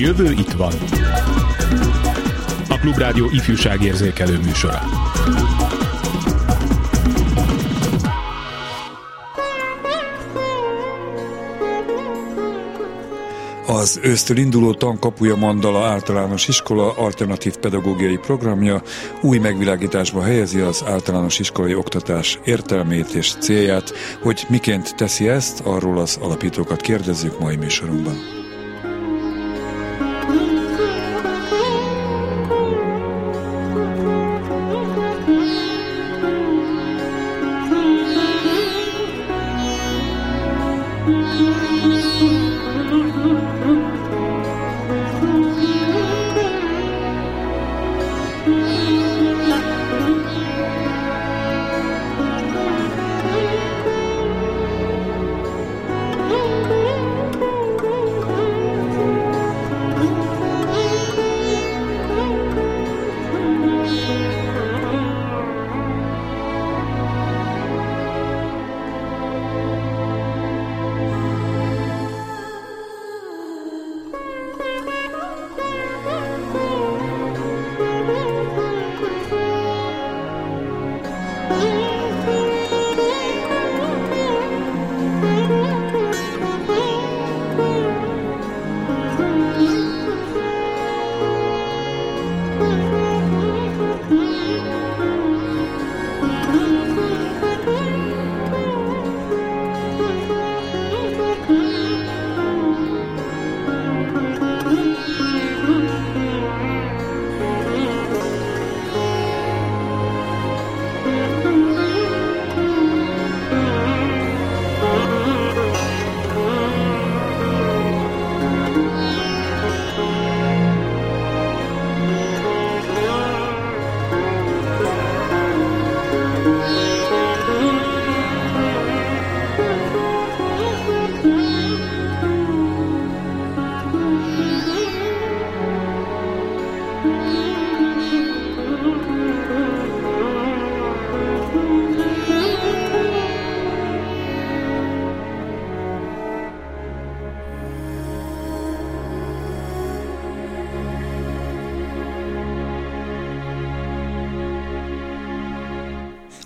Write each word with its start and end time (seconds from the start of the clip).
jövő 0.00 0.30
itt 0.30 0.52
van. 0.52 0.72
A 2.68 2.78
Klubrádió 2.78 3.28
ifjúságérzékelő 3.30 4.38
műsora. 4.38 4.82
Az 13.66 14.00
ősztől 14.02 14.36
induló 14.36 14.74
tankapuja 14.74 15.36
Mandala 15.36 15.86
általános 15.86 16.48
iskola 16.48 16.92
alternatív 16.96 17.56
pedagógiai 17.56 18.16
programja 18.16 18.82
új 19.22 19.38
megvilágításba 19.38 20.22
helyezi 20.22 20.60
az 20.60 20.84
általános 20.86 21.38
iskolai 21.38 21.74
oktatás 21.74 22.38
értelmét 22.44 23.08
és 23.08 23.34
célját, 23.40 23.92
hogy 24.22 24.46
miként 24.48 24.96
teszi 24.96 25.28
ezt, 25.28 25.60
arról 25.60 25.98
az 25.98 26.18
alapítókat 26.20 26.80
kérdezzük 26.80 27.40
mai 27.40 27.56
műsorunkban. 27.56 28.39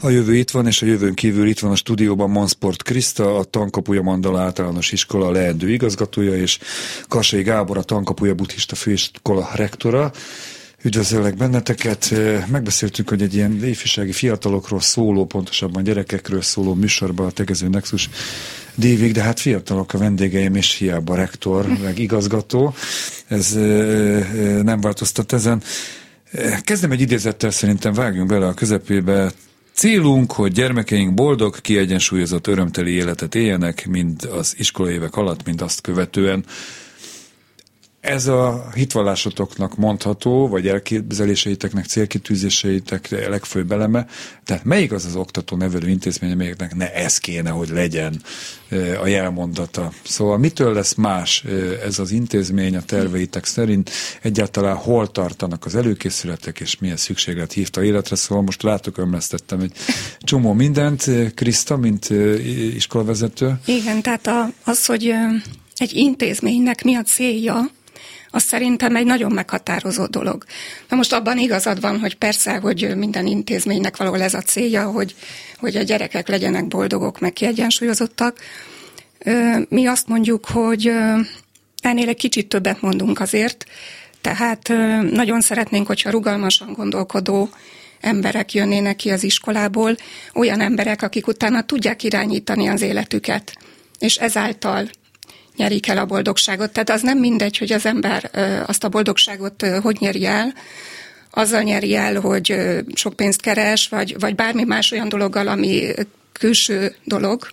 A 0.05 0.11
jövő 0.11 0.37
itt 0.37 0.51
van, 0.51 0.67
és 0.67 0.83
a 0.83 0.87
jövőn 0.87 1.15
kívül 1.15 1.49
itt 1.49 1.59
van 1.59 1.71
a 1.71 1.77
stúdióban 1.77 2.31
Mansport 2.31 2.83
Kriszta, 2.83 3.37
a 3.37 3.45
Tankapuja 3.45 4.03
Mandala 4.03 4.41
általános 4.41 4.93
iskola 4.93 5.31
leendő 5.31 5.71
igazgatója, 5.71 6.37
és 6.37 6.59
Kasai 7.09 7.43
Gábor, 7.43 7.79
a 7.79 7.83
Tankapuja 7.83 8.35
buddhista 8.35 8.75
főiskola 8.75 9.51
rektora. 9.55 10.13
Üdvözöllek 10.83 11.37
benneteket. 11.37 12.15
Megbeszéltünk, 12.51 13.09
hogy 13.09 13.23
egy 13.23 13.35
ilyen 13.35 13.65
ifjúsági 13.65 14.13
fiatalokról 14.13 14.81
szóló, 14.81 15.27
pontosabban 15.27 15.83
gyerekekről 15.83 16.43
szóló 16.43 16.75
műsorban 16.75 17.27
a 17.27 17.31
Tegező 17.31 17.69
Nexus 17.69 18.09
dívig, 18.75 19.13
de 19.13 19.23
hát 19.23 19.41
fiatalok 19.41 19.95
a 19.95 19.99
vendégeim, 19.99 20.55
és 20.55 20.75
hiába 20.75 21.15
rektor, 21.15 21.67
meg 21.83 21.99
igazgató. 21.99 22.75
Ez 23.27 23.53
nem 24.63 24.81
változtat 24.81 25.33
ezen. 25.33 25.63
Kezdem 26.63 26.91
egy 26.91 27.01
idézettel, 27.01 27.51
szerintem 27.51 27.93
vágjunk 27.93 28.29
bele 28.29 28.47
a 28.47 28.55
közepébe. 28.55 29.33
Célunk, 29.75 30.33
hogy 30.33 30.53
gyermekeink 30.53 31.15
boldog, 31.15 31.61
kiegyensúlyozott, 31.61 32.47
örömteli 32.47 32.91
életet 32.91 33.35
éljenek, 33.35 33.87
mind 33.87 34.25
az 34.25 34.55
iskolai 34.59 34.95
évek 34.95 35.17
alatt, 35.17 35.45
mind 35.45 35.61
azt 35.61 35.81
követően. 35.81 36.45
Ez 38.05 38.27
a 38.27 38.69
hitvallásotoknak 38.75 39.77
mondható, 39.77 40.49
vagy 40.49 40.69
elképzeléseiteknek, 40.69 41.85
célkitűzéseitek 41.85 43.09
legfőbb 43.29 43.73
eleme. 43.73 44.07
Tehát 44.45 44.65
melyik 44.65 44.93
az 44.93 45.05
az 45.05 45.17
oktató 45.17 45.57
nevelő 45.57 45.89
intézmény, 45.89 46.33
amelyeknek 46.33 46.75
ne 46.75 46.95
ez 46.95 47.19
kéne, 47.19 47.51
hogy 47.51 47.69
legyen 47.69 48.23
a 49.03 49.07
jelmondata. 49.07 49.93
Szóval 50.03 50.39
mitől 50.39 50.73
lesz 50.73 50.95
más 50.95 51.45
ez 51.85 51.99
az 51.99 52.11
intézmény 52.11 52.77
a 52.77 52.83
terveitek 52.83 53.45
szerint? 53.45 53.91
Egyáltalán 54.23 54.77
hol 54.77 55.11
tartanak 55.11 55.65
az 55.65 55.75
előkészületek, 55.75 56.61
és 56.61 56.79
milyen 56.79 56.97
szükséglet 56.97 57.53
hívta 57.53 57.85
életre? 57.85 58.17
Szóval 58.17 58.45
most 58.45 58.63
látok, 58.63 58.99
ömlesztettem 58.99 59.61
egy 59.61 59.73
csomó 60.21 60.53
mindent. 60.53 61.11
Kriszta, 61.35 61.77
mint 61.77 62.11
iskolavezető? 62.75 63.59
Igen, 63.67 64.03
tehát 64.03 64.55
az, 64.65 64.87
hogy 64.87 65.15
egy 65.77 65.93
intézménynek 65.93 66.83
mi 66.83 66.95
a 66.95 67.03
célja, 67.03 67.71
az 68.35 68.43
szerintem 68.43 68.97
egy 68.97 69.07
nagyon 69.07 69.33
meghatározó 69.33 70.07
dolog. 70.07 70.45
Na 70.89 70.97
most 70.97 71.13
abban 71.13 71.39
igazad 71.39 71.81
van, 71.81 71.99
hogy 72.01 72.15
persze, 72.15 72.57
hogy 72.57 72.97
minden 72.97 73.27
intézménynek 73.27 73.97
valahol 73.97 74.23
ez 74.23 74.35
a 74.35 74.41
célja, 74.41 74.91
hogy, 74.91 75.15
hogy 75.59 75.77
a 75.77 75.83
gyerekek 75.83 76.29
legyenek 76.29 76.69
boldogok, 76.69 77.21
meg 77.21 77.33
kiegyensúlyozottak. 77.33 78.39
Mi 79.69 79.87
azt 79.87 80.09
mondjuk, 80.09 80.47
hogy 80.47 80.93
ennél 81.83 82.09
egy 82.09 82.17
kicsit 82.17 82.49
többet 82.49 82.81
mondunk 82.81 83.21
azért, 83.21 83.65
tehát 84.21 84.69
nagyon 85.11 85.41
szeretnénk, 85.41 85.87
hogyha 85.87 86.11
rugalmasan 86.11 86.73
gondolkodó 86.73 87.49
emberek 88.01 88.53
jönnének 88.53 88.97
ki 88.97 89.11
az 89.11 89.23
iskolából, 89.23 89.97
olyan 90.35 90.61
emberek, 90.61 91.03
akik 91.03 91.27
utána 91.27 91.63
tudják 91.63 92.03
irányítani 92.03 92.69
az 92.69 92.83
életüket, 92.83 93.57
és 93.99 94.17
ezáltal 94.17 94.89
nyerik 95.57 95.89
el 95.89 95.99
a 95.99 96.07
boldogságot. 96.07 96.71
Tehát 96.71 96.91
az 96.91 97.03
nem 97.03 97.19
mindegy, 97.19 97.59
hogy 97.59 97.73
az 97.73 97.87
ember 97.87 98.31
azt 98.67 98.85
a 98.85 98.89
boldogságot 98.89 99.67
hogy 99.83 99.97
nyeri 100.01 100.27
el, 100.27 100.55
azzal 101.31 101.63
nyeri 101.63 101.95
el, 101.95 102.21
hogy 102.21 102.57
sok 102.95 103.15
pénzt 103.15 103.41
keres, 103.41 103.89
vagy, 103.89 104.17
vagy 104.19 104.35
bármi 104.35 104.65
más 104.65 104.93
olyan 104.93 105.09
dologgal, 105.09 105.49
ami 105.49 105.93
külső 106.33 106.95
dolog, 107.05 107.49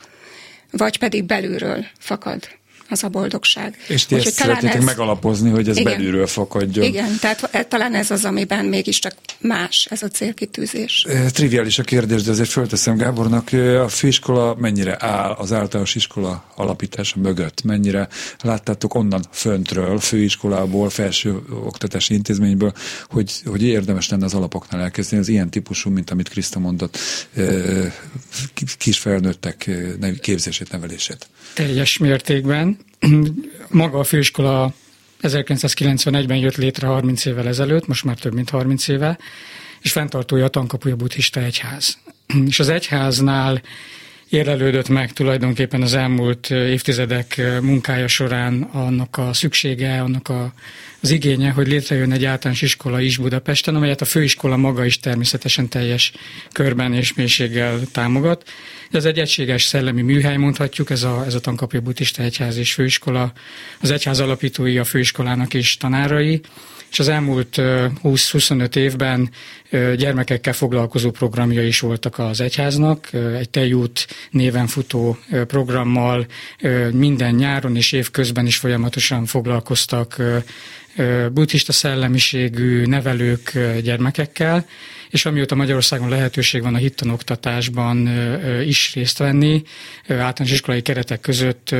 vagy 0.71 0.97
pedig 0.97 1.23
belülről 1.23 1.85
fakad 1.99 2.59
az 2.91 3.03
a 3.03 3.09
boldogság. 3.09 3.77
És 3.87 4.05
ti 4.05 4.15
ezt 4.15 4.33
szeretnétek 4.33 4.77
ez... 4.77 4.83
megalapozni, 4.83 5.49
hogy 5.49 5.69
ez 5.69 5.77
igen, 5.77 5.93
belülről 5.93 6.27
fakadjon. 6.27 6.85
Igen, 6.85 7.17
tehát 7.19 7.49
e, 7.51 7.63
talán 7.63 7.93
ez 7.93 8.11
az, 8.11 8.25
amiben 8.25 8.65
mégiscsak 8.65 9.13
más 9.39 9.87
ez 9.89 10.03
a 10.03 10.07
célkitűzés. 10.07 11.05
Triviális 11.31 11.79
a 11.79 11.83
kérdés, 11.83 12.21
de 12.21 12.31
azért 12.31 12.49
fölteszem 12.49 12.97
Gábornak, 12.97 13.49
a 13.83 13.87
főiskola 13.87 14.55
mennyire 14.55 14.95
áll 14.99 15.31
az 15.31 15.51
általános 15.51 15.95
iskola 15.95 16.43
alapítása 16.55 17.19
mögött? 17.19 17.63
Mennyire 17.63 18.07
láttátok 18.41 18.93
onnan 18.93 19.23
föntről, 19.31 19.99
főiskolából, 19.99 20.89
felső 20.89 21.39
oktatási 21.65 22.13
intézményből, 22.13 22.73
hogy, 23.09 23.31
hogy 23.45 23.63
érdemes 23.63 24.09
lenne 24.09 24.25
az 24.25 24.33
alapoknál 24.33 24.81
elkezdeni 24.81 25.21
az 25.21 25.27
ilyen 25.27 25.49
típusú, 25.49 25.89
mint 25.89 26.09
amit 26.09 26.29
Kriszta 26.29 26.59
mondott, 26.59 26.97
kis 28.77 28.97
felnőttek 28.97 29.69
képzését, 30.21 30.71
nevelését? 30.71 31.27
Teljes 31.53 31.97
mértékben 31.97 32.77
maga 33.69 33.99
a 33.99 34.03
főiskola 34.03 34.73
1991-ben 35.21 36.37
jött 36.37 36.55
létre 36.55 36.87
30 36.87 37.25
évvel 37.25 37.47
ezelőtt, 37.47 37.87
most 37.87 38.03
már 38.03 38.17
több 38.17 38.33
mint 38.33 38.49
30 38.49 38.87
éve, 38.87 39.17
és 39.81 39.91
fenntartója 39.91 40.45
a 40.45 40.49
Tankapuja 40.49 40.95
buddhista 40.95 41.39
egyház. 41.39 41.97
És 42.47 42.59
az 42.59 42.69
egyháznál 42.69 43.61
érlelődött 44.31 44.89
meg 44.89 45.13
tulajdonképpen 45.13 45.81
az 45.81 45.93
elmúlt 45.93 46.49
évtizedek 46.49 47.41
munkája 47.61 48.07
során 48.07 48.61
annak 48.61 49.17
a 49.17 49.33
szüksége, 49.33 50.01
annak 50.01 50.29
a, 50.29 50.53
az 51.01 51.09
igénye, 51.09 51.49
hogy 51.49 51.67
létrejön 51.67 52.11
egy 52.11 52.25
általános 52.25 52.61
iskola 52.61 52.99
is 52.99 53.17
Budapesten, 53.17 53.75
amelyet 53.75 54.01
a 54.01 54.05
főiskola 54.05 54.57
maga 54.57 54.85
is 54.85 54.99
természetesen 54.99 55.67
teljes 55.67 56.11
körben 56.51 56.93
és 56.93 57.13
mélységgel 57.13 57.79
támogat. 57.91 58.49
Ez 58.91 59.05
egy 59.05 59.19
egységes 59.19 59.63
szellemi 59.63 60.01
műhely, 60.01 60.37
mondhatjuk, 60.37 60.89
ez 60.89 61.03
a, 61.03 61.23
ez 61.25 61.33
a 61.35 61.39
Tankapja 61.39 61.81
Buddhista 61.81 62.23
Egyház 62.23 62.57
és 62.57 62.73
Főiskola. 62.73 63.33
Az 63.79 63.91
egyház 63.91 64.19
alapítói 64.19 64.77
a 64.77 64.83
főiskolának 64.83 65.53
is 65.53 65.77
tanárai, 65.77 66.41
és 66.91 66.99
az 66.99 67.07
elmúlt 67.07 67.55
20-25 68.03 68.75
évben 68.75 69.29
gyermekekkel 69.95 70.53
foglalkozó 70.53 71.11
programja 71.11 71.63
is 71.63 71.79
voltak 71.79 72.19
az 72.19 72.41
egyháznak. 72.41 73.09
Egy 73.37 73.49
tejút 73.49 74.07
néven 74.29 74.67
futó 74.67 75.17
programmal 75.47 76.25
minden 76.91 77.35
nyáron 77.35 77.75
és 77.75 77.91
évközben 77.91 78.45
is 78.45 78.57
folyamatosan 78.57 79.25
foglalkoztak 79.25 80.21
buddhista 81.31 81.71
szellemiségű 81.71 82.85
nevelők 82.85 83.57
gyermekekkel, 83.83 84.65
és 85.09 85.25
amióta 85.25 85.55
Magyarországon 85.55 86.09
lehetőség 86.09 86.61
van 86.61 86.75
a 86.75 86.77
hittanoktatásban 86.77 88.09
is 88.65 88.93
részt 88.93 89.17
venni, 89.17 89.63
általános 90.07 90.51
iskolai 90.51 90.81
keretek 90.81 91.19
között 91.19 91.75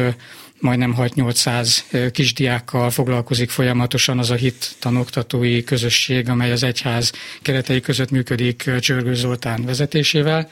majdnem 0.61 0.95
6-800 0.97 2.11
kisdiákkal 2.11 2.89
foglalkozik 2.89 3.49
folyamatosan 3.49 4.19
az 4.19 4.29
a 4.29 4.35
hit 4.35 4.75
tanoktatói 4.79 5.63
közösség, 5.63 6.29
amely 6.29 6.51
az 6.51 6.63
egyház 6.63 7.11
keretei 7.41 7.81
között 7.81 8.11
működik 8.11 8.69
Csörgő 8.79 9.13
Zoltán 9.13 9.65
vezetésével 9.65 10.49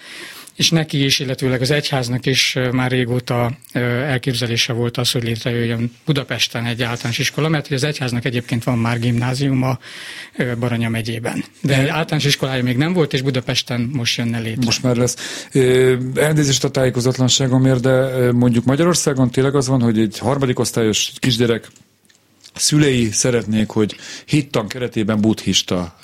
és 0.60 0.70
neki 0.70 1.04
is, 1.04 1.20
illetőleg 1.20 1.62
az 1.62 1.72
egyháznak 1.72 2.26
is 2.26 2.56
már 2.72 2.92
régóta 2.92 3.58
elképzelése 3.74 4.74
volt 4.74 4.98
az, 4.98 5.12
hogy 5.12 5.24
létrejöjjön 5.24 5.92
Budapesten 6.06 6.66
egy 6.66 6.84
általános 6.84 7.18
iskola, 7.18 7.50
mert 7.50 7.68
hogy 7.68 7.76
az 7.76 7.84
egyháznak 7.84 8.26
egyébként 8.26 8.64
van 8.64 8.78
már 8.78 9.00
gimnáziuma 9.00 9.80
Baranya 10.60 10.90
megyében. 10.90 11.44
De 11.62 11.80
egy 11.80 11.88
általános 11.88 12.26
iskolája 12.26 12.64
még 12.64 12.78
nem 12.78 12.94
volt, 12.94 13.14
és 13.14 13.22
Budapesten 13.22 13.90
most 13.94 14.18
jönne 14.18 14.40
létre. 14.40 14.66
Most 14.66 14.84
már 14.84 14.96
lesz. 14.96 15.48
Elnézést 16.16 16.64
a 16.64 16.70
tájékozatlanságomért, 16.70 17.82
de 17.82 18.32
mondjuk 18.32 18.66
Magyarországon 18.66 19.32
tényleg 19.32 19.56
az 19.56 19.68
van, 19.68 19.82
hogy 19.82 20.00
egy 20.00 20.18
harmadik 20.18 20.60
osztályos 20.60 21.12
kisgyerek 21.20 21.68
szülei 22.60 23.10
szeretnék, 23.12 23.70
hogy 23.70 23.96
hittan 24.26 24.68
keretében 24.68 25.22
buddhista 25.22 26.00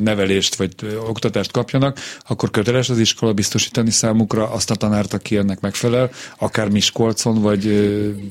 nevelést 0.00 0.54
vagy 0.54 0.70
oktatást 1.06 1.50
kapjanak, 1.50 1.98
akkor 2.28 2.50
köteles 2.50 2.88
az 2.88 2.98
iskola 2.98 3.32
biztosítani 3.32 3.90
számukra 3.90 4.50
azt 4.50 4.70
a 4.70 4.74
tanárt, 4.74 5.12
aki 5.12 5.36
ennek 5.36 5.60
megfelel, 5.60 6.10
akár 6.38 6.68
Miskolcon, 6.68 7.40
vagy 7.42 7.62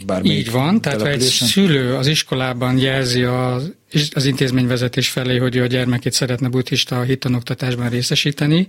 bármelyik 0.06 0.38
Így 0.38 0.52
van, 0.52 0.82
tehát 0.82 1.02
ha 1.02 1.08
egy 1.08 1.22
szülő 1.22 1.96
az 1.96 2.08
iskolában 2.08 2.78
jelzi 2.78 3.24
az, 3.24 3.72
az 4.14 4.26
intézményvezetés 4.26 5.10
felé, 5.10 5.38
hogy 5.38 5.56
ő 5.56 5.64
a 5.64 5.68
gyermekét 5.68 6.14
szeretne 6.14 6.48
buddhista 6.48 7.02
hittanoktatásban 7.02 7.90
részesíteni, 7.90 8.68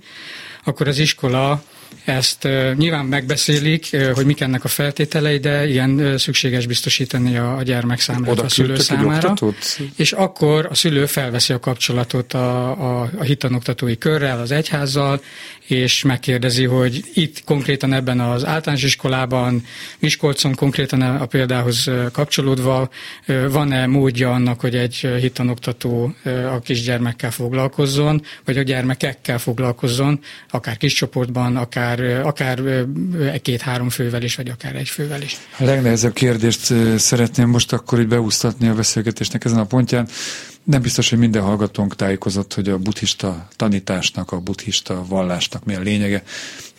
akkor 0.64 0.88
az 0.88 0.98
iskola 0.98 1.62
ezt 2.04 2.48
nyilván 2.76 3.04
megbeszélik, 3.04 3.96
hogy 4.14 4.26
mik 4.26 4.40
ennek 4.40 4.64
a 4.64 4.68
feltételei, 4.68 5.38
de 5.38 5.68
ilyen 5.68 6.18
szükséges 6.18 6.66
biztosítani 6.66 7.36
a, 7.36 7.56
a 7.56 7.62
gyermek 7.62 8.00
számára, 8.00 8.42
a 8.42 8.48
szülő 8.48 8.76
számára. 8.76 9.34
És 9.96 10.12
akkor 10.12 10.66
a 10.70 10.74
szülő 10.74 11.06
felveszi 11.06 11.52
a 11.52 11.58
kapcsolatot 11.58 12.32
a, 12.32 12.70
a, 12.70 13.10
a 13.18 13.22
hittanoktatói 13.22 13.98
körrel, 13.98 14.40
az 14.40 14.50
egyházzal, 14.50 15.20
és 15.72 16.02
megkérdezi, 16.02 16.64
hogy 16.64 17.04
itt 17.14 17.44
konkrétan 17.44 17.92
ebben 17.92 18.20
az 18.20 18.46
általános 18.46 18.84
iskolában, 18.84 19.64
Miskolcon 19.98 20.54
konkrétan 20.54 21.00
a 21.00 21.26
példához 21.26 21.90
kapcsolódva 22.12 22.88
van-e 23.50 23.86
módja 23.86 24.32
annak, 24.32 24.60
hogy 24.60 24.74
egy 24.74 24.94
hittanoktató 25.20 26.14
a 26.24 26.60
kisgyermekkel 26.60 27.30
foglalkozzon, 27.30 28.22
vagy 28.44 28.56
a 28.56 28.62
gyermekekkel 28.62 29.38
foglalkozzon, 29.38 30.20
akár 30.50 30.76
kis 30.76 30.92
csoportban, 30.92 31.56
akár, 31.56 32.00
akár 32.24 32.62
két-három 33.42 33.88
fővel 33.88 34.22
is, 34.22 34.36
vagy 34.36 34.48
akár 34.48 34.76
egy 34.76 34.88
fővel 34.88 35.22
is. 35.22 35.36
A 35.58 35.64
legnehezebb 35.64 36.12
kérdést 36.12 36.74
szeretném 36.96 37.48
most 37.48 37.72
akkor 37.72 38.00
így 38.00 38.08
beúsztatni 38.08 38.68
a 38.68 38.74
beszélgetésnek 38.74 39.44
ezen 39.44 39.58
a 39.58 39.64
pontján. 39.64 40.08
Nem 40.64 40.82
biztos, 40.82 41.10
hogy 41.10 41.18
minden 41.18 41.42
hallgatónk 41.42 41.96
tájékozott, 41.96 42.54
hogy 42.54 42.68
a 42.68 42.78
buddhista 42.78 43.48
tanításnak, 43.56 44.32
a 44.32 44.40
buddhista 44.40 45.04
vallásnak 45.06 45.64
mi 45.64 45.74
a 45.74 45.80
lényege. 45.80 46.22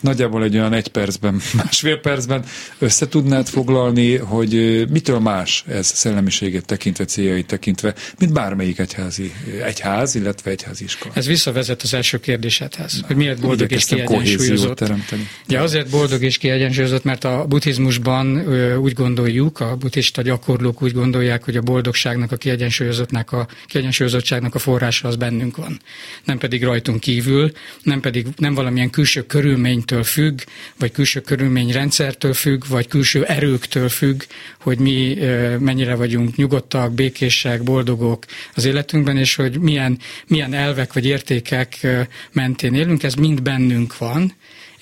Nagyjából 0.03 0.43
egy 0.43 0.57
olyan 0.57 0.73
egy 0.73 0.87
percben, 0.87 1.41
másfél 1.63 1.97
percben 1.97 2.43
össze 2.79 3.07
tudnád 3.07 3.47
foglalni, 3.47 4.15
hogy 4.15 4.85
mitől 4.89 5.19
más 5.19 5.63
ez 5.67 5.87
szellemiségét 5.87 6.65
tekintve, 6.65 7.05
céljait 7.05 7.47
tekintve, 7.47 7.95
mint 8.19 8.33
bármelyik 8.33 8.79
egyházi, 8.79 9.33
egyház, 9.65 10.15
illetve 10.15 10.51
egyházi 10.51 10.83
iskola. 10.83 11.13
Ez 11.15 11.25
visszavezet 11.25 11.81
az 11.81 11.93
első 11.93 12.19
kérdésedhez, 12.19 12.99
Na, 13.01 13.07
hogy 13.07 13.15
miért 13.15 13.41
boldog 13.41 13.71
és 13.71 13.85
kiegyensúlyozott. 13.85 14.77
Teremteni. 14.77 15.27
Ja, 15.47 15.61
azért 15.61 15.89
boldog 15.89 16.23
és 16.23 16.37
kiegyensúlyozott, 16.37 17.03
mert 17.03 17.23
a 17.23 17.45
buddhizmusban 17.47 18.47
úgy 18.77 18.93
gondoljuk, 18.93 19.59
a 19.59 19.75
buddhista 19.75 20.21
gyakorlók 20.21 20.81
úgy 20.81 20.93
gondolják, 20.93 21.43
hogy 21.43 21.57
a 21.57 21.61
boldogságnak, 21.61 22.31
a 22.31 22.35
kiegyensúlyozottnak 22.35 23.31
a 23.31 23.47
kiegyensúlyozottságnak 23.65 24.55
a 24.55 24.59
forrása 24.59 25.07
az 25.07 25.15
bennünk 25.15 25.57
van. 25.57 25.79
Nem 26.23 26.37
pedig 26.37 26.63
rajtunk 26.63 26.99
kívül, 26.99 27.51
nem 27.83 27.99
pedig 27.99 28.27
nem 28.37 28.53
valamilyen 28.53 28.89
külső 28.89 29.25
körülménytől 29.25 29.92
függ, 30.01 30.39
vagy 30.79 30.91
külső 30.91 31.21
körülményrendszertől 31.21 32.33
függ, 32.33 32.63
vagy 32.67 32.87
külső 32.87 33.23
erőktől 33.23 33.89
függ, 33.89 34.23
hogy 34.59 34.77
mi 34.77 35.17
mennyire 35.59 35.95
vagyunk 35.95 36.35
nyugodtak, 36.35 36.93
békések, 36.93 37.63
boldogok 37.63 38.25
az 38.55 38.65
életünkben, 38.65 39.17
és 39.17 39.35
hogy 39.35 39.59
milyen, 39.59 39.99
milyen 40.27 40.53
elvek 40.53 40.93
vagy 40.93 41.05
értékek 41.05 41.87
mentén 42.31 42.73
élünk, 42.73 43.03
ez 43.03 43.13
mind 43.13 43.41
bennünk 43.41 43.97
van, 43.97 44.33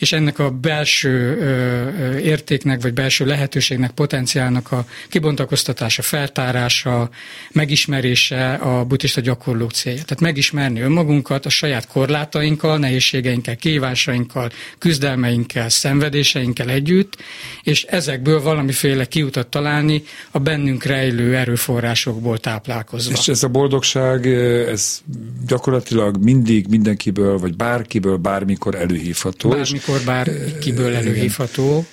és 0.01 0.11
ennek 0.11 0.39
a 0.39 0.49
belső 0.49 1.37
értéknek, 2.23 2.81
vagy 2.81 2.93
belső 2.93 3.25
lehetőségnek, 3.25 3.91
potenciálnak 3.91 4.71
a 4.71 4.85
kibontakoztatása, 5.09 6.01
feltárása, 6.01 7.09
megismerése 7.51 8.53
a 8.53 8.85
buddhista 8.85 9.21
gyakorlók 9.21 9.71
célja. 9.71 10.03
Tehát 10.03 10.19
megismerni 10.19 10.79
önmagunkat 10.79 11.45
a 11.45 11.49
saját 11.49 11.87
korlátainkkal, 11.87 12.77
nehézségeinkkel, 12.77 13.55
kívásainkkal, 13.55 14.51
küzdelmeinkkel, 14.77 15.69
szenvedéseinkkel 15.69 16.69
együtt, 16.69 17.17
és 17.63 17.83
ezekből 17.83 18.41
valamiféle 18.41 19.05
kiutat 19.05 19.47
találni 19.47 20.03
a 20.31 20.39
bennünk 20.39 20.83
rejlő 20.83 21.35
erőforrásokból 21.35 22.37
táplálkozva. 22.37 23.13
És 23.13 23.27
ez 23.27 23.43
a 23.43 23.47
boldogság, 23.47 24.25
ez 24.67 25.01
gyakorlatilag 25.47 26.23
mindig 26.23 26.67
mindenkiből, 26.67 27.37
vagy 27.37 27.55
bárkiből, 27.55 28.17
bármikor 28.17 28.75
előhívható. 28.75 29.49
Bármikor 29.49 29.90
akkor 29.91 30.05
bár 30.05 30.31
kiből 30.59 30.95
előhívható, 30.95 31.85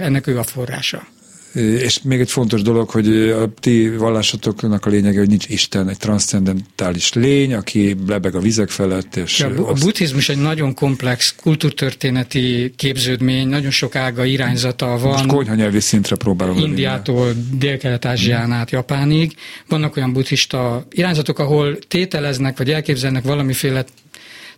ennek 0.00 0.26
ő 0.26 0.38
a 0.38 0.42
forrása. 0.42 1.06
És 1.54 2.02
még 2.02 2.20
egy 2.20 2.30
fontos 2.30 2.62
dolog, 2.62 2.90
hogy 2.90 3.08
a 3.28 3.52
ti 3.60 3.88
vallásotoknak 3.88 4.86
a 4.86 4.90
lényege, 4.90 5.18
hogy 5.18 5.28
nincs 5.28 5.48
Isten, 5.48 5.88
egy 5.88 5.96
transzcendentális 5.96 7.12
lény, 7.12 7.54
aki 7.54 7.96
lebeg 8.06 8.34
a 8.34 8.40
vizek 8.40 8.68
felett. 8.68 9.16
És 9.16 9.38
ja, 9.38 9.46
a, 9.46 9.68
a 9.68 9.72
buddhizmus 9.72 10.28
egy 10.28 10.38
nagyon 10.38 10.74
komplex 10.74 11.34
kultúrtörténeti 11.42 12.72
képződmény, 12.76 13.48
nagyon 13.48 13.70
sok 13.70 13.96
ága, 13.96 14.24
irányzata 14.24 14.86
van. 14.86 15.12
Most 15.12 15.26
konyhanyelvi 15.26 15.80
szintre 15.80 16.16
próbálom. 16.16 16.58
Indiától 16.58 17.32
Dél-Kelet-Ázsián 17.58 18.52
át 18.52 18.70
Japánig. 18.70 19.32
Vannak 19.68 19.96
olyan 19.96 20.12
buddhista 20.12 20.86
irányzatok, 20.90 21.38
ahol 21.38 21.78
tételeznek, 21.78 22.58
vagy 22.58 22.70
elképzelnek 22.70 23.24
valamiféle 23.24 23.84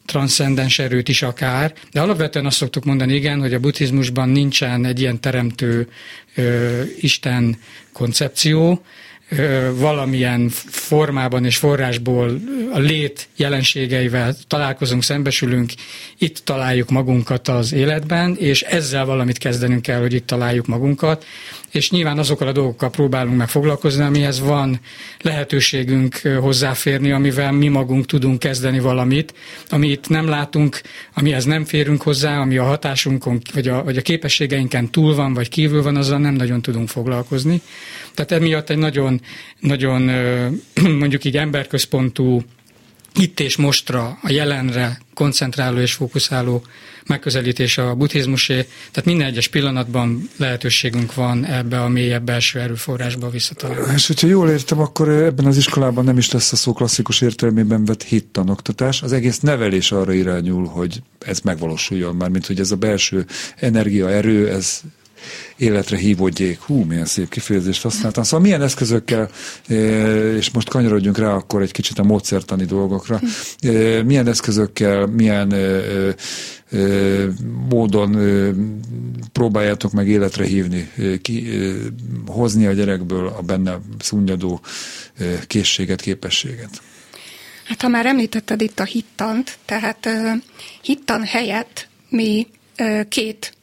transzcendens 0.09 0.79
erőt 0.79 1.09
is 1.09 1.23
akár, 1.23 1.73
de 1.93 2.01
alapvetően 2.01 2.47
azt 2.47 2.57
szoktuk 2.57 2.85
mondani, 2.85 3.15
igen, 3.15 3.41
hogy 3.41 3.55
a 3.55 3.59
buddhizmusban 3.59 4.29
nincsen 4.29 4.85
egy 4.85 5.01
ilyen 5.01 5.21
teremtő 5.21 5.89
ö, 6.35 6.83
Isten 7.01 7.57
koncepció, 7.93 8.83
valamilyen 9.75 10.49
formában 10.69 11.45
és 11.45 11.57
forrásból 11.57 12.41
a 12.73 12.79
lét 12.79 13.29
jelenségeivel 13.37 14.37
találkozunk, 14.47 15.03
szembesülünk, 15.03 15.73
itt 16.19 16.39
találjuk 16.39 16.91
magunkat 16.91 17.49
az 17.49 17.73
életben, 17.73 18.37
és 18.37 18.63
ezzel 18.63 19.05
valamit 19.05 19.39
kezdenünk 19.39 19.83
kell, 19.83 20.01
hogy 20.01 20.15
itt 20.15 20.27
találjuk 20.27 20.67
magunkat, 20.67 21.25
és 21.73 21.91
nyilván 21.91 22.19
azokkal 22.19 22.49
a 22.49 22.53
dolgokkal 22.53 22.91
próbálunk 22.91 23.37
meg 23.37 23.49
foglalkozni, 23.49 24.05
amihez 24.05 24.41
van 24.41 24.81
lehetőségünk 25.21 26.17
hozzáférni, 26.41 27.11
amivel 27.11 27.53
mi 27.53 27.69
magunk 27.69 28.07
tudunk 28.07 28.39
kezdeni 28.39 28.79
valamit, 28.79 29.35
amit 29.69 30.09
nem 30.09 30.29
látunk, 30.29 30.81
amihez 31.15 31.45
nem 31.45 31.65
férünk 31.65 32.03
hozzá, 32.03 32.39
ami 32.39 32.57
a 32.57 32.65
hatásunkon, 32.65 33.41
vagy 33.55 33.69
a, 33.69 33.85
vagy 33.85 33.97
a 33.97 34.03
képességeinken 34.03 34.91
túl 34.91 35.15
van, 35.15 35.35
vagy 35.35 35.49
kívül 35.49 35.83
van, 35.83 35.97
azzal 35.97 36.19
nem 36.19 36.35
nagyon 36.35 36.63
tudunk 36.63 36.89
foglalkozni. 36.89 37.61
Tehát 38.15 38.33
emiatt 38.33 38.71
egy 38.71 38.79
nagyon 38.79 39.21
nagyon, 39.61 40.11
mondjuk 41.01 41.25
így 41.25 41.37
emberközpontú 41.37 42.43
itt 43.15 43.41
és 43.41 43.57
mostra, 43.57 44.19
a 44.23 44.31
jelenre 44.31 44.99
koncentráló 45.15 45.79
és 45.79 45.93
fókuszáló 45.93 46.63
megközelítés 47.09 47.79
a 47.79 47.95
buddhizmusé, 47.95 48.55
tehát 48.91 49.05
minden 49.05 49.27
egyes 49.27 49.49
pillanatban 49.49 50.29
lehetőségünk 50.37 51.15
van 51.15 51.45
ebbe 51.45 51.83
a 51.83 51.89
mélyebb 51.89 52.25
belső 52.25 52.61
erőforrásba 52.61 53.31
visszatalálni. 53.31 53.93
És 53.95 54.07
hogyha 54.07 54.27
jól 54.27 54.51
értem, 54.51 54.79
akkor 54.79 55.09
ebben 55.09 55.47
az 55.47 55.57
iskolában 55.57 56.05
nem 56.05 56.19
is 56.19 56.31
lesz 56.31 56.53
a 56.53 56.57
szó 56.57 56.73
klasszikus 56.73 57.21
értelmében 57.21 57.85
vett 57.85 58.03
hittanoktatás, 58.03 59.03
az 59.03 59.13
egész 59.13 59.41
nevelés 59.41 59.93
arra 59.93 60.13
irányul, 60.13 60.67
hogy 60.67 61.03
ez 61.19 61.41
megvalósuljon 61.41 62.17
már, 62.17 62.29
mint 62.29 62.47
hogy 62.47 62.61
ez 62.61 62.71
a 62.71 62.77
belső 62.77 63.27
energia, 63.57 64.11
erő, 64.11 64.49
ez 64.49 64.81
életre 65.57 65.97
hívódjék. 65.97 66.61
Hú, 66.61 66.83
milyen 66.85 67.05
szép 67.05 67.29
kifejezést 67.29 67.83
használtam. 67.83 68.23
Szóval 68.23 68.41
milyen 68.41 68.63
eszközökkel, 68.63 69.31
eh, 69.67 70.37
és 70.37 70.51
most 70.51 70.69
kanyarodjunk 70.69 71.19
rá 71.19 71.33
akkor 71.33 71.63
egy 71.63 71.73
kicsit 71.73 71.99
a 71.99 72.03
módszertani 72.03 72.65
dolgokra, 72.65 73.21
eh, 73.59 74.03
milyen 74.03 74.27
eszközökkel, 74.27 75.07
milyen 75.07 75.53
eh, 75.53 76.15
módon 77.69 78.17
próbáljátok 79.33 79.93
meg 79.93 80.09
életre 80.09 80.45
hívni, 80.45 80.91
ki, 81.23 81.49
hozni 82.27 82.67
a 82.67 82.73
gyerekből 82.73 83.27
a 83.27 83.43
benne 83.43 83.79
szunnyadó 83.99 84.61
készséget, 85.47 86.01
képességet. 86.01 86.83
Hát 87.65 87.83
ha 87.83 87.89
már 87.89 88.07
említetted 88.07 88.61
itt 88.61 88.81
a 88.81 88.85
hittant, 88.85 89.59
tehát 89.65 90.09
hittan 90.83 91.25
helyett 91.25 91.89
mi 92.09 92.47
két 93.09 93.58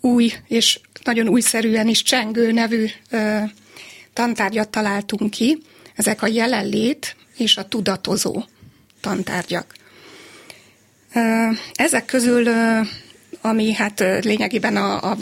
új 0.00 0.32
és 0.48 0.80
nagyon 1.04 1.28
újszerűen 1.28 1.88
is 1.88 2.02
csengő 2.02 2.52
nevű 2.52 2.86
ö, 3.10 3.38
tantárgyat 4.12 4.68
találtunk 4.68 5.30
ki. 5.30 5.62
Ezek 5.94 6.22
a 6.22 6.26
jelenlét 6.26 7.16
és 7.36 7.56
a 7.56 7.68
tudatozó 7.68 8.42
tantárgyak. 9.00 9.74
Ezek 11.74 12.04
közül, 12.04 12.48
ami 13.40 13.72
hát 13.72 14.00
lényegében 14.20 14.76
a, 14.76 15.10
a 15.10 15.16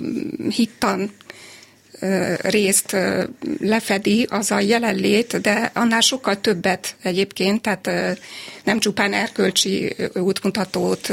hittan 0.49 1.11
részt 2.40 2.97
lefedi, 3.61 4.26
az 4.31 4.50
a 4.50 4.61
jelenlét, 4.61 5.40
de 5.40 5.71
annál 5.75 6.00
sokkal 6.00 6.40
többet 6.40 6.97
egyébként, 7.02 7.62
tehát 7.62 7.90
nem 8.64 8.78
csupán 8.78 9.12
erkölcsi 9.12 9.97
útmutatót 10.14 11.12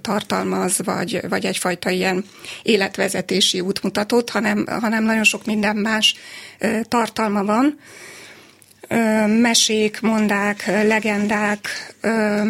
tartalmaz, 0.00 0.80
vagy, 0.84 1.20
vagy 1.28 1.46
egyfajta 1.46 1.90
ilyen 1.90 2.24
életvezetési 2.62 3.60
útmutatót, 3.60 4.30
hanem, 4.30 4.66
hanem 4.80 5.04
nagyon 5.04 5.24
sok 5.24 5.46
minden 5.46 5.76
más 5.76 6.14
tartalma 6.88 7.44
van 7.44 7.78
mesék, 9.40 10.00
mondák, 10.00 10.66
legendák, 10.66 11.94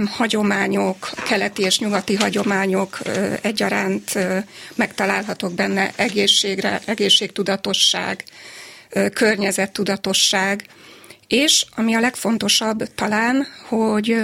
hagyományok, 0.06 1.10
keleti 1.28 1.62
és 1.62 1.78
nyugati 1.78 2.14
hagyományok 2.14 2.98
egyaránt 3.40 4.18
megtalálhatók 4.74 5.54
benne 5.54 5.90
egészségre, 5.96 6.80
egészségtudatosság, 6.84 8.24
környezettudatosság, 9.12 10.64
és 11.26 11.66
ami 11.74 11.94
a 11.94 12.00
legfontosabb 12.00 12.94
talán, 12.94 13.46
hogy 13.68 14.16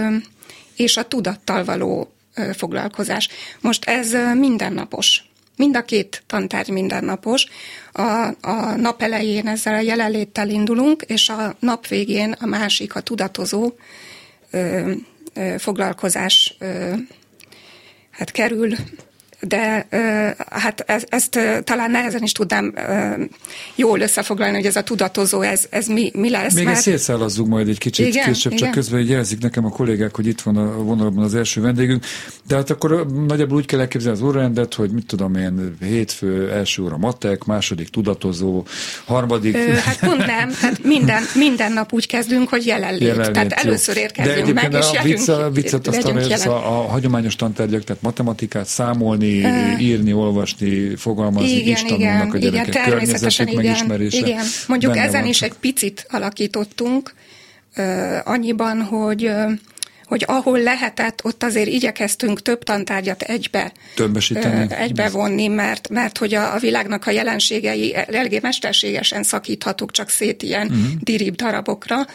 és 0.76 0.97
a 0.97 1.09
tudattal 1.09 1.64
való 1.64 2.12
foglalkozás. 2.57 3.28
Most 3.61 3.85
ez 3.85 4.16
mindennapos. 4.35 5.25
Mind 5.62 5.76
a 5.76 5.83
két 5.83 6.23
tantárgy 6.26 6.69
mindennapos. 6.69 7.47
A, 7.92 8.02
a 8.40 8.76
nap 8.76 9.02
elején 9.02 9.49
ezzel 9.49 9.75
a 9.75 9.81
jelenléttel 9.81 10.49
indulunk, 10.49 11.02
és 11.02 11.28
a 11.28 11.57
nap 11.59 11.87
végén 11.87 12.33
a 12.33 12.47
másik, 12.47 12.95
a 12.95 13.00
tudatozó 13.00 13.73
ö, 14.50 14.92
ö, 15.35 15.54
foglalkozás 15.59 16.57
ö, 16.59 16.92
hát 18.11 18.31
kerül 18.31 18.75
de 19.47 19.87
hát 20.51 20.81
ezt, 20.87 21.07
ezt 21.09 21.39
talán 21.65 21.91
nehezen 21.91 22.23
is 22.23 22.33
tudnám 22.33 22.75
jól 23.75 24.01
összefoglalni, 24.01 24.57
hogy 24.57 24.67
ez 24.67 24.77
a 24.77 24.83
tudatozó, 24.83 25.41
ez, 25.41 25.67
ez 25.71 25.87
mi, 25.87 26.11
mi 26.15 26.31
lesz. 26.31 26.55
Még 26.55 26.65
mert... 26.65 26.77
ezt 26.77 26.87
szétszállazzuk 26.87 27.47
majd 27.47 27.69
egy 27.69 27.79
kicsit 27.79 28.07
igen, 28.07 28.25
később, 28.25 28.53
igen. 28.53 28.65
csak 28.65 28.75
közben 28.75 29.07
jelzik 29.07 29.41
nekem 29.41 29.65
a 29.65 29.69
kollégák, 29.69 30.17
hogy 30.17 30.27
itt 30.27 30.41
van 30.41 30.57
a 30.57 30.77
vonalban 30.77 31.25
az 31.25 31.35
első 31.35 31.61
vendégünk, 31.61 32.05
de 32.47 32.55
hát 32.55 32.71
akkor 32.71 33.07
nagyjából 33.27 33.57
úgy 33.57 33.67
kell 33.67 33.81
elképzelni 33.81 34.19
az 34.19 34.25
órarendet, 34.25 34.75
hogy 34.75 34.91
mit 34.91 35.07
tudom 35.07 35.35
én, 35.35 35.77
hétfő, 35.81 36.51
első 36.51 36.83
óra 36.83 36.97
matek, 36.97 37.45
második 37.45 37.89
tudatozó, 37.89 38.65
harmadik... 39.05 39.55
Ö, 39.55 39.73
hát 39.73 39.99
pont 39.99 40.27
nem, 40.27 40.53
hát 40.61 40.85
minden, 40.85 41.23
minden 41.35 41.73
nap 41.73 41.93
úgy 41.93 42.07
kezdünk, 42.07 42.49
hogy 42.49 42.67
jelenlét. 42.67 43.01
jelenlét 43.01 43.33
tehát 43.33 43.63
jó. 43.63 43.69
először 43.69 43.97
érkezünk 43.97 44.47
de 44.47 44.53
meg, 44.53 44.73
és 44.73 44.99
a 44.99 45.03
vicc, 45.03 45.31
viccet 45.53 45.87
azt 45.87 46.05
a, 46.47 46.51
a, 46.51 46.85
a 46.85 46.89
hagyományos 46.89 47.37
tantárgyak, 47.37 47.85
tehát 47.85 48.03
matematikát, 48.03 48.67
számolni, 48.67 49.32
írni, 49.81 50.12
olvasni, 50.12 50.97
fogalmazni 50.97 51.51
igen, 51.51 51.73
is 51.73 51.83
tanulnak 51.83 52.27
igen, 52.27 52.31
a 52.31 52.39
gyerekek. 52.39 52.69
Igen, 52.69 52.85
természetesen 52.85 53.49
igen, 53.49 53.65
megismerése. 53.65 54.17
Igen. 54.27 54.45
Mondjuk 54.67 54.97
ezen 54.97 55.21
van. 55.21 55.31
is 55.31 55.43
egy 55.43 55.55
picit 55.61 56.07
alakítottunk, 56.11 57.15
annyiban, 58.25 58.83
hogy 58.83 59.31
hogy 60.12 60.25
ahol 60.27 60.59
lehetett, 60.59 61.25
ott 61.25 61.43
azért 61.43 61.69
igyekeztünk 61.69 62.43
több 62.43 62.62
tantárgyat 62.62 63.23
egybe, 63.23 63.73
Többesíteni. 63.95 64.75
egybe 64.75 65.09
vonni, 65.09 65.47
mert, 65.47 65.89
mert 65.89 66.19
hogy 66.19 66.35
a, 66.35 66.55
a 66.55 66.59
világnak 66.59 67.07
a 67.07 67.11
jelenségei 67.11 67.95
eléggé 67.95 68.39
mesterségesen 68.43 69.23
szakíthatók 69.23 69.91
csak 69.91 70.09
szét 70.09 70.43
ilyen 70.43 70.67
uh-huh. 70.67 70.87
dirib 71.01 71.35
darabokra, 71.35 72.07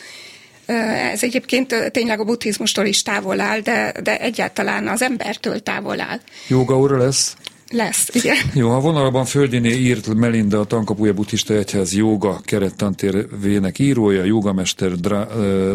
ez 1.12 1.24
egyébként 1.24 1.92
tényleg 1.92 2.20
a 2.20 2.24
buddhizmustól 2.24 2.86
is 2.86 3.02
távol 3.02 3.40
áll, 3.40 3.60
de, 3.60 3.94
de 4.04 4.20
egyáltalán 4.20 4.88
az 4.88 5.02
embertől 5.02 5.60
távol 5.60 6.02
áll. 6.02 6.20
Joga 6.48 6.78
óra 6.78 6.98
lesz? 6.98 7.36
Lesz, 7.70 8.10
igen. 8.14 8.38
Jó, 8.54 8.72
a 8.72 8.80
vonalban 8.80 9.26
Földiné 9.26 9.70
írt 9.70 10.14
Melinda, 10.14 10.60
a 10.60 10.66
Tankapuja 10.66 11.14
Buddhista 11.14 11.54
Egyház 11.54 11.94
joga 11.94 12.42
kerettantérvének 12.46 13.80
írója, 13.80 14.24
jogamester, 14.24 14.92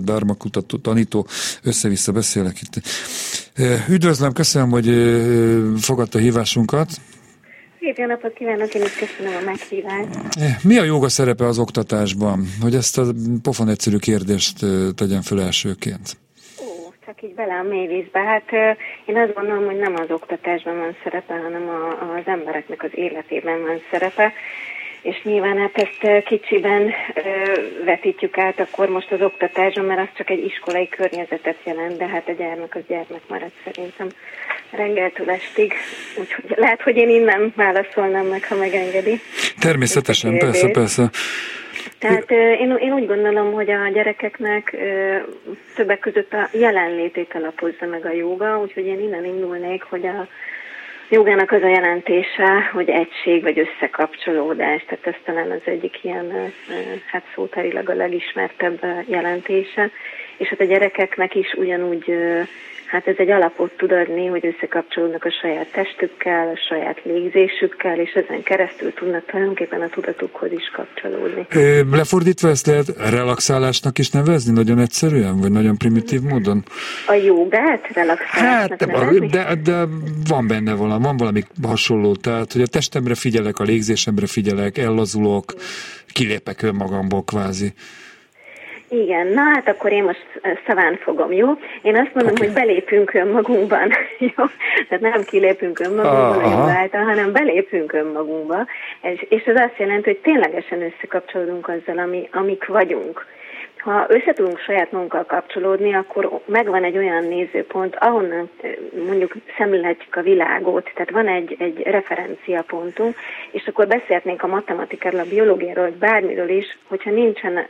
dharma 0.01 0.35
kutató, 0.35 0.77
tanító, 0.77 1.27
össze-vissza 1.63 2.13
beszélek 2.13 2.61
itt. 2.61 2.83
Üdvözlöm, 3.89 4.33
köszönöm, 4.33 4.71
hogy 4.71 4.89
fogadta 5.81 6.19
hívásunkat. 6.19 6.91
Szép 7.83 7.97
jó 7.97 8.07
napot 8.07 8.33
kívánok, 8.33 8.75
én 8.75 8.83
is 8.83 8.95
köszönöm 8.95 9.37
a 9.37 9.45
meghívást. 9.45 10.09
Eh, 10.41 10.57
mi 10.65 10.79
a 10.79 10.85
joga 10.85 11.09
szerepe 11.09 11.45
az 11.45 11.59
oktatásban? 11.59 12.45
Hogy 12.61 12.75
ezt 12.75 12.99
a 12.99 13.03
pofon 13.43 13.69
egyszerű 13.69 13.97
kérdést 13.97 14.59
tegyen 14.97 15.23
föl 15.23 15.41
elsőként. 15.41 16.17
Ó, 16.61 16.93
csak 17.07 17.23
így 17.23 17.35
bele 17.35 17.55
a 17.55 17.63
mély 17.63 17.87
vízbe. 17.87 18.21
Hát 18.21 18.77
én 19.07 19.17
azt 19.17 19.35
gondolom, 19.35 19.65
hogy 19.65 19.79
nem 19.79 19.95
az 19.95 20.11
oktatásban 20.11 20.77
van 20.77 20.97
szerepe, 21.03 21.35
hanem 21.35 21.69
a, 21.69 22.15
az 22.17 22.27
embereknek 22.27 22.83
az 22.83 22.91
életében 22.95 23.63
van 23.63 23.81
szerepe 23.91 24.33
és 25.03 25.23
nyilván 25.23 25.59
hát 25.59 25.77
ezt 25.77 26.25
kicsiben 26.25 26.93
vetítjük 27.85 28.39
át 28.39 28.61
akkor 28.61 28.89
most 28.89 29.13
az 29.13 29.21
oktatásban, 29.21 29.85
mert 29.85 30.01
az 30.01 30.17
csak 30.17 30.31
egy 30.31 30.45
iskolai 30.45 30.89
környezetet 30.89 31.57
jelent, 31.65 31.97
de 31.97 32.07
hát 32.07 32.29
a 32.29 32.33
gyermek 32.33 32.75
az 32.75 32.83
gyermek 32.89 33.21
marad 33.29 33.51
szerintem 33.65 34.09
reggeltől 34.73 35.31
estig. 35.31 35.73
Úgyhogy 36.19 36.45
lehet, 36.57 36.83
hogy 36.83 36.97
én 36.97 37.09
innen 37.09 37.53
válaszolnám 37.57 38.27
meg, 38.27 38.47
ha 38.47 38.55
megengedi. 38.55 39.21
Természetesen, 39.59 40.39
persze, 40.39 40.71
persze. 40.71 41.11
Tehát 41.99 42.31
én, 42.31 42.77
én 42.81 42.93
úgy 42.93 43.07
gondolom, 43.07 43.53
hogy 43.53 43.71
a 43.71 43.89
gyerekeknek 43.89 44.77
többek 45.75 45.99
között 45.99 46.33
a 46.33 46.49
jelenlétét 46.53 47.35
alapozza 47.35 47.87
meg 47.87 48.07
a 48.07 48.13
joga, 48.13 48.61
úgyhogy 48.61 48.87
én 48.87 49.01
innen 49.01 49.25
indulnék, 49.25 49.83
hogy 49.83 50.07
a 50.07 50.29
jogának 51.11 51.51
az 51.51 51.63
a 51.63 51.69
jelentése, 51.69 52.71
hogy 52.73 52.89
egység 52.89 53.43
vagy 53.43 53.59
összekapcsolódás, 53.59 54.85
tehát 54.85 55.07
ez 55.07 55.15
talán 55.25 55.51
az 55.51 55.61
egyik 55.65 56.05
ilyen, 56.05 56.53
hát 57.07 57.25
szótárilag 57.35 57.89
a 57.89 57.95
legismertebb 57.95 58.85
jelentése, 59.07 59.91
és 60.37 60.49
hát 60.49 60.61
a 60.61 60.65
gyerekeknek 60.65 61.35
is 61.35 61.53
ugyanúgy 61.53 62.15
hát 62.93 63.07
ez 63.07 63.15
egy 63.19 63.31
alapot 63.31 63.73
tud 63.77 63.93
adni, 63.93 64.27
hogy 64.27 64.47
összekapcsolódnak 64.47 65.25
a 65.25 65.31
saját 65.31 65.73
testükkel, 65.73 66.49
a 66.49 66.57
saját 66.69 67.01
légzésükkel, 67.05 67.99
és 67.99 68.13
ezen 68.13 68.43
keresztül 68.43 68.93
tudnak 68.95 69.25
tulajdonképpen 69.25 69.81
a 69.81 69.89
tudatukhoz 69.89 70.53
is 70.53 70.71
kapcsolódni. 70.73 71.47
Lefordítva 71.91 72.49
ezt 72.49 72.67
lehet 72.67 72.87
relaxálásnak 73.11 73.99
is 73.99 74.11
nevezni, 74.11 74.53
nagyon 74.53 74.79
egyszerűen, 74.79 75.41
vagy 75.41 75.51
nagyon 75.51 75.77
primitív 75.77 76.21
módon? 76.21 76.65
A 77.07 77.13
jogát 77.13 77.93
relaxálásnak 77.93 78.81
hát, 78.81 78.87
nevezni? 78.87 79.27
De, 79.27 79.55
de 79.65 79.85
van 80.29 80.47
benne 80.47 80.75
valami, 80.75 81.03
van 81.03 81.17
valami 81.17 81.43
hasonló, 81.63 82.15
tehát 82.15 82.53
hogy 82.53 82.63
a 82.63 82.67
testemre 82.67 83.15
figyelek, 83.15 83.59
a 83.59 83.65
légzésemre 83.65 84.27
figyelek, 84.27 84.79
ellazulok, 84.79 85.55
kilépek 86.13 86.63
önmagamból 86.63 87.25
kvázi. 87.25 87.73
Igen, 88.93 89.27
na 89.27 89.43
hát 89.43 89.69
akkor 89.69 89.93
én 89.93 90.05
most 90.05 90.27
szaván 90.67 90.97
fogom, 90.97 91.33
jó? 91.33 91.49
Én 91.83 91.97
azt 91.97 92.15
mondom, 92.15 92.33
okay. 92.33 92.47
hogy 92.47 92.55
belépünk 92.55 93.15
önmagunkban, 93.15 93.91
jó? 94.37 94.45
Tehát 94.89 95.01
nem 95.01 95.23
kilépünk 95.23 95.81
önmagunkban 95.81 96.53
a 96.53 96.71
által, 96.71 97.03
hanem 97.05 97.33
belépünk 97.33 97.93
önmagunkba, 97.93 98.67
és, 99.03 99.27
és 99.29 99.43
ez 99.45 99.57
azt 99.57 99.79
jelenti, 99.79 100.09
hogy 100.11 100.19
ténylegesen 100.19 100.83
összekapcsolódunk 100.83 101.69
azzal, 101.69 101.99
ami, 101.99 102.29
amik 102.33 102.67
vagyunk 102.67 103.27
ha 103.83 104.07
össze 104.09 104.35
saját 104.65 104.93
magunkkal 104.93 105.25
kapcsolódni, 105.25 105.95
akkor 105.95 106.41
megvan 106.45 106.85
egy 106.85 106.97
olyan 106.97 107.25
nézőpont, 107.25 107.97
ahonnan 107.97 108.51
mondjuk 109.07 109.35
szemlélhetjük 109.57 110.17
a 110.17 110.23
világot, 110.23 110.91
tehát 110.95 111.11
van 111.11 111.29
egy, 111.29 111.57
egy 111.59 111.83
referenciapontunk, 111.83 113.17
és 113.51 113.67
akkor 113.67 113.87
beszélhetnénk 113.87 114.43
a 114.43 114.47
matematikáról, 114.47 115.21
a 115.21 115.29
biológiáról, 115.29 115.85
vagy 115.85 115.95
bármiről 115.95 116.49
is, 116.49 116.79
hogyha 116.89 117.11
nincsen 117.11 117.67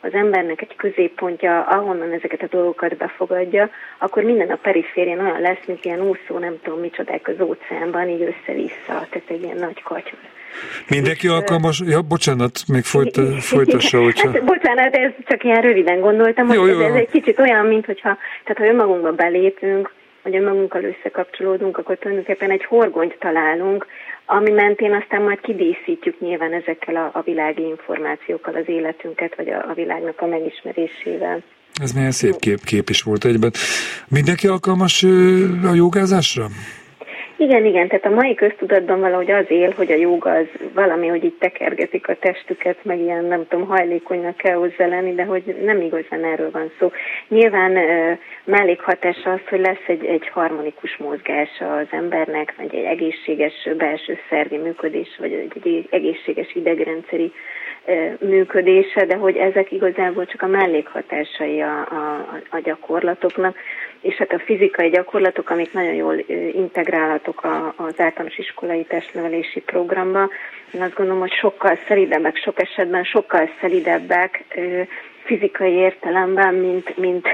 az 0.00 0.12
embernek 0.12 0.62
egy 0.62 0.76
középpontja, 0.76 1.60
ahonnan 1.62 2.12
ezeket 2.12 2.42
a 2.42 2.56
dolgokat 2.56 2.96
befogadja, 2.96 3.70
akkor 3.98 4.22
minden 4.22 4.50
a 4.50 4.56
periférien 4.56 5.18
olyan 5.18 5.40
lesz, 5.40 5.64
mint 5.66 5.84
ilyen 5.84 6.00
úszó, 6.00 6.38
nem 6.38 6.58
tudom 6.62 6.80
micsodák 6.80 7.28
az 7.28 7.40
óceánban, 7.40 8.08
így 8.08 8.22
össze-vissza, 8.22 9.06
tehát 9.10 9.22
egy 9.26 9.42
ilyen 9.42 9.56
nagy 9.56 9.82
katyol. 9.82 10.37
Mindenki 10.88 11.28
alkalmas, 11.28 11.82
ja, 11.86 12.02
bocsánat, 12.02 12.60
még 12.68 12.84
folyt, 12.84 13.20
folytassa, 13.52 14.02
hogyha... 14.02 14.30
Hát, 14.30 14.44
bocsánat, 14.44 14.94
ez 14.94 15.10
csak 15.26 15.44
ilyen 15.44 15.60
röviden 15.60 16.00
gondoltam, 16.00 16.52
jó, 16.52 16.60
hogy 16.60 16.70
jó. 16.70 16.80
Ez, 16.80 16.90
ez 16.90 16.94
egy 16.94 17.10
kicsit 17.10 17.38
olyan, 17.38 17.66
mint 17.66 17.84
hogyha, 17.84 18.18
tehát 18.44 18.58
ha 18.58 18.66
önmagunkba 18.66 19.12
belépünk, 19.12 19.92
vagy 20.22 20.36
önmagunkkal 20.36 20.82
összekapcsolódunk, 20.84 21.78
akkor 21.78 21.98
tulajdonképpen 21.98 22.50
egy 22.50 22.64
horgonyt 22.64 23.16
találunk, 23.18 23.86
ami 24.26 24.50
mentén 24.50 24.94
aztán 24.94 25.22
majd 25.22 25.40
kidíszítjük 25.40 26.20
nyilván 26.20 26.52
ezekkel 26.52 26.96
a, 26.96 27.10
a 27.18 27.22
világi 27.22 27.62
információkkal 27.62 28.54
az 28.54 28.64
életünket, 28.66 29.36
vagy 29.36 29.48
a, 29.48 29.70
a 29.70 29.74
világnak 29.74 30.20
a 30.20 30.26
megismerésével. 30.26 31.42
Ez 31.82 31.92
milyen 31.92 32.10
szép 32.10 32.36
kép, 32.38 32.64
kép 32.64 32.88
is 32.88 33.02
volt 33.02 33.24
egyben. 33.24 33.50
Mindenki 34.08 34.46
alkalmas 34.46 35.02
a 35.64 35.74
jogázásra? 35.74 36.46
Igen, 37.40 37.64
igen, 37.64 37.88
tehát 37.88 38.04
a 38.04 38.10
mai 38.10 38.34
köztudatban 38.34 39.00
valahogy 39.00 39.30
az 39.30 39.44
él, 39.48 39.72
hogy 39.76 39.92
a 39.92 39.94
joga 39.94 40.30
az 40.30 40.46
valami, 40.74 41.06
hogy 41.06 41.24
így 41.24 41.36
tekergetik 41.38 42.08
a 42.08 42.14
testüket, 42.14 42.84
meg 42.84 43.00
ilyen, 43.00 43.24
nem 43.24 43.46
tudom, 43.48 43.66
hajlékonynak 43.66 44.36
kell 44.36 44.54
hozzá 44.54 44.86
lenni, 44.86 45.14
de 45.14 45.24
hogy 45.24 45.56
nem 45.62 45.80
igazán 45.80 46.24
erről 46.24 46.50
van 46.50 46.70
szó. 46.78 46.90
Nyilván 47.28 47.78
mellékhatás 48.44 49.16
az, 49.24 49.40
hogy 49.48 49.60
lesz 49.60 49.86
egy, 49.86 50.04
egy 50.04 50.28
harmonikus 50.28 50.96
mozgása 50.96 51.76
az 51.76 51.86
embernek, 51.90 52.54
vagy 52.56 52.74
egy 52.74 52.84
egészséges 52.84 53.68
belső 53.76 54.18
szervi 54.30 54.56
működés, 54.56 55.16
vagy 55.18 55.32
egy 55.32 55.86
egészséges 55.90 56.54
idegrendszeri 56.54 57.32
működése, 58.20 59.04
de 59.04 59.16
hogy 59.16 59.36
ezek 59.36 59.72
igazából 59.72 60.26
csak 60.26 60.42
a 60.42 60.46
mellékhatásai 60.46 61.60
a, 61.60 61.78
a, 61.80 62.26
a 62.50 62.58
gyakorlatoknak, 62.58 63.56
és 64.00 64.14
hát 64.14 64.32
a 64.32 64.38
fizikai 64.38 64.88
gyakorlatok, 64.88 65.50
amik 65.50 65.72
nagyon 65.72 65.94
jól 65.94 66.18
integrálhatók 66.52 67.44
az 67.76 68.00
általános 68.00 68.38
iskolai 68.38 68.84
testnevelési 68.84 69.60
programba, 69.60 70.28
én 70.74 70.82
azt 70.82 70.94
gondolom, 70.94 71.20
hogy 71.20 71.32
sokkal 71.32 71.78
szelidebbek, 71.88 72.36
sok 72.36 72.60
esetben 72.60 73.04
sokkal 73.04 73.50
szelidebbek, 73.60 74.44
fizikai 75.28 75.72
értelemben, 75.72 76.54
mint, 76.54 76.96
mint, 76.96 77.26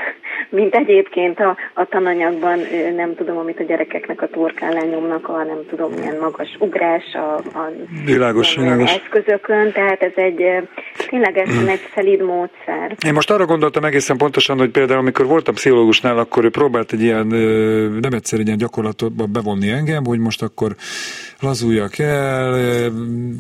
mint 0.49 0.75
egyébként 0.75 1.39
a, 1.41 1.57
a 1.75 1.85
tananyagban, 1.85 2.59
nem 2.97 3.15
tudom, 3.15 3.37
amit 3.37 3.61
a 3.61 3.63
gyerekeknek 3.63 4.23
a 4.23 4.29
torkán 4.29 4.73
lenyomnak, 4.73 5.29
a 5.29 5.43
nem 5.43 5.61
tudom, 5.69 5.93
milyen 5.93 6.17
magas 6.21 6.57
ugrás 6.59 7.05
a, 7.13 7.35
a 7.35 7.73
világos, 8.05 8.57
világos. 8.57 8.95
eszközökön, 8.95 9.73
tehát 9.73 10.03
ez 10.03 10.13
egy 10.15 10.43
ténylegesen 11.09 11.69
egy 11.69 11.81
szelíd 11.95 12.23
módszer. 12.23 12.97
Én 13.07 13.13
most 13.13 13.31
arra 13.31 13.47
gondoltam 13.47 13.85
egészen 13.85 14.17
pontosan, 14.17 14.59
hogy 14.59 14.71
például 14.71 14.99
amikor 14.99 15.27
voltam 15.27 15.55
pszichológusnál, 15.55 16.19
akkor 16.19 16.45
ő 16.45 16.51
próbált 16.51 16.93
egy 16.93 17.03
ilyen, 17.03 17.27
nem 18.01 18.13
egyszer 18.13 18.39
egy 18.39 18.47
ilyen 18.47 18.59
gyakorlatba 18.59 19.27
bevonni 19.27 19.71
engem, 19.71 20.05
hogy 20.05 20.19
most 20.19 20.43
akkor 20.43 20.75
lazuljak 21.45 21.99
el, 21.99 22.93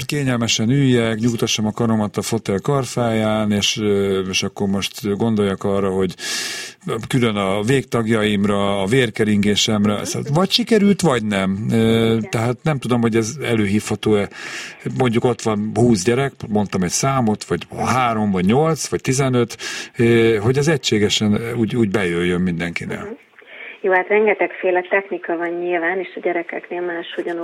kényelmesen 0.06 0.70
üljek, 0.70 1.18
nyugtassam 1.18 1.66
a 1.66 1.72
karomat 1.72 2.16
a 2.16 2.22
fotel 2.22 2.58
karfáján, 2.58 3.52
és, 3.52 3.82
és 4.30 4.42
akkor 4.42 4.68
most 4.68 5.16
gondoljak 5.16 5.64
arra, 5.64 5.90
hogy 5.90 6.14
külön 7.08 7.36
a 7.36 7.62
végtagjaimra, 7.62 8.82
a 8.82 8.86
vérkeringésemre, 8.86 10.04
szóval 10.04 10.32
vagy 10.32 10.50
sikerült, 10.50 11.00
vagy 11.00 11.24
nem. 11.24 11.66
Tehát 12.30 12.56
nem 12.62 12.78
tudom, 12.78 13.00
hogy 13.00 13.16
ez 13.16 13.36
előhívható-e. 13.42 14.28
Mondjuk 14.98 15.24
ott 15.24 15.42
van 15.42 15.70
20 15.74 16.02
gyerek, 16.02 16.32
mondtam 16.48 16.82
egy 16.82 16.90
számot, 16.90 17.44
vagy 17.44 17.66
három, 17.76 18.30
vagy 18.30 18.44
nyolc, 18.44 18.86
vagy 18.86 19.00
tizenöt, 19.00 19.58
hogy 20.40 20.58
az 20.58 20.68
egységesen 20.68 21.40
úgy, 21.56 21.76
úgy 21.76 21.90
bejöjjön 21.90 22.40
mindenkinek. 22.40 23.23
Jó, 23.84 23.92
hát 23.92 24.08
rengetegféle 24.08 24.80
technika 24.80 25.36
van 25.36 25.48
nyilván, 25.48 25.98
és 25.98 26.12
a 26.16 26.20
gyerekeknél 26.20 26.80
máshogyan 26.80 27.38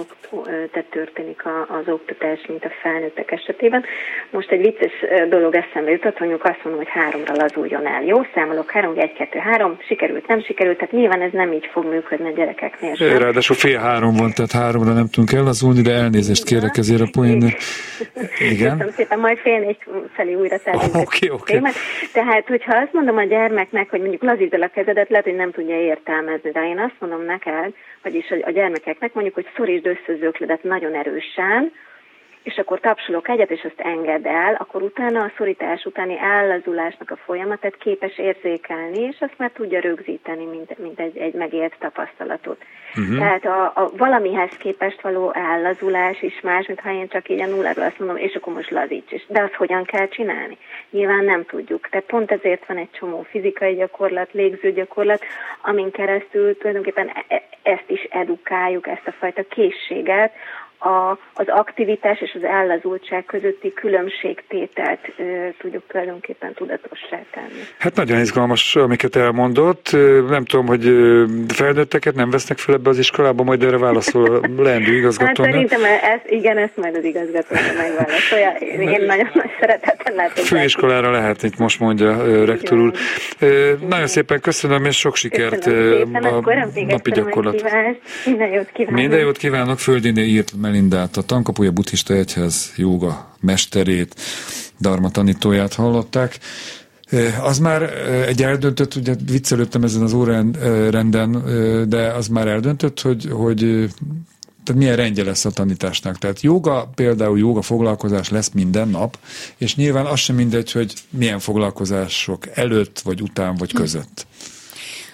tehát 0.73 0.91
történik 0.91 1.43
az 1.69 1.93
oktatás, 1.93 2.47
mint 2.49 2.65
a 2.65 2.71
felnőttek 2.83 3.31
esetében. 3.31 3.85
Most 4.31 4.51
egy 4.51 4.61
vicces 4.61 4.93
dolog 5.29 5.55
eszembe 5.55 5.91
jutott, 5.91 6.19
mondjuk 6.19 6.45
azt 6.45 6.61
mondom, 6.65 6.83
hogy 6.83 6.93
háromra 6.93 7.35
lazuljon 7.35 7.87
el. 7.87 8.03
Jó, 8.03 8.17
számolok 8.35 8.71
három, 8.71 8.93
egy, 8.97 9.13
kettő, 9.13 9.39
három, 9.39 9.77
sikerült, 9.87 10.27
nem 10.27 10.43
sikerült, 10.43 10.77
tehát 10.79 10.93
nyilván 10.93 11.21
ez 11.21 11.33
nem 11.33 11.53
így 11.53 11.69
fog 11.73 11.85
működni 11.85 12.29
a 12.29 12.33
gyerekeknél. 12.33 12.95
Sem. 12.95 13.19
Ráadásul 13.19 13.57
fél 13.57 13.79
három 13.79 14.17
van, 14.17 14.33
tehát 14.33 14.53
háromra 14.53 14.93
nem 14.93 15.09
tudunk 15.09 15.33
ellazulni, 15.33 15.81
de 15.81 15.93
elnézést 15.93 16.45
kérek 16.45 16.77
ezért 16.77 17.01
a 17.01 17.09
poén. 17.13 17.43
Igen. 18.53 18.71
Köszönöm 18.71 18.93
szépen, 18.97 19.19
majd 19.19 19.39
fél 19.39 19.59
négy 19.59 19.79
felé 20.15 20.35
újra. 20.35 20.57
Oké, 20.95 21.29
oké. 21.31 21.57
Okay. 21.57 21.73
Tehát, 22.13 22.47
hogyha 22.47 22.77
azt 22.77 22.93
mondom 22.93 23.17
a 23.17 23.25
gyermeknek, 23.25 23.91
hogy 23.91 24.01
mondjuk 24.01 24.23
lazítsd 24.23 24.55
el 24.55 24.63
a 24.63 24.71
kezedet, 24.75 25.09
lehet, 25.09 25.25
hogy 25.25 25.37
nem 25.37 25.51
tudja 25.51 25.81
értelmezni 25.81 26.30
de 26.37 26.69
én 26.69 26.79
azt 26.79 27.01
mondom 27.01 27.23
neked, 27.23 27.75
vagyis 28.03 28.31
a 28.31 28.51
gyermekeknek 28.51 29.13
mondjuk, 29.13 29.35
hogy 29.35 29.49
szorítsd 29.57 29.87
össze 29.87 30.13
az 30.13 30.21
ökledet 30.21 30.63
nagyon 30.63 30.95
erősen, 30.95 31.73
és 32.43 32.59
akkor 32.59 32.81
tapsolok 32.81 33.29
egyet, 33.29 33.51
és 33.51 33.65
azt 33.65 33.81
enged 33.81 34.27
el, 34.27 34.55
akkor 34.55 34.83
utána 34.83 35.23
a 35.23 35.33
szorítás 35.37 35.85
utáni 35.85 36.19
ellazulásnak 36.19 37.11
a 37.11 37.17
folyamatát 37.17 37.77
képes 37.77 38.19
érzékelni, 38.19 39.01
és 39.01 39.17
azt 39.21 39.35
már 39.37 39.51
tudja 39.51 39.81
rögzíteni, 39.81 40.45
mint, 40.45 40.79
mint 40.79 41.01
egy, 41.01 41.17
egy 41.17 41.35
megélt 41.35 41.75
tapasztalatot. 41.79 42.65
Uh-huh. 42.97 43.19
Tehát 43.19 43.45
a, 43.45 43.73
a 43.75 43.91
valamihez 43.97 44.51
képest 44.59 45.01
való 45.01 45.33
ellazulás 45.35 46.23
is 46.23 46.41
más, 46.41 46.67
mint 46.67 46.81
ha 46.81 46.93
én 46.93 47.09
csak 47.09 47.29
így 47.29 47.41
a 47.41 47.47
nulláról 47.47 47.85
azt 47.85 47.99
mondom, 47.99 48.17
és 48.17 48.35
akkor 48.35 48.53
most 48.53 48.71
lazíts. 48.71 49.11
És 49.11 49.23
de 49.29 49.41
azt 49.43 49.55
hogyan 49.55 49.85
kell 49.85 50.09
csinálni? 50.09 50.59
Nyilván 50.91 51.25
nem 51.25 51.45
tudjuk. 51.45 51.89
Tehát 51.89 52.07
pont 52.07 52.31
ezért 52.31 52.67
van 52.67 52.77
egy 52.77 52.91
csomó 52.91 53.27
fizikai 53.31 53.75
gyakorlat, 53.75 54.33
légzőgyakorlat, 54.33 55.25
amin 55.63 55.91
keresztül 55.91 56.57
tulajdonképpen 56.57 57.09
e, 57.09 57.25
e, 57.29 57.43
ezt 57.63 57.91
is 57.91 58.03
edukáljuk, 58.11 58.87
ezt 58.87 59.07
a 59.07 59.13
fajta 59.13 59.43
készséget, 59.43 60.33
a, 60.81 61.19
az 61.35 61.47
aktivitás 61.47 62.21
és 62.21 62.33
az 62.35 62.45
ellazultság 62.45 63.25
közötti 63.25 63.73
különbségtételt 63.73 65.01
e, 65.19 65.55
tudjuk 65.59 65.83
tulajdonképpen 65.87 66.53
tudatossá 66.55 67.21
tenni. 67.31 67.63
Hát 67.79 67.97
nagyon 67.97 68.21
izgalmas, 68.21 68.77
amiket 68.77 69.17
elmondott. 69.17 69.91
Nem 70.29 70.45
tudom, 70.45 70.67
hogy 70.67 70.83
felnőtteket 71.49 72.15
nem 72.15 72.31
vesznek 72.31 72.59
fel 72.59 72.75
ebbe 72.75 72.91
az 72.91 72.99
iskolába, 72.99 73.43
majd 73.43 73.63
erre 73.63 73.79
válaszol 73.79 74.35
a 74.35 74.41
leendő 74.63 74.97
igazgató. 74.97 75.43
Hát 75.43 75.53
szerintem 75.53 75.85
ez, 75.85 76.21
igen, 76.27 76.59
ezt 76.59 76.77
majd 76.77 76.97
az 76.97 77.05
igazgató 77.05 77.55
megválaszolja. 77.77 78.51
Én 78.51 79.05
nagyon 79.07 79.31
nagy 79.43 79.51
szeretettel 79.61 80.15
látom. 80.15 80.45
Főiskolára 80.45 81.11
lehet, 81.11 81.43
itt 81.43 81.59
most 81.59 81.81
mondja 81.81 82.45
rektor 82.45 82.79
úr. 82.79 82.93
Nagyon 83.89 84.07
szépen 84.07 84.41
köszönöm, 84.41 84.85
és 84.85 84.97
sok 84.97 85.17
sikert 85.17 85.67
a 85.67 85.71
napi 86.87 87.11
gyakorlat. 87.11 87.63
Minden 88.25 88.49
jót 88.49 88.71
kívánok. 88.73 89.01
Minden 89.01 89.19
jót 89.19 89.37
kívánok, 89.37 89.79
Földiné 89.79 90.23
írt 90.23 90.53
Melindát, 90.71 91.17
a 91.17 91.23
Tankapuja 91.23 91.71
Buddhista 91.71 92.15
Egyház 92.15 92.73
jóga 92.77 93.35
mesterét, 93.41 94.15
Dharma 94.79 95.11
tanítóját 95.11 95.75
hallották. 95.75 96.39
Az 97.43 97.59
már 97.59 97.83
egy 98.27 98.43
eldöntött, 98.43 98.95
ugye 98.95 99.15
viccelődtem 99.27 99.83
ezen 99.83 100.03
az 100.03 100.13
órárenden, 100.13 101.43
de 101.89 102.13
az 102.13 102.29
már 102.29 102.47
eldöntött, 102.49 103.01
hogy, 103.01 103.29
hogy 103.33 103.59
tehát 104.65 104.81
milyen 104.81 104.97
rendje 104.97 105.25
lesz 105.25 105.45
a 105.45 105.51
tanításnak. 105.51 106.19
Tehát 106.19 106.41
joga, 106.41 106.91
például 106.95 107.39
joga 107.39 107.63
foglalkozás 107.63 108.29
lesz 108.29 108.51
minden 108.55 108.89
nap, 108.89 109.19
és 109.57 109.77
nyilván 109.77 110.07
az 110.07 110.19
sem 110.19 110.37
mindegy, 110.37 110.73
hogy 110.73 110.93
milyen 111.11 111.39
foglalkozások 111.39 112.47
előtt, 112.55 113.01
vagy 113.01 113.23
után, 113.23 113.55
vagy 113.57 113.73
között. 113.73 114.27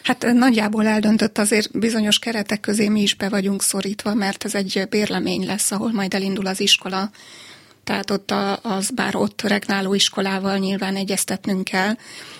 Hát 0.06 0.32
nagyjából 0.32 0.86
eldöntött 0.86 1.38
azért 1.38 1.78
bizonyos 1.78 2.18
keretek 2.18 2.60
közé 2.60 2.88
mi 2.88 3.02
is 3.02 3.14
be 3.14 3.28
vagyunk 3.28 3.62
szorítva, 3.62 4.14
mert 4.14 4.44
ez 4.44 4.54
egy 4.54 4.86
bérlemény 4.90 5.46
lesz, 5.46 5.70
ahol 5.70 5.92
majd 5.92 6.14
elindul 6.14 6.46
az 6.46 6.60
iskola. 6.60 7.10
Tehát 7.84 8.10
ott 8.10 8.30
a, 8.30 8.58
az 8.62 8.90
bár 8.90 9.16
ott 9.16 9.42
regnáló 9.42 9.94
iskolával 9.94 10.58
nyilván 10.58 10.96
egyeztetnünk 10.96 11.64
kell, 11.64 11.96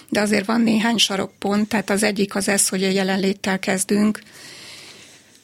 de 0.08 0.20
azért 0.20 0.46
van 0.46 0.60
néhány 0.60 0.96
sarokpont, 0.96 1.68
tehát 1.68 1.90
az 1.90 2.02
egyik 2.02 2.34
az 2.34 2.48
ez, 2.48 2.68
hogy 2.68 2.84
a 2.84 2.88
jelenléttel 2.88 3.58
kezdünk, 3.58 4.20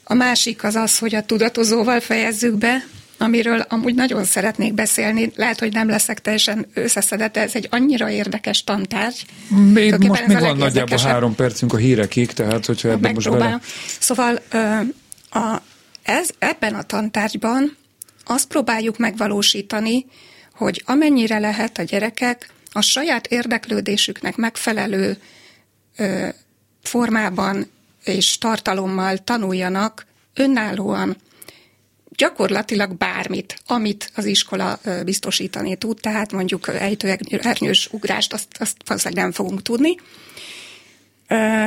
a 0.04 0.14
másik 0.14 0.64
az 0.64 0.74
az, 0.74 0.98
hogy 0.98 1.14
a 1.14 1.26
tudatozóval 1.26 2.00
fejezzük 2.00 2.54
be, 2.54 2.84
amiről 3.22 3.60
amúgy 3.68 3.94
nagyon 3.94 4.24
szeretnék 4.24 4.74
beszélni, 4.74 5.32
lehet, 5.36 5.58
hogy 5.58 5.72
nem 5.72 5.88
leszek 5.88 6.20
teljesen 6.20 6.66
összeszedett, 6.74 7.32
de 7.32 7.40
ez 7.40 7.54
egy 7.54 7.68
annyira 7.70 8.10
érdekes 8.10 8.64
tantárgy. 8.64 9.26
Még 9.72 9.96
most 9.96 10.26
még 10.26 10.38
van 10.38 10.56
nagyjából 10.56 10.98
három 10.98 11.34
percünk 11.34 11.72
a 11.72 11.76
hírekig, 11.76 12.32
tehát 12.32 12.66
hogyha 12.66 12.88
ebben 12.88 13.14
most 13.14 13.30
bele... 13.30 13.60
Szóval 14.00 14.40
a, 15.30 15.62
ez, 16.02 16.30
ebben 16.38 16.74
a 16.74 16.82
tantárgyban 16.82 17.76
azt 18.24 18.46
próbáljuk 18.46 18.98
megvalósítani, 18.98 20.06
hogy 20.54 20.82
amennyire 20.86 21.38
lehet 21.38 21.78
a 21.78 21.82
gyerekek 21.82 22.48
a 22.72 22.80
saját 22.80 23.26
érdeklődésüknek 23.26 24.36
megfelelő 24.36 25.16
ö, 25.96 26.28
formában 26.82 27.70
és 28.04 28.38
tartalommal 28.38 29.18
tanuljanak 29.18 30.06
önállóan 30.34 31.16
gyakorlatilag 32.16 32.96
bármit, 32.96 33.58
amit 33.66 34.10
az 34.14 34.24
iskola 34.24 34.78
biztosítani 35.04 35.76
tud, 35.76 35.98
tehát 36.00 36.32
mondjuk 36.32 36.68
ejtőernyős 36.68 37.88
ugrást, 37.92 38.32
azt, 38.32 38.46
azt 38.58 38.76
valószínűleg 38.86 39.22
nem 39.24 39.32
fogunk 39.32 39.62
tudni. 39.62 39.96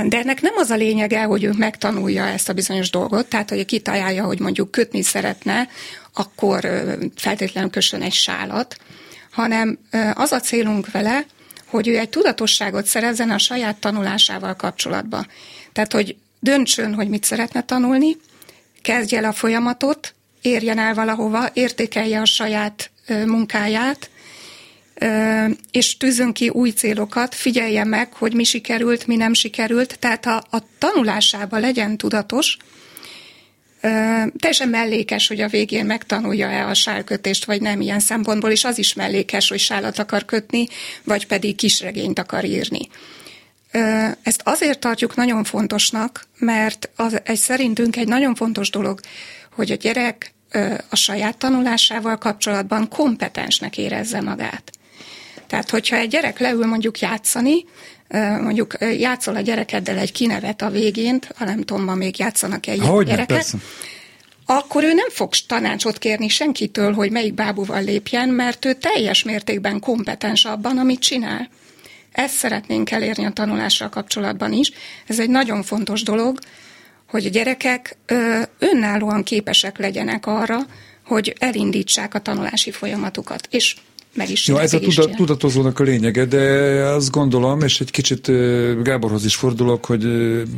De 0.08 0.18
ennek 0.18 0.42
nem 0.42 0.54
az 0.56 0.70
a 0.70 0.76
lényege, 0.76 1.24
hogy 1.24 1.44
ő 1.44 1.52
megtanulja 1.58 2.28
ezt 2.28 2.50
a 2.50 2.54
bizonyos 2.54 2.90
dolgot, 2.90 3.28
tehát 3.28 3.50
hogy 3.50 3.66
kitalálja, 3.66 4.24
hogy 4.24 4.40
mondjuk 4.40 4.72
kötni 4.72 5.02
szeretne, 5.02 5.68
akkor 6.14 6.68
feltétlenül 7.16 7.70
kössön 7.70 8.02
egy 8.02 8.14
sálat, 8.14 8.78
hanem 9.32 9.80
az 10.14 10.32
a 10.32 10.40
célunk 10.40 10.92
vele, 10.92 11.26
hogy 11.66 11.88
ő 11.88 11.98
egy 11.98 12.10
tudatosságot 12.10 12.86
szerezzen 12.86 13.30
a 13.30 13.38
saját 13.38 13.80
tanulásával 13.80 14.56
kapcsolatban. 14.56 15.28
Tehát, 15.74 15.94
hogy 15.94 16.16
döntsön, 16.40 16.94
hogy 16.94 17.10
mit 17.10 17.24
szeretne 17.24 17.64
tanulni, 17.64 18.18
kezdje 18.82 19.18
el 19.18 19.24
a 19.24 19.34
folyamatot, 19.34 20.15
érjen 20.46 20.80
el 20.80 20.94
valahova, 20.94 21.50
értékelje 21.54 22.22
a 22.22 22.26
saját 22.26 22.92
munkáját, 23.26 24.10
és 25.72 25.98
tűzön 25.98 26.34
ki 26.34 26.50
új 26.50 26.70
célokat, 26.70 27.36
figyelje 27.36 27.84
meg, 27.84 28.14
hogy 28.14 28.34
mi 28.34 28.44
sikerült, 28.44 29.08
mi 29.08 29.16
nem 29.16 29.34
sikerült, 29.34 30.00
tehát 30.00 30.26
a, 30.26 30.44
a 30.50 30.58
tanulásában 30.78 31.60
legyen 31.60 31.98
tudatos, 31.98 32.58
teljesen 34.38 34.70
mellékes, 34.70 35.28
hogy 35.28 35.42
a 35.42 35.48
végén 35.48 35.86
megtanulja-e 35.86 36.68
a 36.68 36.74
sálkötést, 36.74 37.46
vagy 37.46 37.62
nem 37.62 37.82
ilyen 37.82 38.00
szempontból, 38.00 38.52
és 38.52 38.64
az 38.64 38.78
is 38.78 38.94
mellékes, 38.94 39.50
hogy 39.50 39.60
sálat 39.60 40.00
akar 40.00 40.26
kötni, 40.26 40.68
vagy 41.04 41.28
pedig 41.28 41.56
kisregényt 41.56 42.20
akar 42.20 42.44
írni. 42.44 42.88
Ezt 44.22 44.42
azért 44.44 44.80
tartjuk 44.80 45.16
nagyon 45.16 45.44
fontosnak, 45.44 46.28
mert 46.38 46.90
az 46.96 47.20
egy 47.24 47.38
szerintünk 47.38 47.96
egy 47.96 48.08
nagyon 48.08 48.36
fontos 48.36 48.70
dolog, 48.70 49.00
hogy 49.56 49.72
a 49.72 49.76
gyerek 49.76 50.34
a 50.90 50.96
saját 50.96 51.38
tanulásával 51.38 52.18
kapcsolatban 52.18 52.90
kompetensnek 52.90 53.78
érezze 53.78 54.22
magát. 54.22 54.72
Tehát, 55.48 55.70
hogyha 55.70 55.96
egy 55.96 56.10
gyerek 56.10 56.40
leül 56.40 56.66
mondjuk 56.66 57.00
játszani, 57.00 57.66
mondjuk 58.42 58.74
játszol 58.80 59.36
a 59.36 59.42
gyerekeddel 59.42 59.98
egy 59.98 60.12
kinevet 60.12 60.62
a 60.62 60.70
végén, 60.70 61.20
ha 61.36 61.46
nem 61.46 61.64
tudom, 61.64 61.84
ma 61.84 61.96
még 61.96 62.20
játszanak 62.20 62.68
egy 62.68 62.80
Hogyne, 62.80 63.12
gyereket, 63.12 63.38
persze. 63.38 63.58
akkor 64.46 64.84
ő 64.84 64.94
nem 64.94 65.10
fog 65.10 65.34
tanácsot 65.48 65.98
kérni 65.98 66.28
senkitől, 66.28 66.94
hogy 66.94 67.12
melyik 67.12 67.34
bábúval 67.34 67.84
lépjen, 67.84 68.30
mert 68.30 68.66
ő 68.66 68.74
teljes 68.74 69.24
mértékben 69.24 69.80
kompetens 69.80 70.46
abban, 70.46 70.78
amit 70.78 71.00
csinál. 71.00 71.50
Ezt 72.12 72.36
szeretnénk 72.36 72.92
elérni 72.92 73.26
a 73.26 73.32
tanulással 73.32 73.90
kapcsolatban 73.90 74.54
is. 74.54 74.72
Ez 75.08 75.20
egy 75.20 75.30
nagyon 75.30 75.64
fontos 75.64 76.04
dolog, 76.04 76.40
hogy 77.08 77.26
a 77.26 77.30
gyerekek 77.30 77.98
önállóan 78.60 79.24
képesek 79.24 79.78
legyenek 79.78 80.26
arra, 80.26 80.58
hogy 81.06 81.36
elindítsák 81.40 82.14
a 82.14 82.20
tanulási 82.20 82.72
folyamatukat. 82.72 83.48
És 83.52 83.76
meg 84.16 84.30
is 84.30 84.48
Jó, 84.48 84.58
ez 84.58 84.74
a 84.74 84.80
tudat, 84.80 85.16
tudatozónak 85.16 85.80
a 85.80 85.84
lényege, 85.84 86.26
de 86.26 86.42
azt 86.84 87.12
gondolom, 87.12 87.62
és 87.62 87.82
egy 87.82 87.92
kicsit 87.92 88.32
Gáborhoz 88.84 89.26
is 89.26 89.36
fordulok, 89.36 89.86
hogy 89.86 90.06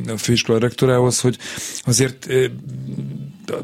a 0.07 0.17
főiskola 0.17 0.59
rektorához, 0.59 1.19
hogy 1.19 1.37
azért 1.83 2.27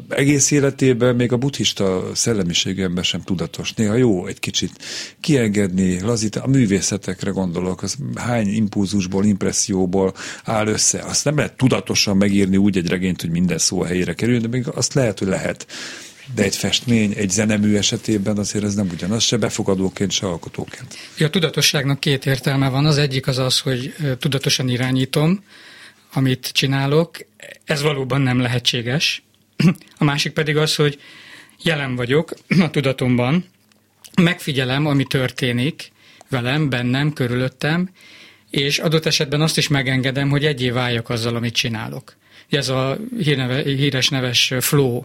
egész 0.08 0.50
életében 0.50 1.16
még 1.16 1.32
a 1.32 1.36
buddhista 1.36 2.10
szellemiségemben 2.14 3.04
sem 3.04 3.22
tudatos. 3.22 3.72
Néha 3.72 3.94
jó 3.94 4.26
egy 4.26 4.38
kicsit 4.38 4.72
kiengedni, 5.20 6.00
lazítani. 6.00 6.44
A 6.44 6.48
művészetekre 6.48 7.30
gondolok, 7.30 7.82
az 7.82 7.96
hány 8.14 8.48
impulzusból, 8.48 9.24
impresszióból 9.24 10.14
áll 10.44 10.66
össze. 10.66 10.98
Azt 10.98 11.24
nem 11.24 11.36
lehet 11.36 11.56
tudatosan 11.56 12.16
megírni 12.16 12.56
úgy 12.56 12.76
egy 12.76 12.88
regényt, 12.88 13.20
hogy 13.20 13.30
minden 13.30 13.58
szó 13.58 13.82
a 13.82 13.86
helyére 13.86 14.14
kerül, 14.14 14.38
de 14.38 14.48
még 14.48 14.68
azt 14.68 14.94
lehet, 14.94 15.18
hogy 15.18 15.28
lehet 15.28 15.66
de 16.34 16.42
egy 16.42 16.56
festmény, 16.56 17.12
egy 17.16 17.30
zenemű 17.30 17.76
esetében 17.76 18.38
azért 18.38 18.64
ez 18.64 18.74
nem 18.74 18.88
ugyanaz, 18.92 19.22
se 19.22 19.36
befogadóként, 19.36 20.10
se 20.10 20.26
alkotóként. 20.26 20.94
A 21.18 21.30
tudatosságnak 21.30 22.00
két 22.00 22.26
értelme 22.26 22.68
van. 22.68 22.86
Az 22.86 22.98
egyik 22.98 23.26
az 23.26 23.38
az, 23.38 23.60
hogy 23.60 23.94
tudatosan 24.18 24.68
irányítom, 24.68 25.44
amit 26.12 26.50
csinálok. 26.52 27.16
Ez 27.64 27.82
valóban 27.82 28.20
nem 28.20 28.40
lehetséges. 28.40 29.23
A 29.98 30.04
másik 30.04 30.32
pedig 30.32 30.56
az, 30.56 30.74
hogy 30.74 31.00
jelen 31.62 31.94
vagyok 31.94 32.32
a 32.60 32.70
tudatomban, 32.70 33.44
megfigyelem, 34.22 34.86
ami 34.86 35.04
történik 35.04 35.92
velem, 36.28 36.68
bennem, 36.68 37.12
körülöttem, 37.12 37.90
és 38.50 38.78
adott 38.78 39.06
esetben 39.06 39.40
azt 39.40 39.58
is 39.58 39.68
megengedem, 39.68 40.30
hogy 40.30 40.44
egyé 40.44 40.70
váljak 40.70 41.08
azzal, 41.08 41.36
amit 41.36 41.54
csinálok. 41.54 42.16
Ez 42.48 42.68
a 42.68 42.98
híres 43.64 44.08
neves 44.08 44.52
flow 44.60 45.04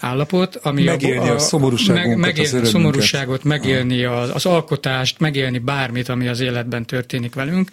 állapot, 0.00 0.56
ami 0.56 0.82
megélni 0.82 1.28
a, 1.28 1.32
a, 1.32 1.34
a 1.34 1.38
szomorúságot, 1.38 2.04
meg, 2.04 2.16
megélni 2.16 2.58
a 2.58 2.64
szomorúságot, 2.64 3.44
megélni 3.44 4.04
az, 4.04 4.30
az 4.34 4.46
alkotást, 4.46 5.18
megélni 5.18 5.58
bármit, 5.58 6.08
ami 6.08 6.28
az 6.28 6.40
életben 6.40 6.86
történik 6.86 7.34
velünk. 7.34 7.70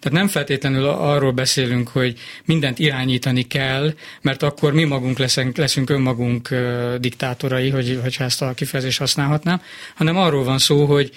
Tehát 0.00 0.18
nem 0.18 0.28
feltétlenül 0.28 0.84
arról 0.84 1.32
beszélünk, 1.32 1.88
hogy 1.88 2.18
mindent 2.44 2.78
irányítani 2.78 3.42
kell, 3.42 3.94
mert 4.20 4.42
akkor 4.42 4.72
mi 4.72 4.84
magunk 4.84 5.18
leszünk, 5.18 5.56
leszünk 5.56 5.90
önmagunk 5.90 6.54
diktátorai, 6.98 7.70
hogy, 7.70 7.98
hogyha 8.02 8.24
ezt 8.24 8.42
a 8.42 8.54
kifejezést 8.54 8.98
használhatnám, 8.98 9.62
hanem 9.94 10.16
arról 10.16 10.44
van 10.44 10.58
szó, 10.58 10.84
hogy 10.84 11.10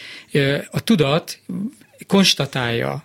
a 0.71 0.79
tudat 0.79 1.39
konstatálja 2.07 3.03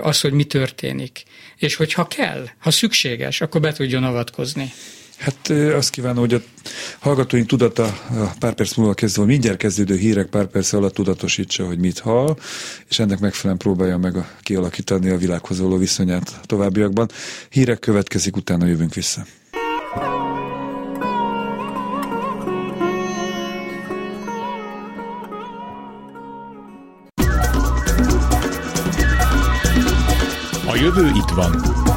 azt, 0.00 0.22
hogy 0.22 0.32
mi 0.32 0.44
történik. 0.44 1.22
És 1.56 1.74
hogyha 1.74 2.06
kell, 2.06 2.48
ha 2.58 2.70
szükséges, 2.70 3.40
akkor 3.40 3.60
be 3.60 3.72
tudjon 3.72 4.04
avatkozni. 4.04 4.72
Hát 5.16 5.48
azt 5.74 5.90
kívánom, 5.90 6.18
hogy 6.18 6.34
a 6.34 6.40
hallgatóink 6.98 7.46
tudata 7.46 7.98
pár 8.38 8.54
perc 8.54 8.74
múlva 8.74 8.94
kezdve, 8.94 9.24
mindjárt 9.24 9.58
kezdődő 9.58 9.96
hírek 9.96 10.26
pár 10.26 10.46
perc 10.46 10.72
alatt 10.72 10.94
tudatosítsa, 10.94 11.66
hogy 11.66 11.78
mit 11.78 11.98
hall, 11.98 12.36
és 12.88 12.98
ennek 12.98 13.18
megfelelően 13.18 13.58
próbálja 13.58 13.98
meg 13.98 14.16
a, 14.16 14.26
kialakítani 14.42 15.10
a 15.10 15.16
világhoz 15.16 15.60
való 15.60 15.76
viszonyát 15.76 16.38
a 16.42 16.46
továbbiakban. 16.46 17.08
Hírek 17.48 17.78
következik, 17.78 18.36
utána 18.36 18.66
jövünk 18.66 18.94
vissza. 18.94 19.24
A 30.66 30.76
jövő 30.76 31.06
itt 31.06 31.30
van. 31.34 31.93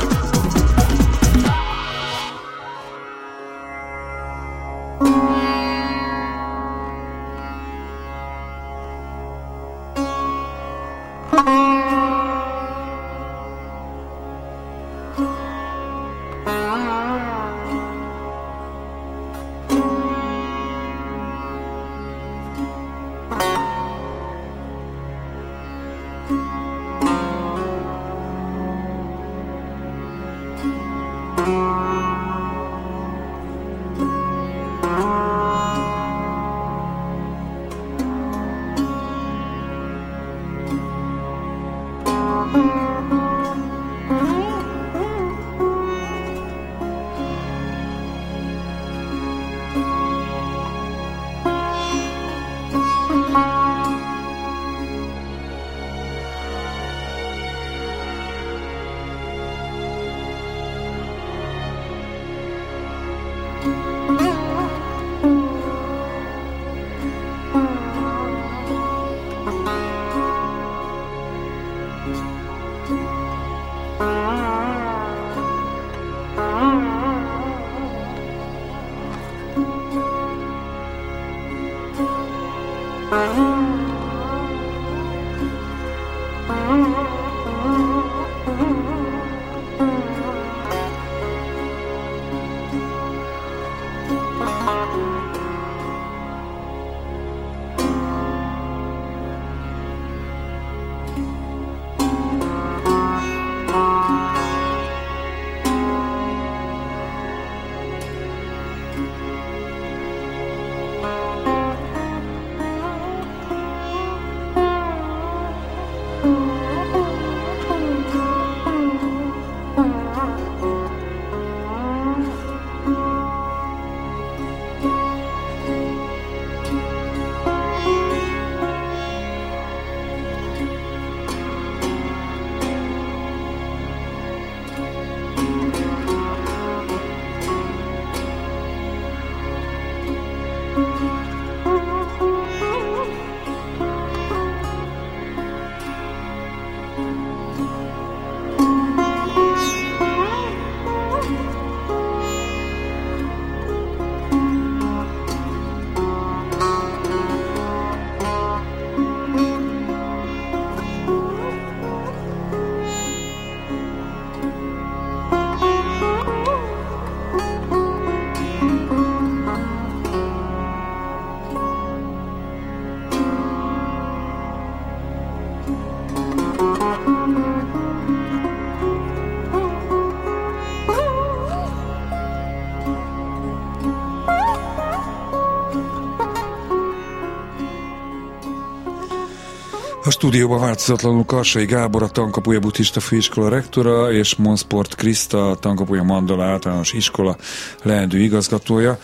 Stúdióban 190.28 190.60
változatlanul 190.60 191.26
Karsai 191.26 191.66
Gábor, 191.66 192.04
a 192.04 192.10
Tankapuja 192.10 192.60
Buddhista 192.60 193.00
Főiskola 193.00 193.50
rektora, 193.50 194.12
és 194.12 194.36
Monsport 194.36 194.96
Kriszta, 194.96 195.50
a 195.50 195.56
Tankapuja 195.56 196.04
Mandala 196.04 196.44
általános 196.44 196.94
iskola 196.94 197.38
leendő 197.84 198.20
igazgatója. 198.20 199.00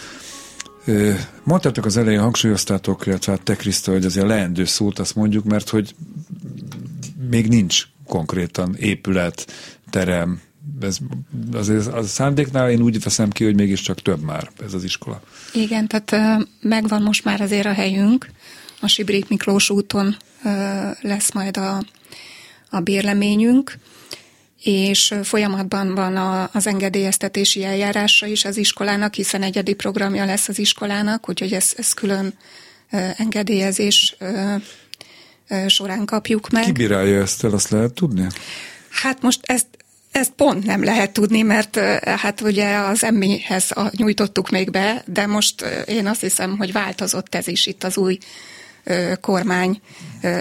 Mondtátok 1.44 1.86
az 1.86 1.98
elején, 1.98 2.20
hangsúlyoztátok, 2.20 3.06
illetve 3.06 3.32
hát 3.32 3.42
te 3.42 3.56
Kriszta, 3.56 3.92
hogy 3.92 4.06
azért 4.06 4.28
leendő 4.28 4.66
szót 4.66 5.00
azt 5.00 5.16
mondjuk, 5.16 5.44
mert 5.44 5.70
hogy 5.70 5.96
még 7.30 7.48
nincs 7.48 7.84
konkrétan 8.08 8.76
épület, 8.76 9.52
terem, 9.90 10.42
ez, 10.82 10.98
azért 11.54 11.88
a 11.88 12.04
szándéknál 12.04 12.70
én 12.70 12.82
úgy 12.82 13.04
veszem 13.04 13.30
ki, 13.30 13.44
hogy 13.44 13.56
mégiscsak 13.56 14.02
több 14.02 14.22
már 14.22 14.50
ez 14.66 14.74
az 14.74 14.84
iskola. 14.84 15.22
Igen, 15.54 15.88
tehát 15.88 16.46
megvan 16.62 17.02
most 17.02 17.24
már 17.24 17.42
azért 17.42 17.66
a 17.66 17.74
helyünk, 17.74 18.30
a 18.84 18.88
Sibrik 18.88 19.28
Miklós 19.28 19.70
úton 19.70 20.18
lesz 21.02 21.32
majd 21.32 21.58
a, 21.58 21.84
a 22.70 22.80
bérleményünk, 22.80 23.78
és 24.64 25.14
folyamatban 25.24 25.96
van 25.96 26.16
a, 26.16 26.50
az 26.54 26.68
engedélyeztetési 26.68 27.64
eljárása 27.64 28.26
is 28.26 28.46
az 28.46 28.58
iskolának, 28.58 29.14
hiszen 29.14 29.44
egyedi 29.44 29.74
programja 29.74 30.26
lesz 30.26 30.48
az 30.48 30.60
iskolának, 30.60 31.30
úgyhogy 31.30 31.54
ez, 31.54 31.74
ez 31.78 31.94
külön 31.94 32.34
engedélyezés 33.18 34.16
során 35.68 36.06
kapjuk 36.06 36.50
meg. 36.50 36.64
Ki 36.64 36.72
bírálja 36.72 37.22
ezt 37.22 37.44
el, 37.44 37.52
azt 37.52 37.70
lehet 37.70 37.94
tudni? 37.94 38.28
Hát 38.90 39.22
most 39.22 39.40
ezt, 39.44 39.68
ezt 40.12 40.32
pont 40.32 40.66
nem 40.66 40.84
lehet 40.84 41.12
tudni, 41.12 41.42
mert 41.42 41.80
hát 42.04 42.42
ugye 42.42 42.78
az 42.78 43.04
emmihez 43.04 43.72
nyújtottuk 43.92 44.50
még 44.50 44.72
be, 44.72 45.04
de 45.06 45.26
most 45.26 45.62
én 45.88 46.08
azt 46.08 46.22
hiszem, 46.22 46.58
hogy 46.58 46.72
változott 46.72 47.36
ez 47.36 47.48
is 47.48 47.66
itt 47.66 47.84
az 47.84 47.98
új 47.98 48.18
kormány 49.22 49.82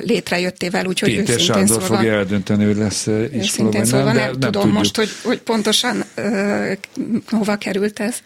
létrejöttével, 0.01 0.87
úgyhogy 0.87 1.09
Péter 1.09 1.35
őszintén 1.35 1.55
Sándor 1.55 1.81
szólva, 1.81 1.97
fogja 1.97 2.13
eldönteni, 2.13 2.65
hogy 2.65 2.77
lesz 2.77 3.09
iskola, 3.33 3.85
szólva 3.85 4.05
nem, 4.05 4.15
nem, 4.15 4.25
nem 4.25 4.33
tudom 4.33 4.53
tudjuk. 4.53 4.73
most, 4.73 4.97
hogy, 4.97 5.09
hogy 5.23 5.41
pontosan 5.41 6.05
uh, 6.17 6.73
hova 7.27 7.57
került 7.57 8.01
ez. 8.01 8.23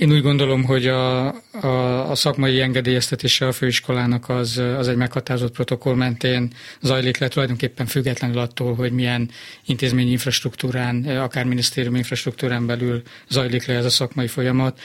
Én 0.00 0.12
úgy 0.12 0.22
gondolom, 0.22 0.64
hogy 0.64 0.86
a, 0.86 1.26
a, 1.60 2.10
a 2.10 2.14
szakmai 2.14 2.60
engedélyeztetése 2.60 3.46
a 3.46 3.52
főiskolának 3.52 4.28
az, 4.28 4.58
az 4.58 4.88
egy 4.88 4.96
meghatározott 4.96 5.52
protokoll 5.52 5.94
mentén 5.94 6.52
zajlik 6.80 7.18
le, 7.18 7.28
tulajdonképpen 7.28 7.86
függetlenül 7.86 8.38
attól, 8.38 8.74
hogy 8.74 8.92
milyen 8.92 9.30
intézményi 9.66 10.10
infrastruktúrán, 10.10 11.04
akár 11.04 11.44
minisztérium 11.44 11.94
infrastruktúrán 11.94 12.66
belül 12.66 13.02
zajlik 13.28 13.66
le 13.66 13.74
ez 13.74 13.84
a 13.84 13.90
szakmai 13.90 14.26
folyamat. 14.26 14.80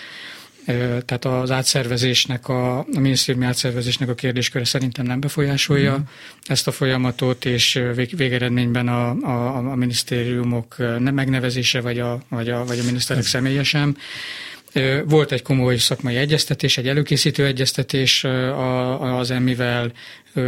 Tehát 1.05 1.25
az 1.25 1.51
átszervezésnek, 1.51 2.47
a, 2.47 2.77
a 2.77 2.85
minisztériumi 2.99 3.45
átszervezésnek 3.45 4.09
a 4.09 4.13
kérdésköre 4.13 4.65
szerintem 4.65 5.05
nem 5.05 5.19
befolyásolja 5.19 5.97
mm. 5.97 6.01
ezt 6.43 6.67
a 6.67 6.71
folyamatot, 6.71 7.45
és 7.45 7.81
vég, 7.95 8.17
végeredményben 8.17 8.87
a, 8.87 9.09
a, 9.09 9.55
a 9.55 9.75
minisztériumok 9.75 10.75
nem 10.77 11.13
megnevezése, 11.13 11.81
vagy 11.81 11.99
a, 11.99 12.19
vagy 12.29 12.49
a, 12.49 12.65
vagy 12.65 12.79
a 12.79 12.83
miniszterek 12.83 13.23
személye 13.23 13.63
sem. 13.63 13.97
Volt 15.05 15.31
egy 15.31 15.41
komoly 15.41 15.77
szakmai 15.77 16.15
egyeztetés, 16.15 16.77
egy 16.77 16.87
előkészítő 16.87 17.45
egyeztetés 17.45 18.23
az 18.99 19.31
emmivel, 19.31 19.91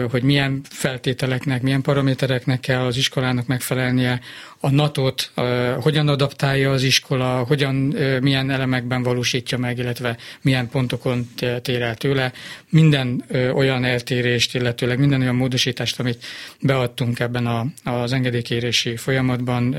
hogy 0.09 0.23
milyen 0.23 0.61
feltételeknek, 0.69 1.61
milyen 1.61 1.81
paramétereknek 1.81 2.59
kell 2.59 2.85
az 2.85 2.97
iskolának 2.97 3.47
megfelelnie, 3.47 4.19
a 4.59 4.69
NATO-t 4.69 5.31
hogyan 5.79 6.07
adaptálja 6.07 6.71
az 6.71 6.83
iskola, 6.83 7.43
hogyan, 7.43 7.75
milyen 8.21 8.49
elemekben 8.49 9.03
valósítja 9.03 9.57
meg, 9.57 9.77
illetve 9.77 10.17
milyen 10.41 10.69
pontokon 10.69 11.29
tér 11.61 11.81
el 11.81 11.95
tőle. 11.95 12.31
Minden 12.69 13.23
olyan 13.53 13.83
eltérést, 13.83 14.55
illetőleg 14.55 14.99
minden 14.99 15.21
olyan 15.21 15.35
módosítást, 15.35 15.99
amit 15.99 16.25
beadtunk 16.61 17.19
ebben 17.19 17.45
a, 17.45 17.65
az 17.83 18.13
engedélykérési 18.13 18.95
folyamatban, 18.95 19.75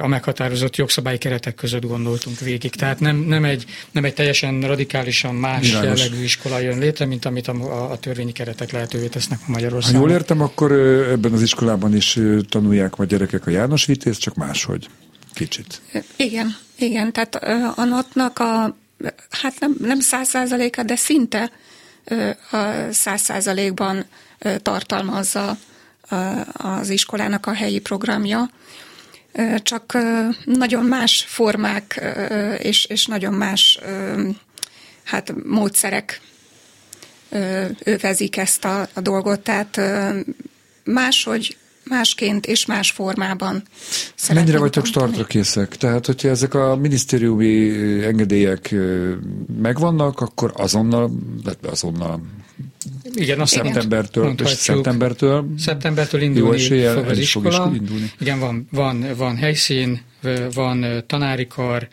a 0.00 0.06
meghatározott 0.06 0.76
jogszabályi 0.76 1.18
keretek 1.18 1.54
között 1.54 1.86
gondoltunk 1.86 2.38
végig. 2.40 2.74
Tehát 2.74 3.00
nem, 3.00 3.16
nem, 3.16 3.44
egy, 3.44 3.64
nem 3.90 4.04
egy 4.04 4.14
teljesen 4.14 4.60
radikálisan 4.60 5.34
más 5.34 5.60
Világos. 5.60 6.00
jellegű 6.00 6.22
iskola 6.22 6.58
jön 6.58 6.78
létre, 6.78 7.04
mint 7.04 7.24
amit 7.24 7.48
a, 7.48 7.90
a 7.90 7.98
törvényi 7.98 8.32
keretek 8.32 8.70
lehetővé 8.70 9.06
tesznek 9.06 9.38
a 9.46 9.50
Magyarországon. 9.50 10.00
Ha 10.00 10.06
jól 10.06 10.16
értem, 10.16 10.40
akkor 10.40 10.72
ebben 10.72 11.32
az 11.32 11.42
iskolában 11.42 11.94
is 11.94 12.18
tanulják 12.48 12.98
a 12.98 13.04
gyerekek 13.04 13.46
a 13.46 13.50
János 13.50 13.84
Vitézt, 13.84 14.20
csak 14.20 14.34
máshogy. 14.34 14.88
Kicsit. 15.34 15.80
Igen, 16.16 16.56
igen. 16.78 17.12
Tehát 17.12 17.34
a 17.78 17.84
notnak 17.84 18.38
a, 18.38 18.76
hát 19.30 19.54
nem, 19.60 19.76
nem 19.80 20.00
száz 20.00 20.28
százaléka, 20.28 20.82
de 20.82 20.96
szinte 20.96 21.50
a 22.50 22.56
száz 22.90 23.20
százalékban 23.20 24.04
tartalmazza 24.62 25.56
az 26.52 26.88
iskolának 26.88 27.46
a 27.46 27.52
helyi 27.52 27.78
programja 27.78 28.50
csak 29.62 29.98
nagyon 30.44 30.84
más 30.84 31.24
formák 31.28 32.00
és, 32.58 32.84
és 32.84 33.06
nagyon 33.06 33.32
más 33.32 33.78
hát, 35.04 35.34
módszerek 35.44 36.20
övezik 37.84 38.36
ezt 38.36 38.64
a, 38.64 38.88
a 38.94 39.00
dolgot, 39.00 39.40
tehát 39.40 39.80
máshogy 40.84 41.56
másként 41.88 42.46
és 42.46 42.66
más 42.66 42.90
formában. 42.90 43.62
Mennyire 44.34 44.58
vagytok 44.58 44.86
startra 44.86 45.24
készek? 45.24 45.76
Tehát, 45.76 46.06
hogyha 46.06 46.28
ezek 46.28 46.54
a 46.54 46.76
minisztériumi 46.76 47.70
engedélyek 48.04 48.74
megvannak, 49.60 50.20
akkor 50.20 50.52
azonnal, 50.56 51.10
azonnal 51.62 52.20
igen, 53.16 53.40
azt 53.40 53.52
szeptembertől, 53.52 54.34
és 54.42 54.48
szeptembertől, 54.48 55.46
szeptembertől 55.58 56.20
indulni 56.20 56.84
fog 56.84 57.06
az 57.06 57.18
iskola. 57.18 57.50
Fog 57.50 57.74
indulni. 57.74 58.10
Igen, 58.20 58.38
van, 58.38 58.68
van, 58.70 59.06
van 59.16 59.36
helyszín, 59.36 60.00
van 60.54 61.04
tanári 61.06 61.46
kar, 61.46 61.88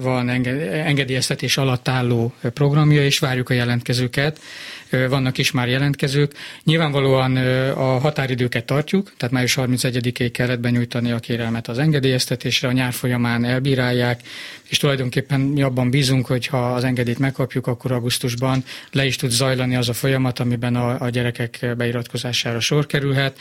van 0.00 0.28
engedélyeztetés 0.28 1.56
alatt 1.56 1.88
álló 1.88 2.32
programja, 2.54 3.04
és 3.04 3.18
várjuk 3.18 3.50
a 3.50 3.54
jelentkezőket. 3.54 4.40
Vannak 4.90 5.38
is 5.38 5.50
már 5.50 5.68
jelentkezők. 5.68 6.32
Nyilvánvalóan 6.64 7.36
a 7.72 7.98
határidőket 7.98 8.64
tartjuk, 8.64 9.12
tehát 9.16 9.34
május 9.34 9.56
31-ig 9.60 10.30
kellett 10.32 10.60
benyújtani 10.60 11.10
a 11.10 11.18
kérelmet 11.18 11.68
az 11.68 11.78
engedélyeztetésre, 11.78 12.68
a 12.68 12.72
nyár 12.72 12.92
folyamán 12.92 13.44
elbírálják, 13.44 14.20
és 14.68 14.78
tulajdonképpen 14.78 15.40
mi 15.40 15.62
abban 15.62 15.90
bízunk, 15.90 16.26
hogy 16.26 16.46
ha 16.46 16.74
az 16.74 16.84
engedélyt 16.84 17.18
megkapjuk, 17.18 17.66
akkor 17.66 17.92
augusztusban 17.92 18.64
le 18.92 19.06
is 19.06 19.16
tud 19.16 19.30
zajlani 19.30 19.76
az 19.76 19.88
a 19.88 19.92
folyamat, 19.92 20.38
amiben 20.38 20.76
a, 20.76 21.00
a 21.00 21.08
gyerekek 21.08 21.74
beiratkozására 21.76 22.60
sor 22.60 22.86
kerülhet. 22.86 23.38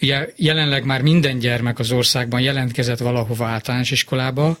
Ugye 0.00 0.28
jelenleg 0.36 0.84
már 0.84 1.02
minden 1.02 1.38
gyermek 1.38 1.78
az 1.78 1.92
országban 1.92 2.40
jelentkezett 2.40 2.98
valahova 2.98 3.46
általános 3.46 3.90
iskolába, 3.90 4.58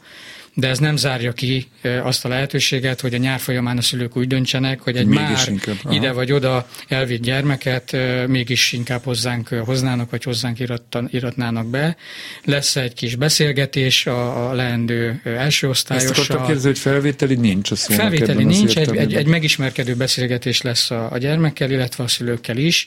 de 0.54 0.68
ez 0.68 0.78
nem 0.78 0.96
zárja 0.96 1.32
ki 1.32 1.68
azt 2.02 2.24
a 2.24 2.28
lehetőséget, 2.28 3.00
hogy 3.00 3.14
a 3.14 3.16
nyár 3.16 3.40
folyamán 3.40 3.78
a 3.78 3.80
szülők 3.80 4.16
úgy 4.16 4.26
döntsenek, 4.26 4.80
hogy 4.80 4.96
egy 4.96 5.06
mégis 5.06 5.28
már 5.28 5.48
inkább, 5.48 5.76
ide 5.90 6.12
vagy 6.12 6.32
oda 6.32 6.68
elvitt 6.88 7.22
gyermeket 7.22 7.96
mégis 8.26 8.72
inkább 8.72 9.04
hozzánk 9.04 9.48
hoznának, 9.48 10.10
vagy 10.10 10.22
hozzánk 10.22 10.60
irattan, 10.60 11.08
iratnának 11.10 11.66
be. 11.66 11.96
Lesz 12.44 12.76
egy 12.76 12.94
kis 12.94 13.14
beszélgetés 13.14 14.06
a, 14.06 14.48
a 14.50 14.52
leendő 14.52 15.20
első 15.24 15.68
osztályossal. 15.68 16.10
Ezt 16.10 16.20
akartam 16.20 16.46
kérdezni, 16.46 16.68
hogy 16.68 16.78
felvételi 16.78 17.34
nincs 17.34 17.70
a 17.70 17.76
szónak 17.76 18.02
Felvételi 18.02 18.44
nincs, 18.44 18.76
egy, 18.76 18.96
egy, 18.96 19.14
egy 19.14 19.26
megismerkedő 19.26 19.94
beszélgetés 19.94 20.62
lesz 20.62 20.90
a, 20.90 21.12
a 21.12 21.18
gyermekkel, 21.18 21.70
illetve 21.70 22.04
a 22.04 22.08
szülőkkel 22.08 22.56
is. 22.56 22.86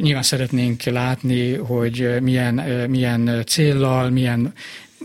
Nyilván 0.00 0.22
szeretnénk 0.22 0.82
látni, 0.82 1.54
hogy 1.54 2.20
milyen, 2.20 2.54
milyen 2.88 3.42
céllal, 3.46 4.10
milyen 4.10 4.52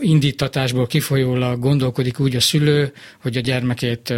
indítatásból 0.01 0.87
kifolyólag 0.87 1.59
gondolkodik 1.59 2.19
úgy 2.19 2.35
a 2.35 2.39
szülő, 2.39 2.93
hogy 3.21 3.37
a 3.37 3.39
gyermekét 3.39 4.13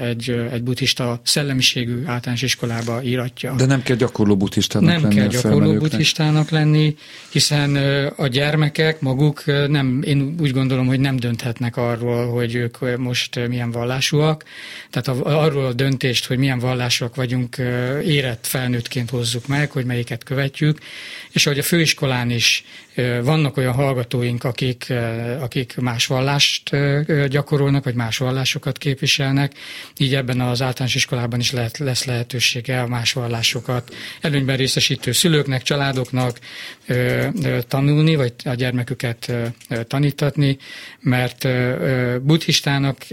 egy, 0.00 0.30
egy 0.52 0.62
buddhista 0.62 1.20
szellemiségű 1.22 2.02
általános 2.06 2.42
iskolába 2.42 3.02
íratja. 3.02 3.54
De 3.54 3.66
nem 3.66 3.82
kell 3.82 3.96
gyakorló 3.96 4.36
buddhistának 4.36 4.88
nem 4.90 5.02
lenni. 5.02 5.14
Nem 5.14 5.28
kell 5.28 5.40
gyakorló 5.40 5.78
buddhistának 5.78 6.50
lenni, 6.50 6.96
hiszen 7.30 7.76
a 8.16 8.26
gyermekek 8.26 9.00
maguk 9.00 9.42
nem, 9.68 10.02
én 10.04 10.34
úgy 10.40 10.50
gondolom, 10.50 10.86
hogy 10.86 11.00
nem 11.00 11.16
dönthetnek 11.16 11.76
arról, 11.76 12.26
hogy 12.26 12.54
ők 12.54 12.98
most 12.98 13.48
milyen 13.48 13.70
vallásúak. 13.70 14.44
Tehát 14.90 15.20
arról 15.22 15.64
a 15.64 15.72
döntést, 15.72 16.26
hogy 16.26 16.38
milyen 16.38 16.58
vallásúak 16.58 17.14
vagyunk, 17.14 17.56
érett 18.04 18.46
felnőttként 18.46 19.10
hozzuk 19.10 19.46
meg, 19.46 19.70
hogy 19.70 19.84
melyiket 19.84 20.24
követjük, 20.24 20.78
és 21.32 21.44
hogy 21.44 21.58
a 21.58 21.62
főiskolán 21.62 22.30
is 22.30 22.64
vannak 23.22 23.56
olyan 23.56 23.72
hallgatóink, 23.72 24.44
akik, 24.44 24.92
akik 25.40 25.76
más 25.76 26.06
vallást 26.06 26.70
gyakorolnak, 27.28 27.84
vagy 27.84 27.94
más 27.94 28.18
vallásokat 28.18 28.78
képviselnek, 28.78 29.52
így 29.96 30.14
ebben 30.14 30.40
az 30.40 30.62
általános 30.62 30.94
iskolában 30.94 31.40
is 31.40 31.52
lehet, 31.52 31.78
lesz 31.78 32.04
lehetősége 32.04 32.80
a 32.80 32.86
más 32.86 33.12
vallásokat 33.12 33.94
előnyben 34.20 34.56
részesítő 34.56 35.12
szülőknek, 35.12 35.62
családoknak 35.62 36.38
tanulni, 37.68 38.14
vagy 38.14 38.32
a 38.44 38.54
gyermeküket 38.54 39.32
tanítatni, 39.86 40.58
mert 41.00 41.48
buddhistának 42.22 43.06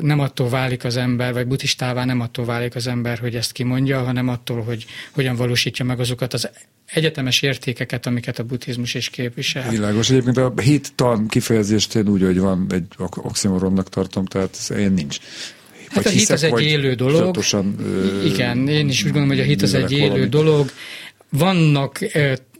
nem 0.00 0.20
attól 0.20 0.48
válik 0.48 0.84
az 0.84 0.96
ember, 0.96 1.32
vagy 1.32 1.46
buddhistává 1.46 2.04
nem 2.04 2.20
attól 2.20 2.44
válik 2.44 2.74
az 2.74 2.86
ember, 2.86 3.18
hogy 3.18 3.34
ezt 3.34 3.52
kimondja, 3.52 4.02
hanem 4.02 4.28
attól, 4.28 4.62
hogy 4.62 4.86
hogyan 5.12 5.36
valósítja 5.36 5.84
meg 5.84 6.00
azokat 6.00 6.34
az 6.34 6.50
egyetemes 6.92 7.42
értékeket, 7.42 8.06
amiket 8.06 8.38
a 8.38 8.42
buddhizmus 8.42 8.94
is 8.94 9.08
képvisel. 9.10 9.70
Világos. 9.70 10.10
Egyébként 10.10 10.36
a 10.36 10.52
hit 10.60 10.92
tan 10.94 11.26
kifejezést 11.26 11.94
én 11.94 12.08
úgy, 12.08 12.22
hogy 12.22 12.38
van 12.38 12.66
egy 12.70 12.84
oximoronnak 13.16 13.88
tartom, 13.88 14.24
tehát 14.24 14.56
ez 14.60 14.76
én 14.76 14.92
nincs. 14.92 15.18
Hát 15.88 16.06
a 16.06 16.08
hit 16.08 16.30
az 16.30 16.42
egy 16.42 16.62
élő 16.62 16.94
dolog. 16.94 17.20
Tudatosan, 17.20 17.76
Igen, 18.24 18.68
én 18.68 18.88
is 18.88 18.98
úgy 18.98 19.04
gondolom, 19.04 19.28
hogy 19.28 19.40
a 19.40 19.42
hit 19.42 19.62
az 19.62 19.74
egy 19.74 19.92
élő 19.92 20.08
valamit. 20.08 20.28
dolog. 20.28 20.70
Vannak 21.28 21.98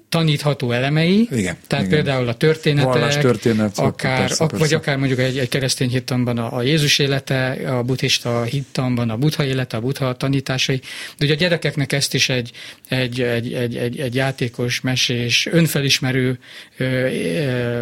tanítható 0.08 0.72
elemei, 0.72 1.28
igen, 1.30 1.56
tehát 1.66 1.86
igen. 1.86 1.96
például 1.96 2.28
a 2.28 2.34
történetek, 2.34 3.20
történet, 3.20 3.78
akár, 3.78 4.18
persze, 4.18 4.46
persze. 4.46 4.56
vagy 4.56 4.74
akár 4.74 4.96
mondjuk 4.96 5.18
egy, 5.18 5.38
egy 5.38 5.48
keresztény 5.48 5.88
hittamban 5.88 6.38
a, 6.38 6.56
a 6.56 6.62
Jézus 6.62 6.98
élete, 6.98 7.50
a 7.50 7.82
buddhista 7.82 8.42
hittamban 8.42 9.10
a 9.10 9.16
buddha 9.16 9.44
élete, 9.44 9.76
a 9.76 9.80
buddha 9.80 10.16
tanításai, 10.16 10.80
de 11.18 11.24
ugye 11.24 11.34
a 11.34 11.36
gyerekeknek 11.36 11.92
ezt 11.92 12.14
is 12.14 12.28
egy, 12.28 12.50
egy, 12.88 13.20
egy, 13.20 13.52
egy, 13.52 13.76
egy, 13.76 13.98
egy 13.98 14.14
játékos, 14.14 14.80
mesés, 14.80 15.46
önfelismerő, 15.50 16.38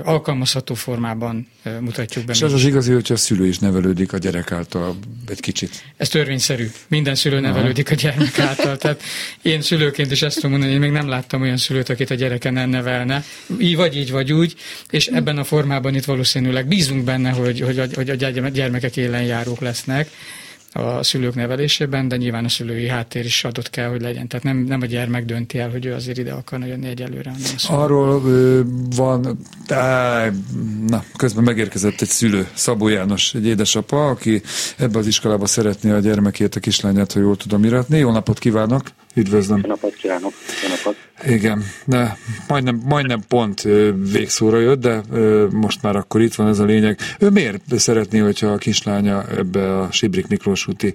alkalmazható 0.03 0.75
formában 0.75 1.49
mutatjuk 1.81 2.25
be. 2.25 2.33
És 2.33 2.43
az 2.43 2.53
az 2.53 2.65
igazi, 2.65 2.93
hogy 2.93 3.13
a 3.13 3.17
szülő 3.17 3.47
is 3.47 3.59
nevelődik 3.59 4.13
a 4.13 4.19
gyerek 4.19 4.53
által 4.53 4.97
egy 5.29 5.41
kicsit. 5.41 5.85
Ez 5.97 6.09
törvényszerű. 6.09 6.71
Minden 6.89 7.15
szülő 7.15 7.41
nevelődik 7.41 7.91
a 7.91 7.95
gyermek 7.95 8.39
által. 8.39 8.77
Tehát 8.77 9.03
én 9.43 9.61
szülőként 9.61 10.11
is 10.11 10.23
ezt 10.23 10.35
tudom 10.35 10.51
mondani, 10.51 10.73
én 10.73 10.79
még 10.81 10.91
nem 10.91 11.09
láttam 11.09 11.43
olyan 11.43 11.57
szülőt, 11.57 11.89
akit 11.89 12.15
gyereken 12.15 12.69
nevelne, 12.69 13.25
így 13.59 13.77
vagy 13.77 13.97
így 13.97 14.11
vagy 14.11 14.33
úgy, 14.33 14.55
és 14.91 15.07
ebben 15.07 15.39
a 15.39 15.45
formában 15.45 15.95
itt 15.95 16.05
valószínűleg 16.05 16.67
bízunk 16.67 17.05
benne, 17.05 17.31
hogy, 17.31 17.61
hogy, 17.61 17.79
a, 17.79 17.87
hogy 17.95 18.11
a 18.11 18.15
gyermekek 18.51 18.97
élenjárók 18.97 19.61
lesznek 19.61 20.11
a 20.73 21.03
szülők 21.03 21.35
nevelésében, 21.35 22.09
de 22.09 22.17
nyilván 22.17 22.45
a 22.45 22.49
szülői 22.49 22.89
háttér 22.89 23.25
is 23.25 23.45
adott 23.45 23.71
kell, 23.71 23.89
hogy 23.89 24.01
legyen. 24.01 24.29
Tehát 24.29 24.45
nem, 24.45 24.57
nem 24.57 24.81
a 24.81 24.87
gyermek 24.87 25.25
dönti 25.25 25.59
el, 25.59 25.71
hogy 25.71 25.87
ő 25.87 25.95
azért 25.95 26.19
ide 26.19 26.33
akarna 26.33 26.67
jönni 26.67 26.89
egyelőre. 26.89 27.31
Hanem 27.31 27.47
a 27.55 27.59
szülő. 27.59 27.79
Arról 27.79 28.23
ö, 28.27 28.61
van, 28.97 29.39
á, 29.69 30.29
na, 30.87 31.05
közben 31.17 31.45
megérkezett 31.45 32.01
egy 32.01 32.09
szülő, 32.09 32.49
Szabó 32.55 32.89
János, 32.89 33.35
egy 33.35 33.47
édesapa, 33.47 34.09
aki 34.09 34.43
ebbe 34.77 34.99
az 34.99 35.07
iskolába 35.07 35.47
szeretné 35.47 35.91
a 35.91 35.99
gyermekét, 35.99 36.55
a 36.55 36.61
kislányát, 36.61 37.13
ha 37.13 37.21
jól 37.21 37.37
tudom 37.37 37.65
iratni. 37.65 37.99
Jó 37.99 38.11
napot 38.11 38.39
kívánok! 38.39 38.83
Üdvözlöm! 39.15 39.61
Jó 39.63 39.69
napot 39.69 39.95
kívánok! 39.95 40.33
Jó 40.63 40.69
napot! 40.69 41.06
Igen, 41.25 41.59
de 41.87 42.17
majdnem, 42.49 42.81
majdnem 42.89 43.21
pont 43.29 43.63
végszóra 44.13 44.59
jött, 44.59 44.81
de 44.81 45.01
most 45.53 45.83
már 45.83 45.97
akkor 45.97 46.21
itt 46.21 46.35
van 46.35 46.49
ez 46.49 46.59
a 46.59 46.65
lényeg. 46.65 46.99
Ő 47.21 47.31
miért 47.31 47.63
szeretné, 47.67 48.19
hogyha 48.19 48.47
a 48.47 48.57
kislánya 48.57 49.23
ebbe 49.37 49.79
a 49.79 49.93
Sibrik 49.93 50.29
Miklós 50.29 50.69
úti 50.69 50.95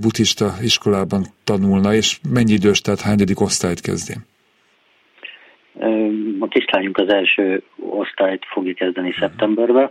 buddhista 0.00 0.52
iskolában 0.62 1.24
tanulna, 1.44 1.94
és 1.94 2.18
mennyi 2.32 2.52
idős, 2.52 2.80
tehát 2.80 3.00
hányadik 3.00 3.40
osztályt 3.40 3.80
kezdi? 3.80 4.14
A 6.38 6.48
kislányunk 6.48 6.98
az 6.98 7.08
első 7.08 7.62
osztályt 7.90 8.42
fogja 8.52 8.74
kezdeni 8.74 9.14
szeptemberben, 9.18 9.90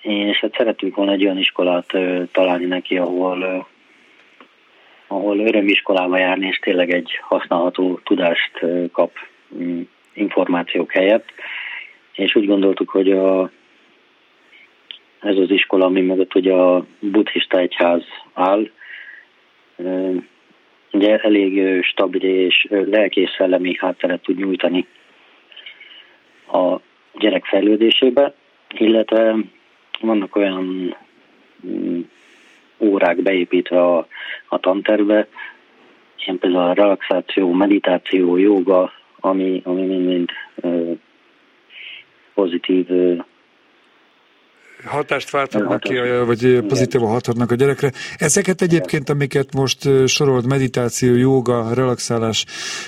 és 0.00 0.38
hát 0.40 0.54
szeretünk 0.56 0.94
volna 0.94 1.12
egy 1.12 1.24
olyan 1.24 1.38
iskolát 1.38 1.86
találni 2.32 2.64
neki, 2.64 2.96
ahol 2.96 3.68
ahol 5.12 5.38
örömiskolába 5.38 6.16
járni, 6.16 6.46
és 6.46 6.58
tényleg 6.58 6.90
egy 6.90 7.18
használható 7.20 8.00
tudást 8.04 8.66
kap 8.92 9.12
mm, 9.54 9.80
információk 10.12 10.92
helyett. 10.92 11.28
És 12.12 12.34
úgy 12.34 12.46
gondoltuk, 12.46 12.90
hogy 12.90 13.12
a, 13.12 13.50
ez 15.20 15.36
az 15.36 15.50
iskola, 15.50 15.84
ami 15.84 16.00
mögött 16.00 16.34
ugye 16.34 16.52
a 16.52 16.84
buddhista 16.98 17.58
egyház 17.58 18.02
áll, 18.32 18.70
ugye 20.92 21.18
elég 21.18 21.82
stabil 21.84 22.22
és 22.22 22.66
lelkész 22.70 23.34
szellemi 23.36 23.76
hátteret 23.78 24.22
tud 24.22 24.36
nyújtani 24.36 24.86
a 26.52 26.76
gyerek 27.18 27.44
fejlődésébe, 27.44 28.34
illetve 28.78 29.36
vannak 30.00 30.36
olyan 30.36 30.96
mm, 31.66 32.00
órák 32.78 33.22
beépítve 33.22 33.82
a, 33.82 34.06
a 34.52 34.58
tanterve, 34.58 35.28
ilyen 36.26 36.38
például 36.38 36.70
a 36.70 36.72
relaxáció, 36.72 37.52
meditáció, 37.52 38.36
joga, 38.36 38.92
ami, 39.20 39.60
ami 39.64 39.86
mind-mind 39.86 40.28
pozitív 42.34 42.86
hatást 44.84 45.30
váltanak 45.30 45.80
ki, 45.80 45.94
vagy 46.26 46.60
pozitívan 46.68 47.08
hathatnak 47.08 47.50
a 47.50 47.54
gyerekre. 47.54 47.92
Ezeket 48.16 48.62
egyébként, 48.62 49.08
amiket 49.08 49.54
most 49.54 49.88
sorolt, 50.06 50.46
meditáció, 50.46 51.14
joga, 51.14 51.74
relaxálás, 51.74 52.46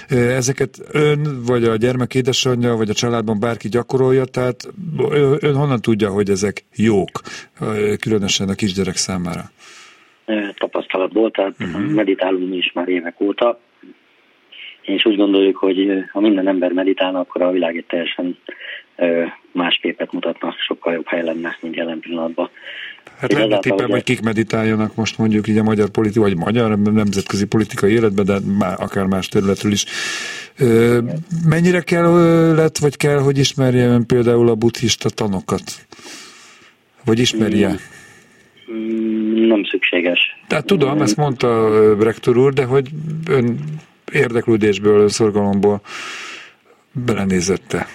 ezeket 0.08 0.78
ön, 0.92 1.42
vagy 1.46 1.64
a 1.64 1.76
gyermek 1.76 2.14
édesanyja, 2.14 2.76
vagy 2.76 2.88
a 2.88 2.94
családban 2.94 3.40
bárki 3.40 3.68
gyakorolja, 3.68 4.24
tehát 4.24 4.68
ön 5.40 5.54
honnan 5.54 5.80
tudja, 5.80 6.10
hogy 6.10 6.30
ezek 6.30 6.64
jók, 6.74 7.20
különösen 8.00 8.48
a 8.48 8.54
kisgyerek 8.54 8.96
számára? 8.96 9.50
Tapasztalatból, 10.54 11.30
tehát 11.30 11.54
uh-huh. 11.60 11.90
meditálunk 11.90 12.48
mi 12.48 12.56
is 12.56 12.72
már 12.72 12.88
évek 12.88 13.20
óta, 13.20 13.60
és 14.82 15.04
úgy 15.04 15.16
gondoljuk, 15.16 15.56
hogy 15.56 16.04
ha 16.12 16.20
minden 16.20 16.48
ember 16.48 16.72
meditálna, 16.72 17.18
akkor 17.18 17.42
a 17.42 17.50
világ 17.50 17.76
egy 17.76 17.84
teljesen 17.84 18.38
más 19.52 19.78
képet 19.82 20.12
mutatna, 20.12 20.54
sokkal 20.66 20.92
jobb 20.92 21.06
hely 21.06 21.22
lenne, 21.22 21.56
mint 21.60 21.76
jelen 21.76 22.00
pillanatban. 22.00 22.50
Hát 23.18 23.32
Én 23.32 23.38
lenne 23.38 23.58
tippem, 23.58 23.90
hogy 23.90 24.02
kik 24.02 24.22
meditáljanak 24.22 24.94
most 24.94 25.18
mondjuk 25.18 25.48
így 25.48 25.58
a 25.58 25.62
magyar 25.62 25.88
politika, 25.88 26.20
vagy 26.20 26.36
magyar 26.36 26.78
nemzetközi 26.78 27.46
politikai 27.46 27.92
életben, 27.92 28.24
de 28.24 28.38
már, 28.58 28.80
akár 28.80 29.06
más 29.06 29.28
területről 29.28 29.72
is. 29.72 29.84
Mennyire 31.48 31.80
kell 31.80 32.12
lett, 32.54 32.78
vagy 32.78 32.96
kell, 32.96 33.18
hogy 33.18 33.38
ismerje 33.38 33.98
például 34.06 34.48
a 34.48 34.54
buddhista 34.54 35.08
tanokat? 35.08 35.62
Vagy 37.04 37.18
ismerje? 37.18 37.68
Mm 37.68 37.72
Mm, 37.72 37.93
nem 39.46 39.64
szükséges. 39.64 40.36
Tehát 40.48 40.66
tudom, 40.66 41.00
ezt 41.00 41.16
mondta 41.16 41.70
rektor 42.02 42.36
úr, 42.36 42.52
de 42.52 42.64
hogy 42.64 42.88
ön 43.28 43.58
érdeklődésből, 44.12 45.08
szorgalomból 45.08 45.80
belenézette. 46.92 47.86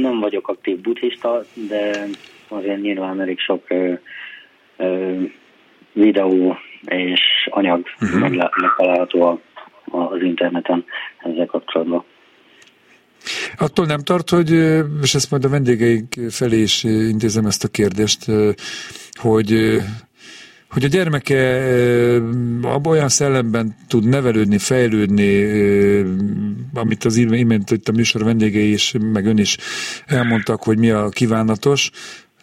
Nem 0.00 0.18
vagyok 0.20 0.48
aktív 0.48 0.80
buddhista, 0.80 1.44
de 1.68 2.06
azért 2.48 2.80
nyilván 2.80 3.20
elég 3.20 3.38
sok 3.38 3.64
ö, 3.68 3.92
ö, 4.76 5.20
videó 5.92 6.56
és 6.84 7.20
anyag 7.50 7.86
uh-huh. 8.00 8.20
megtalálható 8.60 9.40
az 9.84 10.22
interneten 10.22 10.84
ezzel 11.18 11.46
kapcsolatban. 11.46 12.04
Attól 13.56 13.86
nem 13.86 14.00
tart, 14.00 14.30
hogy, 14.30 14.50
és 15.02 15.14
ezt 15.14 15.30
majd 15.30 15.44
a 15.44 15.48
vendégeink 15.48 16.14
felé 16.30 16.60
is 16.60 16.84
intézem 16.84 17.46
ezt 17.46 17.64
a 17.64 17.68
kérdést, 17.68 18.26
hogy 19.12 19.80
hogy 20.72 20.84
a 20.84 20.88
gyermeke 20.88 21.66
abban 22.62 22.92
olyan 22.92 23.08
szellemben 23.08 23.76
tud 23.88 24.04
nevelődni, 24.04 24.58
fejlődni, 24.58 25.44
amit 26.74 27.04
az 27.04 27.16
imént 27.16 27.70
itt 27.70 27.88
a 27.88 27.92
műsor 27.92 28.24
vendégei 28.24 28.72
is, 28.72 28.94
meg 29.12 29.26
ön 29.26 29.38
is 29.38 29.56
elmondtak, 30.06 30.62
hogy 30.62 30.78
mi 30.78 30.90
a 30.90 31.08
kívánatos, 31.08 31.90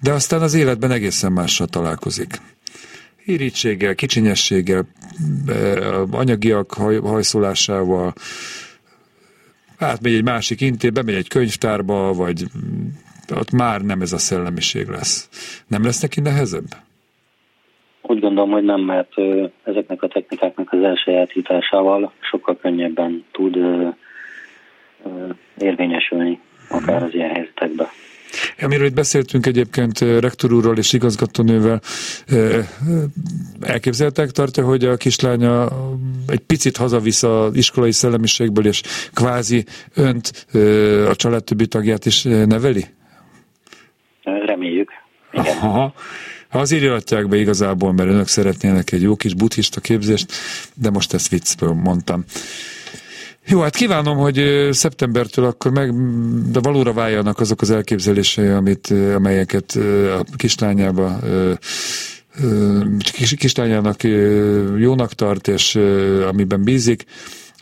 de 0.01 0.11
aztán 0.11 0.41
az 0.41 0.53
életben 0.53 0.91
egészen 0.91 1.31
mással 1.31 1.67
találkozik. 1.67 2.41
Irítséggel, 3.25 3.95
kicsinyességgel, 3.95 4.87
anyagiak 6.11 6.73
haj, 6.73 6.99
hajszolásával, 6.99 8.13
átmegy 9.79 10.13
egy 10.13 10.23
másik 10.23 10.61
inté, 10.61 10.89
bemegy 10.89 11.15
egy 11.15 11.27
könyvtárba, 11.27 12.13
vagy 12.13 12.43
ott 13.35 13.51
már 13.51 13.81
nem 13.81 14.01
ez 14.01 14.13
a 14.13 14.17
szellemiség 14.17 14.87
lesz. 14.87 15.29
Nem 15.67 15.83
lesz 15.83 16.01
neki 16.01 16.19
nehezebb? 16.19 16.65
Úgy 18.01 18.19
gondolom, 18.19 18.51
hogy 18.51 18.63
nem, 18.63 18.81
mert 18.81 19.13
ezeknek 19.63 20.03
a 20.03 20.07
technikáknak 20.07 20.73
az 20.73 20.83
elsajátításával 20.83 22.11
sokkal 22.19 22.57
könnyebben 22.57 23.25
tud 23.31 23.57
érvényesülni 25.57 26.39
akár 26.69 27.03
az 27.03 27.13
ilyen 27.13 27.29
helyzetekben. 27.29 27.87
Amiről 28.61 28.85
itt 28.85 28.93
beszéltünk 28.93 29.45
egyébként 29.45 29.99
rektor 29.99 30.53
úrral 30.53 30.77
és 30.77 30.93
igazgatónővel, 30.93 31.81
elképzeltek 33.61 34.31
tartja, 34.31 34.65
hogy 34.65 34.85
a 34.85 34.97
kislánya 34.97 35.67
egy 36.27 36.39
picit 36.39 36.77
hazavisz 36.77 37.23
az 37.23 37.55
iskolai 37.55 37.91
szellemiségből, 37.91 38.65
és 38.65 38.81
kvázi 39.13 39.65
önt, 39.93 40.45
a 41.09 41.15
család 41.15 41.43
többi 41.43 41.67
tagját 41.67 42.05
is 42.05 42.23
neveli? 42.23 42.85
Reméljük. 44.23 44.89
Igen. 45.31 45.57
Aha. 45.57 45.93
Jöttek 46.69 47.27
be 47.27 47.37
igazából, 47.37 47.93
mert 47.93 48.09
önök 48.09 48.27
szeretnének 48.27 48.91
egy 48.91 49.01
jó 49.01 49.15
kis 49.15 49.33
buddhista 49.33 49.81
képzést, 49.81 50.31
de 50.73 50.89
most 50.89 51.13
ezt 51.13 51.29
viccből 51.29 51.73
mondtam. 51.73 52.23
Jó, 53.47 53.59
hát 53.59 53.75
kívánom, 53.75 54.17
hogy 54.17 54.67
szeptembertől 54.71 55.45
akkor 55.45 55.71
meg, 55.71 55.93
de 56.51 56.59
valóra 56.59 56.93
váljanak 56.93 57.39
azok 57.39 57.61
az 57.61 57.71
elképzelései, 57.71 58.47
amit, 58.47 58.93
amelyeket 59.15 59.77
a 60.19 60.23
kislányába 60.35 61.19
kis, 63.13 63.35
kislányának 63.35 64.03
jónak 64.77 65.13
tart, 65.13 65.47
és 65.47 65.75
amiben 66.29 66.63
bízik. 66.63 67.03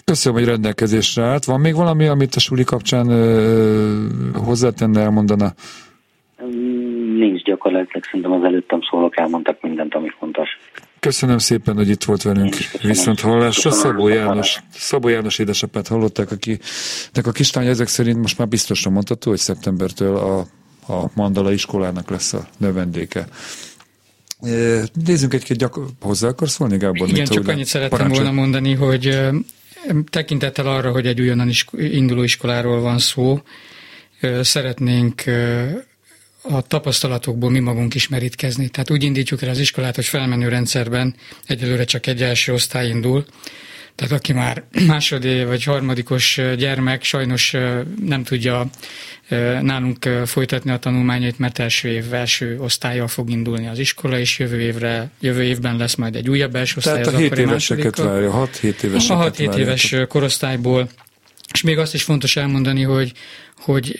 Köszönöm, 0.05 0.39
hogy 0.39 0.47
rendelkezésre 0.47 1.23
állt. 1.23 1.45
Van 1.45 1.59
még 1.59 1.75
valami, 1.75 2.07
amit 2.07 2.36
a 2.36 2.39
suli 2.39 2.63
kapcsán 2.63 3.07
hozzátenne, 4.34 5.01
elmondana? 5.01 5.53
Nincs 7.17 7.41
gyakorlatilag, 7.41 8.03
szerintem 8.05 8.32
az 8.32 8.43
előttem 8.43 8.80
szólók 8.89 9.17
elmondtak 9.17 9.61
mindent, 9.61 9.95
ami 9.95 10.07
fontos. 10.09 10.16
Köszönöm 11.08 11.38
szépen, 11.38 11.76
hogy 11.76 11.89
itt 11.89 12.03
volt 12.03 12.22
velünk. 12.22 12.55
Viszont 12.82 13.20
hallásra 13.20 13.72
Szabó 13.72 14.08
János, 14.08 14.60
Szabó 14.74 15.08
János 15.08 15.39
édesapát 15.39 15.88
hallották, 15.88 16.32
akinek 16.32 17.28
a 17.28 17.32
kislány 17.32 17.68
ezek 17.68 17.88
szerint 17.88 18.18
most 18.18 18.38
már 18.38 18.47
biztosan 18.47 18.91
mondható, 18.91 19.30
hogy 19.30 19.39
szeptembertől 19.39 20.16
a, 20.16 20.39
a 20.93 21.10
Mandala 21.14 21.51
iskolának 21.51 22.10
lesz 22.10 22.34
a 22.34 22.47
növendéke. 22.58 23.28
Nézzünk 25.05 25.34
egy-két 25.34 25.58
gyak... 25.58 25.80
Hozzá 26.01 26.28
akarsz 26.28 26.53
szólni, 26.53 26.78
Gábor? 26.78 27.08
Igen, 27.08 27.26
csak 27.26 27.47
annyit 27.47 27.66
szerettem 27.66 27.97
parancsol. 27.97 28.24
volna 28.24 28.41
mondani, 28.41 28.74
hogy 28.74 29.20
tekintettel 30.10 30.68
arra, 30.68 30.91
hogy 30.91 31.05
egy 31.05 31.22
újonnan 31.22 31.51
induló 31.72 32.24
iskoláról 32.24 32.82
van 32.82 32.99
szó, 32.99 33.41
szeretnénk 34.41 35.24
a 36.50 36.62
tapasztalatokból 36.62 37.50
mi 37.50 37.60
magunk 37.60 37.95
is 37.95 38.08
merítkezni. 38.08 38.68
Tehát 38.68 38.91
úgy 38.91 39.04
indítjuk 39.04 39.41
el 39.41 39.50
az 39.50 39.60
iskolát, 39.60 39.95
hogy 39.95 40.06
felmenő 40.06 40.48
rendszerben 40.48 41.16
egyelőre 41.45 41.84
csak 41.84 42.08
egy 42.08 42.22
első 42.22 42.54
osztály 42.54 42.88
indul, 42.88 43.26
tehát 43.98 44.14
aki 44.14 44.34
már 44.34 44.64
másodé 44.88 45.43
vagy 45.43 45.64
harmadikos 45.64 46.39
gyermek 46.58 47.04
sajnos 47.04 47.56
nem 48.06 48.24
tudja 48.24 48.70
nálunk 49.62 50.10
folytatni 50.26 50.72
a 50.72 50.78
tanulmányait, 50.78 51.39
mert 51.39 51.60
első 51.60 51.89
év 51.89 52.14
első 52.14 52.58
osztálya 52.60 53.08
fog 53.08 53.30
indulni 53.30 53.68
az 53.68 53.80
iskola, 53.80 54.20
és 54.20 54.39
jövő, 54.39 54.60
évre, 54.60 55.10
jövő 55.20 55.43
évben 55.43 55.78
lesz 55.78 55.95
majd 55.95 56.16
egy 56.16 56.30
újabb 56.30 56.56
első 56.56 56.74
osztály. 56.78 57.02
Tehát 57.02 57.14
a 57.14 57.18
7 57.18 57.38
éveseket 57.38 57.98
várja, 57.98 58.50
6-7 58.62 58.84
éveseket 58.84 59.26
A 59.26 59.32
6-7 59.32 59.58
éves 59.58 59.95
korosztályból. 60.08 60.89
És 61.54 61.62
még 61.62 61.78
azt 61.78 61.93
is 61.93 62.04
fontos 62.04 62.36
elmondani, 62.36 62.82
hogy, 62.82 63.12
hogy 63.58 63.99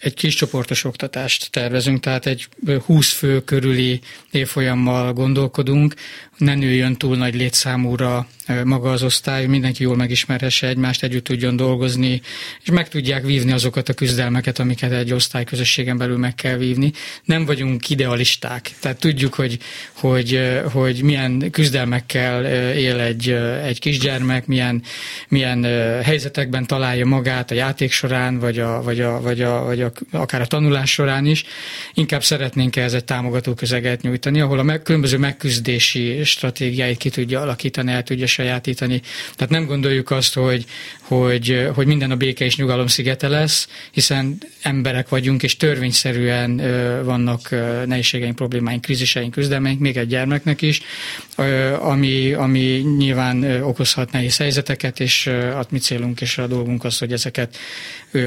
egy 0.00 0.14
kis 0.14 0.34
csoportos 0.34 0.84
oktatást 0.84 1.50
tervezünk, 1.50 2.00
tehát 2.00 2.26
egy 2.26 2.48
20 2.84 3.12
fő 3.12 3.40
körüli 3.40 4.00
évfolyammal 4.30 5.12
gondolkodunk, 5.12 5.94
ne 6.36 6.54
nőjön 6.54 6.96
túl 6.96 7.16
nagy 7.16 7.34
létszámúra 7.34 8.26
maga 8.64 8.90
az 8.90 9.02
osztály, 9.02 9.46
mindenki 9.46 9.82
jól 9.82 9.96
megismerhesse 9.96 10.66
egymást, 10.68 11.02
együtt 11.02 11.24
tudjon 11.24 11.56
dolgozni, 11.56 12.20
és 12.62 12.70
meg 12.70 12.88
tudják 12.88 13.24
vívni 13.24 13.52
azokat 13.52 13.88
a 13.88 13.92
küzdelmeket, 13.92 14.58
amiket 14.58 14.92
egy 14.92 15.12
osztály 15.12 15.44
közösségen 15.44 15.98
belül 15.98 16.16
meg 16.16 16.34
kell 16.34 16.56
vívni. 16.56 16.92
Nem 17.24 17.44
vagyunk 17.44 17.90
idealisták, 17.90 18.70
tehát 18.80 18.98
tudjuk, 18.98 19.34
hogy, 19.34 19.58
hogy, 19.92 20.60
hogy 20.72 21.02
milyen 21.02 21.50
küzdelmekkel 21.50 22.44
él 22.74 23.00
egy, 23.00 23.30
egy 23.64 23.78
kisgyermek, 23.78 24.46
milyen, 24.46 24.82
milyen 25.28 25.64
helyzetekben 26.02 26.66
találja 26.66 27.06
magát 27.06 27.50
a 27.50 27.54
játék 27.54 27.92
során, 27.92 28.38
vagy 28.38 28.58
a, 28.58 28.69
vagy 28.78 29.00
a, 29.00 29.20
vagy 29.20 29.40
a, 29.40 29.64
vagy 29.64 29.82
a 29.82 29.92
akár 30.10 30.40
a 30.40 30.46
tanulás 30.46 30.90
során 30.90 31.26
is, 31.26 31.44
inkább 31.94 32.24
szeretnénk 32.24 32.76
ehhez 32.76 32.94
egy 32.94 33.04
támogató 33.04 33.54
közeget 33.54 34.02
nyújtani, 34.02 34.40
ahol 34.40 34.58
a 34.58 34.62
meg, 34.62 34.82
különböző 34.82 35.18
megküzdési 35.18 36.24
stratégiáit 36.24 36.96
ki 36.96 37.10
tudja 37.10 37.40
alakítani, 37.40 37.92
el 37.92 38.02
tudja 38.02 38.26
sajátítani. 38.26 39.00
Tehát 39.34 39.52
nem 39.52 39.66
gondoljuk 39.66 40.10
azt, 40.10 40.34
hogy, 40.34 40.64
hogy, 41.00 41.68
hogy 41.74 41.86
minden 41.86 42.10
a 42.10 42.16
béke 42.16 42.44
és 42.44 42.56
nyugalom 42.56 42.86
szigete 42.86 43.28
lesz, 43.28 43.68
hiszen 43.90 44.38
emberek 44.62 45.08
vagyunk, 45.08 45.42
és 45.42 45.56
törvényszerűen 45.56 46.56
vannak 47.04 47.50
nehézségeink, 47.86 48.36
problémáink, 48.36 48.80
kríziseink, 48.80 49.30
küzdelmeink, 49.30 49.80
még 49.80 49.96
egy 49.96 50.06
gyermeknek 50.06 50.62
is, 50.62 50.82
ami, 51.78 52.32
ami 52.32 52.84
nyilván 52.98 53.62
okozhat 53.62 54.12
nehéz 54.12 54.36
helyzeteket, 54.36 55.00
és 55.00 55.26
a 55.26 55.64
mi 55.70 55.78
célunk 55.78 56.20
és 56.20 56.38
a 56.38 56.46
dolgunk 56.46 56.84
az, 56.84 56.98
hogy 56.98 57.12
ezeket 57.12 57.56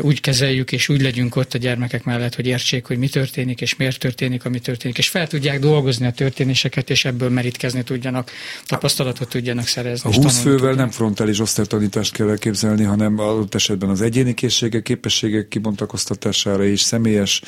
úgy 0.02 0.22
kezeljük, 0.22 0.33
és 0.72 0.90
úgy 0.90 1.02
legyünk 1.02 1.36
ott 1.36 1.54
a 1.54 1.58
gyermekek 1.58 2.04
mellett, 2.04 2.36
hogy 2.36 2.46
értsék, 2.46 2.86
hogy 2.86 2.98
mi 2.98 3.10
történik, 3.10 3.62
és 3.62 3.76
miért 3.76 4.00
történik, 4.00 4.46
ami 4.46 4.60
történik, 4.60 4.98
és 4.98 5.10
fel 5.10 5.28
tudják 5.28 5.60
dolgozni 5.60 6.06
a 6.06 6.12
történéseket, 6.12 6.90
és 6.90 7.06
ebből 7.06 7.30
merítkezni 7.30 7.84
tudjanak, 7.84 8.32
tapasztalatot 8.66 9.30
tudjanak 9.30 9.68
szerezni. 9.68 10.10
A 10.10 10.14
20 10.16 10.40
fővel 10.40 10.52
tudjanak. 10.52 10.78
nem 10.78 10.90
frontális 10.90 11.40
osztálytanítást 11.40 12.14
kell 12.14 12.30
elképzelni, 12.30 12.84
hanem 12.84 13.20
adott 13.20 13.56
esetben 13.56 13.90
az 13.90 14.02
egyéni 14.02 14.34
készségek, 14.34 14.82
képességek 14.82 15.48
kibontakoztatására 15.48 16.66
és 16.66 16.82
személyes 16.82 17.42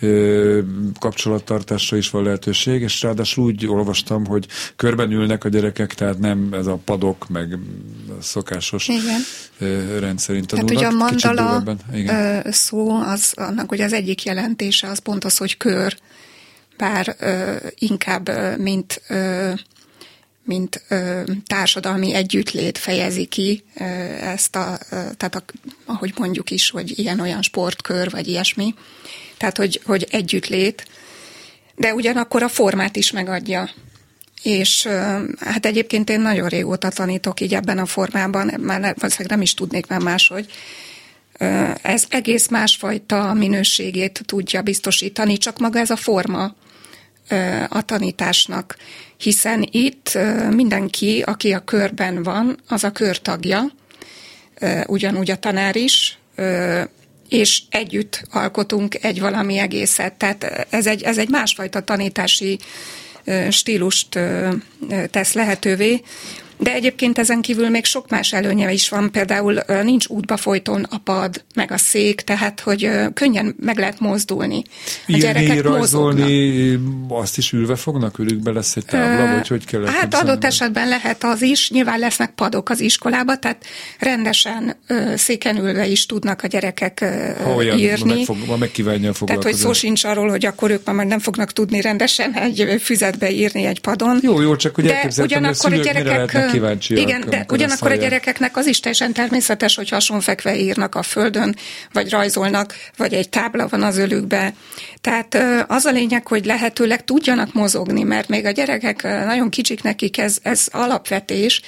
ö, 0.00 0.60
kapcsolattartásra 0.98 1.96
is 1.96 2.10
van 2.10 2.22
lehetőség, 2.22 2.80
és 2.80 3.02
ráadásul 3.02 3.44
úgy 3.44 3.66
olvastam, 3.66 4.26
hogy 4.26 4.46
körben 4.76 5.12
ülnek 5.12 5.44
a 5.44 5.48
gyerekek, 5.48 5.94
tehát 5.94 6.18
nem 6.18 6.48
ez 6.52 6.66
a 6.66 6.80
padok, 6.84 7.28
meg 7.28 7.58
szokásos 8.20 8.88
Igen. 8.88 9.20
Rendszerint 9.98 10.46
tanulnak. 10.46 10.78
Tehát 10.78 10.92
ugye 10.92 11.04
a 11.04 11.04
mandala 11.04 11.76
Igen. 11.92 12.52
szó, 12.52 12.90
az, 12.90 13.32
annak 13.34 13.72
ugye 13.72 13.84
az 13.84 13.92
egyik 13.92 14.24
jelentése 14.24 14.88
az 14.88 14.98
pont 14.98 15.24
az, 15.24 15.36
hogy 15.36 15.56
kör, 15.56 15.96
bár 16.76 17.16
inkább 17.78 18.30
mint 18.58 19.02
mint 20.44 20.82
ö, 20.88 21.22
társadalmi 21.46 22.14
együttlét 22.14 22.78
fejezi 22.78 23.24
ki 23.24 23.64
ö, 23.74 23.82
ezt 23.84 24.56
a, 24.56 24.78
ö, 24.90 24.96
tehát 25.16 25.34
a, 25.34 25.44
ahogy 25.84 26.12
mondjuk 26.18 26.50
is, 26.50 26.70
hogy 26.70 26.98
ilyen-olyan 26.98 27.42
sportkör, 27.42 28.10
vagy 28.10 28.28
ilyesmi. 28.28 28.74
Tehát, 29.36 29.56
hogy, 29.56 29.80
hogy 29.84 30.06
együttlét, 30.10 30.86
de 31.76 31.94
ugyanakkor 31.94 32.42
a 32.42 32.48
formát 32.48 32.96
is 32.96 33.10
megadja. 33.10 33.70
És 34.42 34.88
hát 35.38 35.66
egyébként 35.66 36.10
én 36.10 36.20
nagyon 36.20 36.48
régóta 36.48 36.88
tanítok 36.88 37.40
így 37.40 37.54
ebben 37.54 37.78
a 37.78 37.86
formában, 37.86 38.54
már 38.60 38.80
valószínűleg 38.80 39.30
nem 39.30 39.40
is 39.40 39.54
tudnék 39.54 39.86
már 39.86 40.00
máshogy. 40.00 40.46
Ez 41.82 42.04
egész 42.08 42.48
másfajta 42.48 43.34
minőségét 43.34 44.22
tudja 44.26 44.62
biztosítani, 44.62 45.36
csak 45.36 45.58
maga 45.58 45.78
ez 45.78 45.90
a 45.90 45.96
forma 45.96 46.54
a 47.68 47.82
tanításnak, 47.82 48.76
hiszen 49.16 49.68
itt 49.70 50.18
mindenki, 50.50 51.22
aki 51.26 51.52
a 51.52 51.64
körben 51.64 52.22
van, 52.22 52.58
az 52.68 52.84
a 52.84 52.90
körtagja, 52.90 53.72
ugyanúgy 54.86 55.30
a 55.30 55.36
tanár 55.36 55.76
is, 55.76 56.18
és 57.28 57.62
együtt 57.70 58.22
alkotunk 58.30 59.04
egy 59.04 59.20
valami 59.20 59.58
egészet. 59.58 60.12
Tehát 60.12 60.66
ez 60.70 60.86
egy, 60.86 61.02
ez 61.02 61.18
egy 61.18 61.28
másfajta 61.28 61.80
tanítási 61.80 62.58
stílust 63.50 64.18
tesz 65.10 65.32
lehetővé. 65.32 66.02
De 66.60 66.72
egyébként 66.72 67.18
ezen 67.18 67.40
kívül 67.40 67.68
még 67.68 67.84
sok 67.84 68.08
más 68.08 68.32
előnye 68.32 68.72
is 68.72 68.88
van, 68.88 69.10
például 69.10 69.62
nincs 69.82 70.06
útba 70.08 70.36
folyton 70.36 70.86
a 70.90 70.98
pad, 70.98 71.44
meg 71.54 71.72
a 71.72 71.78
szék, 71.78 72.20
tehát 72.20 72.60
hogy 72.60 72.90
könnyen 73.14 73.54
meg 73.60 73.78
lehet 73.78 74.00
mozdulni. 74.00 74.62
A 75.08 75.16
gyerekek 75.16 75.62
rajzolni, 75.62 76.78
azt 77.08 77.38
is 77.38 77.52
ülve 77.52 77.76
fognak, 77.76 78.18
ülükbe 78.18 78.52
lesz 78.52 78.76
egy 78.76 78.84
tábla, 78.84 79.34
vagy 79.34 79.48
hogy 79.48 79.64
kell 79.64 79.86
Hát 79.86 80.14
adott 80.14 80.44
esetben 80.44 80.88
lehet 80.88 81.24
az 81.24 81.42
is, 81.42 81.70
nyilván 81.70 81.98
lesznek 81.98 82.34
padok 82.34 82.68
az 82.68 82.80
iskolába, 82.80 83.38
tehát 83.38 83.64
rendesen 83.98 84.76
széken 85.16 85.56
ülve 85.56 85.86
is 85.86 86.06
tudnak 86.06 86.42
a 86.42 86.46
gyerekek 86.46 87.04
ha 87.44 87.54
olyan, 87.54 87.78
írni. 87.78 88.14
Meg, 88.14 88.24
fog, 88.24 88.58
megkívánja 88.58 89.10
a 89.20 89.24
Tehát, 89.24 89.42
hogy 89.42 89.54
szó 89.54 89.72
sincs 89.72 90.04
arról, 90.04 90.28
hogy 90.28 90.46
akkor 90.46 90.70
ők 90.70 90.92
már 90.92 91.06
nem 91.06 91.18
fognak 91.18 91.52
tudni 91.52 91.80
rendesen 91.80 92.32
egy 92.32 92.80
füzetbe 92.82 93.30
írni 93.30 93.64
egy 93.64 93.80
padon. 93.80 94.18
Jó, 94.22 94.40
jó, 94.40 94.56
csak 94.56 94.74
hogy 94.74 94.84
De 94.84 95.10
ugyanakkor 95.18 95.72
a, 95.72 95.76
a 95.76 95.82
gyerekek 95.82 96.49
kíváncsiak. 96.52 97.00
Igen, 97.00 97.24
de 97.28 97.46
ugyanakkor 97.48 97.90
a 97.90 97.94
gyerekeknek 97.94 98.56
az 98.56 98.66
is 98.66 98.80
teljesen 98.80 99.12
természetes, 99.12 99.76
hogy 99.76 99.88
hasonfekve 99.88 100.56
írnak 100.56 100.94
a 100.94 101.02
földön, 101.02 101.56
vagy 101.92 102.10
rajzolnak, 102.10 102.74
vagy 102.96 103.12
egy 103.12 103.28
tábla 103.28 103.68
van 103.68 103.82
az 103.82 103.96
ölükbe. 103.96 104.54
Tehát 105.00 105.38
az 105.66 105.84
a 105.84 105.90
lényeg, 105.90 106.26
hogy 106.26 106.44
lehetőleg 106.44 107.04
tudjanak 107.04 107.52
mozogni, 107.52 108.02
mert 108.02 108.28
még 108.28 108.44
a 108.44 108.50
gyerekek 108.50 109.02
nagyon 109.02 109.50
kicsik 109.50 109.82
nekik 109.82 110.18
ez, 110.18 110.38
ez 110.42 110.66
alapvetés, 110.70 111.60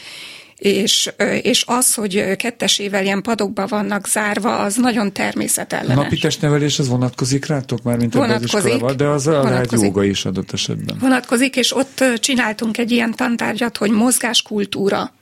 és, 0.63 1.11
és 1.43 1.65
az, 1.67 1.95
hogy 1.95 2.37
kettesével 2.37 3.05
ilyen 3.05 3.23
padokba 3.23 3.67
vannak 3.67 4.09
zárva, 4.09 4.59
az 4.59 4.77
nagyon 4.77 5.13
természetellenes. 5.13 5.97
A 5.97 6.03
napi 6.03 6.19
testnevelés 6.19 6.79
az 6.79 6.89
vonatkozik 6.89 7.47
rátok 7.47 7.83
már, 7.83 7.97
mint 7.97 8.15
vonatkozik, 8.15 8.55
az 8.55 8.65
iskolában, 8.65 8.97
de 8.97 9.07
az 9.07 9.27
a 9.27 9.43
lehet 9.43 9.73
joga 9.73 10.05
is 10.05 10.25
adott 10.25 10.53
esetben. 10.53 10.97
Vonatkozik, 11.01 11.57
és 11.57 11.77
ott 11.77 12.05
csináltunk 12.19 12.79
egy 12.79 12.91
ilyen 12.91 13.15
tantárgyat, 13.15 13.77
hogy 13.77 13.91
mozgáskultúra. 13.91 15.13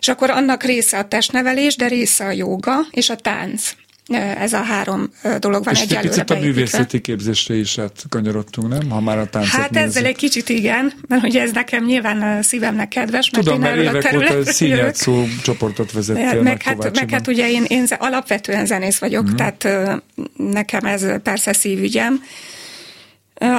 És 0.00 0.08
akkor 0.08 0.30
annak 0.30 0.62
része 0.62 0.98
a 0.98 1.08
testnevelés, 1.08 1.76
de 1.76 1.88
része 1.88 2.24
a 2.24 2.30
joga 2.30 2.86
és 2.90 3.10
a 3.10 3.16
tánc 3.16 3.70
ez 4.14 4.52
a 4.52 4.62
három 4.62 5.10
dolog 5.38 5.64
van 5.64 5.74
és 5.74 5.80
egy 5.80 5.98
picit 6.00 6.30
a 6.30 6.38
művészeti 6.38 7.00
képzésre 7.00 7.54
is 7.54 7.76
kanyarodtunk, 8.08 8.68
nem? 8.68 8.90
Ha 8.90 9.00
már 9.00 9.18
a 9.18 9.26
táncot 9.26 9.50
Hát 9.50 9.70
nézzük. 9.70 9.88
ezzel 9.88 10.04
egy 10.04 10.16
kicsit 10.16 10.48
igen, 10.48 10.92
mert 11.08 11.24
ugye 11.24 11.42
ez 11.42 11.52
nekem 11.52 11.84
nyilván 11.84 12.22
a 12.22 12.42
szívemnek 12.42 12.88
kedves, 12.88 13.30
mert 13.30 13.44
Tudom, 13.44 13.62
én 13.62 13.70
mert 13.70 13.94
évek 13.94 14.12
a 14.12 14.16
óta 14.16 14.52
színjátszó 14.52 15.24
csoportot 15.42 15.92
vezettél 15.92 16.42
meg, 16.42 16.62
hát, 16.62 16.94
meg 16.94 17.10
hát 17.10 17.26
ugye 17.26 17.50
én, 17.50 17.64
én 17.68 17.86
alapvetően 17.98 18.66
zenész 18.66 18.98
vagyok, 18.98 19.22
uh-huh. 19.22 19.36
tehát 19.36 19.90
nekem 20.36 20.84
ez 20.84 21.06
persze 21.22 21.52
szívügyem, 21.52 22.22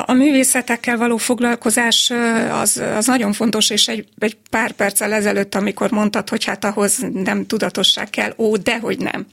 a 0.06 0.14
művészetekkel 0.14 0.98
való 0.98 1.18
foglalkozás 1.18 2.12
az, 2.52 2.82
az 2.96 3.06
nagyon 3.06 3.34
fontos, 3.34 3.70
és 3.70 3.88
egy, 3.88 4.08
egy 4.20 4.38
pár 4.50 4.72
perccel 4.72 5.14
ezelőtt, 5.14 5.56
amikor 5.56 5.92
mondtad, 5.92 6.30
hogy 6.30 6.44
hát 6.44 6.66
ahhoz 6.66 7.06
nem 7.14 7.46
tudatosság 7.46 8.10
kell, 8.10 8.34
ó, 8.38 8.56
dehogy 8.56 9.00
nem. 9.00 9.26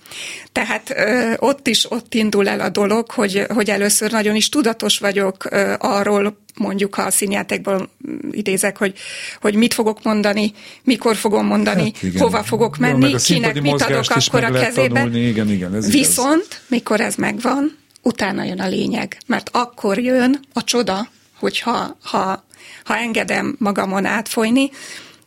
Tehát 0.53 0.95
ott 1.39 1.67
is 1.67 1.91
ott 1.91 2.15
indul 2.15 2.49
el 2.49 2.61
a 2.61 2.69
dolog, 2.69 3.11
hogy, 3.11 3.47
hogy 3.49 3.71
először 3.71 4.11
nagyon 4.11 4.35
is 4.35 4.49
tudatos 4.49 4.99
vagyok 4.99 5.49
arról, 5.79 6.43
mondjuk 6.57 6.95
ha 6.95 7.03
a 7.03 7.11
színjátékból 7.11 7.91
idézek, 8.31 8.79
hogy, 8.79 8.95
hogy 9.41 9.55
mit 9.55 9.75
fogok 9.75 10.03
mondani, 10.03 10.53
mikor 10.83 11.17
fogom 11.17 11.47
mondani, 11.47 11.93
hát 12.03 12.19
hova 12.19 12.43
fogok 12.43 12.79
menni, 12.79 13.11
ja, 13.11 13.19
kinek 13.19 13.61
mit 13.61 13.83
adok 13.83 14.05
akkor 14.09 14.45
a 14.45 14.51
kezébe. 14.51 15.09
Igen, 15.13 15.51
igen, 15.51 15.75
ez 15.75 15.91
Viszont, 15.91 16.47
igaz. 16.47 16.61
mikor 16.69 17.01
ez 17.01 17.15
megvan, 17.15 17.83
utána 18.05 18.43
jön 18.43 18.61
a 18.61 18.69
lényeg, 18.69 19.19
mert 19.27 19.51
akkor 19.53 19.99
jön 19.99 20.41
a 20.53 20.65
csoda, 20.65 21.09
hogyha 21.39 21.97
ha, 22.03 22.45
ha 22.85 22.97
engedem 22.97 23.57
magamon 23.59 24.05
átfolyni, 24.05 24.71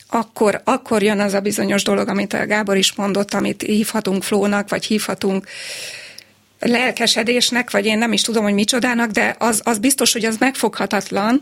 akkor, 0.09 0.61
akkor 0.63 1.03
jön 1.03 1.19
az 1.19 1.33
a 1.33 1.39
bizonyos 1.39 1.83
dolog, 1.83 2.07
amit 2.07 2.33
a 2.33 2.45
Gábor 2.45 2.77
is 2.77 2.93
mondott, 2.93 3.33
amit 3.33 3.61
hívhatunk 3.61 4.23
flónak, 4.23 4.69
vagy 4.69 4.85
hívhatunk 4.85 5.47
lelkesedésnek, 6.59 7.71
vagy 7.71 7.85
én 7.85 7.97
nem 7.97 8.13
is 8.13 8.21
tudom, 8.21 8.43
hogy 8.43 8.53
micsodának, 8.53 9.11
de 9.11 9.35
az, 9.39 9.61
az 9.63 9.77
biztos, 9.77 10.13
hogy 10.13 10.25
az 10.25 10.37
megfoghatatlan, 10.37 11.41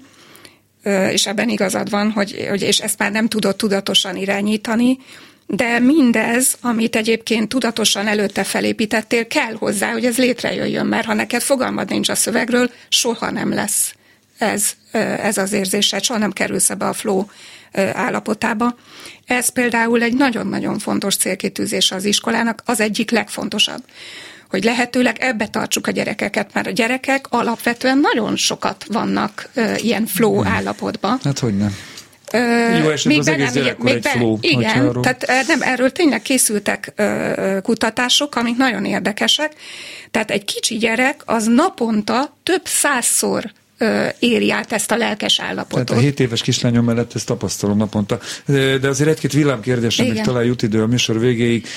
és 1.09 1.27
ebben 1.27 1.49
igazad 1.49 1.89
van, 1.89 2.11
hogy, 2.11 2.45
hogy 2.49 2.61
és 2.61 2.79
ezt 2.79 2.97
már 2.97 3.11
nem 3.11 3.27
tudod 3.27 3.55
tudatosan 3.55 4.15
irányítani, 4.15 4.97
de 5.47 5.79
mindez, 5.79 6.57
amit 6.61 6.95
egyébként 6.95 7.49
tudatosan 7.49 8.07
előtte 8.07 8.43
felépítettél, 8.43 9.27
kell 9.27 9.55
hozzá, 9.55 9.91
hogy 9.91 10.05
ez 10.05 10.17
létrejöjjön, 10.17 10.85
mert 10.85 11.05
ha 11.05 11.13
neked 11.13 11.41
fogalmad 11.41 11.89
nincs 11.89 12.09
a 12.09 12.15
szövegről, 12.15 12.71
soha 12.89 13.31
nem 13.31 13.53
lesz 13.53 13.95
ez, 14.37 14.71
ez 15.21 15.37
az 15.37 15.51
érzésed, 15.51 16.03
soha 16.03 16.19
nem 16.19 16.31
kerülsz 16.31 16.69
ebbe 16.69 16.87
a 16.87 16.93
flow 16.93 17.25
állapotába. 17.93 18.75
Ez 19.25 19.49
például 19.49 20.01
egy 20.01 20.13
nagyon-nagyon 20.13 20.79
fontos 20.79 21.15
célkitűzés 21.15 21.91
az 21.91 22.05
iskolának, 22.05 22.61
az 22.65 22.79
egyik 22.79 23.11
legfontosabb 23.11 23.83
hogy 24.49 24.63
lehetőleg 24.63 25.17
ebbe 25.19 25.47
tartsuk 25.47 25.87
a 25.87 25.91
gyerekeket, 25.91 26.53
mert 26.53 26.67
a 26.67 26.71
gyerekek 26.71 27.25
alapvetően 27.29 27.97
nagyon 27.97 28.35
sokat 28.35 28.85
vannak 28.87 29.49
ilyen 29.77 30.05
flow 30.05 30.41
hmm. 30.41 30.51
állapotban. 30.51 31.19
Hát 31.23 31.39
hogy 31.39 31.57
nem. 31.57 31.75
Jó 32.81 32.89
esetben 32.89 33.19
az 33.19 33.27
egész 33.27 33.51
gyerekkor 33.51 33.89
egy 33.89 34.05
flow. 34.07 34.37
Igen, 34.41 34.87
arról... 34.87 35.03
tehát 35.03 35.47
nem, 35.47 35.61
erről 35.61 35.91
tényleg 35.91 36.21
készültek 36.21 36.93
ö, 36.95 37.57
kutatások, 37.63 38.35
amik 38.35 38.57
nagyon 38.57 38.85
érdekesek. 38.85 39.53
Tehát 40.11 40.31
egy 40.31 40.45
kicsi 40.45 40.77
gyerek 40.77 41.21
az 41.25 41.45
naponta 41.45 42.35
több 42.43 42.61
százszor 42.63 43.51
éri 44.19 44.51
át 44.51 44.71
ezt 44.71 44.91
a 44.91 44.97
lelkes 44.97 45.39
állapotot. 45.39 45.85
Tehát 45.85 46.01
a 46.01 46.05
7 46.05 46.19
éves 46.19 46.41
kislányom 46.41 46.85
mellett 46.85 47.15
ezt 47.15 47.25
tapasztalom 47.25 47.77
naponta. 47.77 48.19
De 48.81 48.87
azért 48.87 49.09
egy-két 49.09 49.33
villámkérdésre 49.33 50.03
még 50.03 50.21
talán 50.21 50.43
jut 50.43 50.61
idő 50.61 50.81
a 50.81 50.87
műsor 50.87 51.19
végéig. 51.19 51.67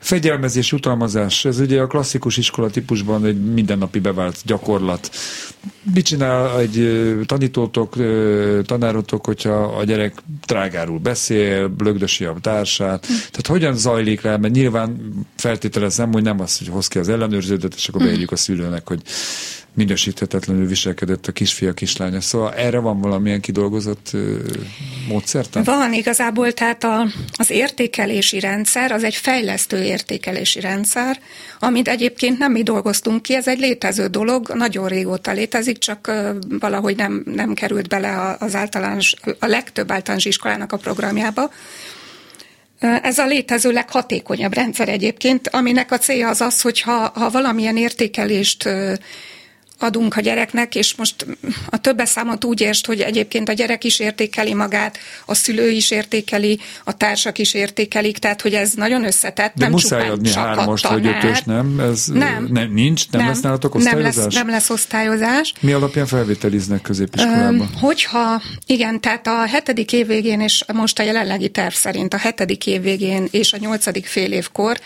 Fegyelmezés, 0.00 0.72
utalmazás, 0.72 1.44
ez 1.44 1.58
ugye 1.60 1.80
a 1.80 1.86
klasszikus 1.86 2.36
iskola 2.36 2.70
típusban 2.70 3.24
egy 3.24 3.52
mindennapi 3.52 3.98
bevált 3.98 4.38
gyakorlat. 4.44 5.10
Mit 5.94 6.04
csinál 6.04 6.60
egy 6.60 7.04
tanítótok, 7.26 7.96
tanárotok, 8.66 9.26
hogyha 9.26 9.50
a 9.50 9.84
gyerek 9.84 10.14
trágárul 10.44 10.98
beszél, 10.98 11.68
blögdösi 11.68 12.24
a 12.24 12.36
társát? 12.40 13.06
Tehát 13.06 13.46
hogyan 13.46 13.76
zajlik 13.76 14.20
le? 14.20 14.36
Mert 14.36 14.54
nyilván 14.54 15.12
feltételezem, 15.36 16.12
hogy 16.12 16.22
nem 16.22 16.40
az, 16.40 16.58
hogy 16.58 16.68
hoz 16.68 16.88
ki 16.88 16.98
az 16.98 17.08
ellenőrződet, 17.08 17.74
és 17.74 17.88
akkor 17.88 18.02
beírjuk 18.02 18.32
a 18.32 18.36
szülőnek, 18.36 18.88
hogy 18.88 19.02
minősíthetetlenül 19.76 20.66
viselkedett 20.66 21.26
a 21.26 21.32
kisfia, 21.32 21.72
kislánya. 21.72 22.20
Szóval 22.20 22.54
erre 22.54 22.78
van 22.78 23.00
valamilyen 23.00 23.40
kidolgozott 23.40 24.10
módszertan? 25.08 25.62
Van 25.62 25.92
igazából, 25.92 26.52
tehát 26.52 26.84
a, 26.84 27.06
az 27.32 27.50
értékelési 27.50 28.40
rendszer, 28.40 28.92
az 28.92 29.04
egy 29.04 29.14
fejlesztő 29.14 29.82
értékelési 29.82 30.60
rendszer, 30.60 31.20
amit 31.58 31.88
egyébként 31.88 32.38
nem 32.38 32.52
mi 32.52 32.62
dolgoztunk 32.62 33.22
ki, 33.22 33.34
ez 33.34 33.48
egy 33.48 33.58
létező 33.58 34.06
dolog, 34.06 34.52
nagyon 34.54 34.88
régóta 34.88 35.32
létezik, 35.32 35.78
csak 35.78 36.12
valahogy 36.48 36.96
nem, 36.96 37.22
nem 37.34 37.54
került 37.54 37.88
bele 37.88 38.36
az 38.38 38.54
általános, 38.54 39.14
a 39.38 39.46
legtöbb 39.46 39.90
általános 39.90 40.24
iskolának 40.24 40.72
a 40.72 40.76
programjába. 40.76 41.50
Ez 43.02 43.18
a 43.18 43.26
létező 43.26 43.70
leghatékonyabb 43.70 44.54
rendszer 44.54 44.88
egyébként, 44.88 45.48
aminek 45.48 45.92
a 45.92 45.98
célja 45.98 46.28
az 46.28 46.40
az, 46.40 46.60
hogy 46.60 46.80
ha, 46.80 47.10
ha 47.14 47.30
valamilyen 47.30 47.76
értékelést 47.76 48.68
adunk 49.78 50.16
a 50.16 50.20
gyereknek, 50.20 50.74
és 50.74 50.94
most 50.94 51.26
a 51.70 51.78
többes 51.80 52.08
számot 52.08 52.44
úgy 52.44 52.60
értsd, 52.60 52.86
hogy 52.86 53.00
egyébként 53.00 53.48
a 53.48 53.52
gyerek 53.52 53.84
is 53.84 53.98
értékeli 53.98 54.54
magát, 54.54 54.98
a 55.26 55.34
szülő 55.34 55.70
is 55.70 55.90
értékeli, 55.90 56.58
a 56.84 56.96
társak 56.96 57.38
is 57.38 57.54
értékelik, 57.54 58.18
tehát 58.18 58.40
hogy 58.42 58.54
ez 58.54 58.72
nagyon 58.72 59.04
összetett. 59.04 59.54
De 59.54 59.64
nem 59.64 59.70
muszáj 59.70 60.08
adni 60.08 60.32
hármast 60.32 60.88
vagy 60.88 61.06
ötös, 61.06 61.42
nem? 61.42 61.80
Ez 61.80 62.06
nem. 62.06 62.48
nem 62.50 62.72
nincs? 62.72 63.10
Nem, 63.10 63.20
nem 63.20 63.30
lesz 63.30 63.40
nálatok 63.40 63.74
osztályozás? 63.74 64.14
Nem 64.14 64.24
lesz, 64.24 64.34
nem 64.34 64.48
lesz 64.48 64.70
osztályozás. 64.70 65.52
Mi 65.60 65.72
alapján 65.72 66.06
felvételiznek 66.06 66.82
középiskolában? 66.82 67.70
Hogyha, 67.80 68.42
igen, 68.66 69.00
tehát 69.00 69.26
a 69.26 69.46
hetedik 69.46 69.92
év 69.92 70.06
végén, 70.06 70.40
és 70.40 70.64
most 70.72 70.98
a 70.98 71.02
jelenlegi 71.02 71.48
terv 71.48 71.74
szerint 71.74 72.14
a 72.14 72.18
hetedik 72.18 72.66
év 72.66 72.82
végén 72.82 73.28
és 73.30 73.52
a 73.52 73.56
nyolcadik 73.56 74.06
fél 74.06 74.32
évkor 74.32 74.78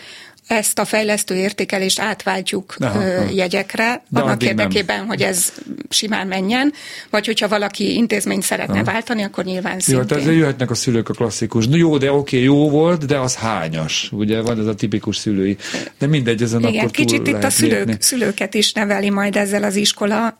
ezt 0.51 0.79
a 0.79 0.85
fejlesztő 0.85 1.35
értékelést 1.35 1.99
átváltjuk 1.99 2.75
Aha, 2.79 3.01
jegyekre, 3.33 4.03
de 4.09 4.19
annak 4.19 4.43
érdekében, 4.43 4.97
nem. 4.97 5.07
hogy 5.07 5.21
ez 5.21 5.53
simán 5.89 6.27
menjen, 6.27 6.73
vagy 7.09 7.25
hogyha 7.25 7.47
valaki 7.47 7.93
intézményt 7.93 8.43
szeretne 8.43 8.73
Aha. 8.73 8.83
váltani, 8.83 9.23
akkor 9.23 9.43
nyilván 9.43 9.79
szintén. 9.79 9.95
Jó, 9.95 10.03
tehát 10.03 10.35
jöhetnek 10.35 10.69
a 10.69 10.75
szülők 10.75 11.09
a 11.09 11.13
klasszikus. 11.13 11.67
No, 11.67 11.75
jó, 11.75 11.97
de 11.97 12.11
oké, 12.11 12.43
jó 12.43 12.69
volt, 12.69 13.05
de 13.05 13.19
az 13.19 13.35
hányas. 13.35 14.09
Ugye 14.11 14.41
van 14.41 14.59
ez 14.59 14.65
a 14.65 14.75
tipikus 14.75 15.17
szülői. 15.17 15.57
De 15.97 16.07
mindegy, 16.07 16.41
ezen 16.41 16.59
Igen, 16.59 16.79
akkor 16.79 16.91
kicsit 16.91 17.27
itt 17.27 17.43
a 17.43 17.49
szülők, 17.49 18.01
szülőket 18.01 18.53
is 18.53 18.73
neveli 18.73 19.09
majd 19.09 19.35
ezzel 19.35 19.63
az 19.63 19.75
iskola, 19.75 20.39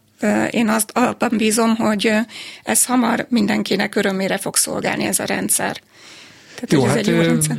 én 0.51 0.69
azt 0.69 0.91
abban 0.93 1.29
bízom, 1.37 1.75
hogy 1.75 2.11
ez 2.63 2.85
hamar 2.85 3.25
mindenkinek 3.29 3.95
örömére 3.95 4.37
fog 4.37 4.55
szolgálni 4.55 5.03
ez 5.03 5.19
a 5.19 5.25
rendszer. 5.25 5.81
Tehát, 6.61 6.71
jó, 6.71 6.83
hát 6.83 7.07
jó 7.07 7.55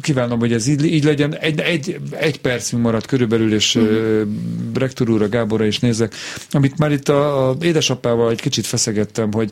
kívánom, 0.00 0.38
hogy 0.38 0.52
ez 0.52 0.66
így, 0.66 0.84
így 0.84 1.04
legyen. 1.04 1.36
Egy, 1.36 1.60
egy, 1.60 2.00
egy 2.10 2.40
percünk 2.40 2.82
maradt 2.82 3.06
körülbelül, 3.06 3.54
és 3.54 3.74
uh-huh. 3.74 4.22
rektor 4.74 5.10
úrra, 5.10 5.28
Gáborra 5.28 5.64
is 5.64 5.78
nézek, 5.78 6.14
amit 6.50 6.78
már 6.78 6.92
itt 6.92 7.08
a, 7.08 7.48
a 7.48 7.56
édesapával 7.60 8.30
egy 8.30 8.40
kicsit 8.40 8.66
feszegettem, 8.66 9.32
hogy 9.32 9.50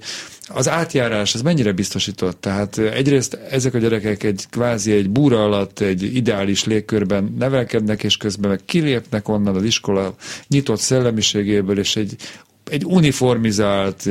az 0.49 0.69
átjárás, 0.69 1.35
ez 1.35 1.43
mennyire 1.43 1.73
biztosított? 1.73 2.41
Tehát 2.41 2.79
egyrészt 2.79 3.39
ezek 3.51 3.75
a 3.75 3.79
gyerekek 3.79 4.23
egy 4.23 4.45
kvázi 4.51 4.93
egy 4.93 5.11
búra 5.11 5.45
alatt, 5.45 5.81
egy 5.81 6.17
ideális 6.17 6.65
légkörben 6.65 7.35
nevelkednek, 7.39 8.03
és 8.03 8.17
közben 8.17 8.51
meg 8.51 8.61
kilépnek 8.65 9.29
onnan 9.29 9.57
az 9.57 9.65
iskola 9.65 10.15
nyitott 10.49 10.81
szellemiségéből, 10.81 11.79
és 11.79 11.97
egy 11.97 12.17
egy 12.71 12.85
uniformizált, 12.85 14.09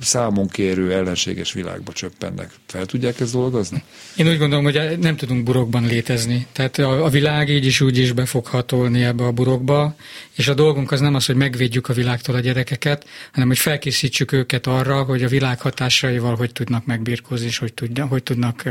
számonkérő, 0.00 0.92
ellenséges 0.92 1.52
világba 1.52 1.92
csöppennek. 1.92 2.50
Fel 2.66 2.86
tudják 2.86 3.20
ezt 3.20 3.32
dolgozni? 3.32 3.82
Én 4.16 4.28
úgy 4.28 4.38
gondolom, 4.38 4.64
hogy 4.64 4.98
nem 4.98 5.16
tudunk 5.16 5.42
burokban 5.42 5.86
létezni. 5.86 6.46
Tehát 6.52 6.78
a, 6.78 7.04
a 7.04 7.08
világ 7.08 7.48
így 7.48 7.66
is 7.66 7.80
úgy 7.80 7.98
is 7.98 8.12
be 8.12 8.26
fog 8.26 8.46
hatolni 8.46 9.02
ebbe 9.02 9.24
a 9.24 9.32
burokba, 9.32 9.94
és 10.36 10.48
a 10.48 10.54
dolgunk 10.54 10.92
az 10.92 11.00
nem 11.00 11.14
az, 11.14 11.26
hogy 11.26 11.36
megvédjük 11.36 11.88
a 11.88 11.92
világtól 11.92 12.34
a 12.34 12.40
gyerekeket, 12.40 13.06
hanem 13.32 13.48
hogy 13.48 13.58
felkészítsük 13.58 14.32
őket 14.32 14.66
arra, 14.66 15.02
hogy 15.02 15.22
a 15.22 15.28
világ 15.28 15.60
hatásaival 15.60 16.36
hogy 16.36 16.52
tudnak 16.52 16.86
megbírkozni, 16.86 17.46
és 17.46 17.58
hogy, 17.58 17.74
tudja, 17.74 18.06
hogy 18.06 18.22
tudnak 18.22 18.64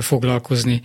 foglalkozni. 0.00 0.80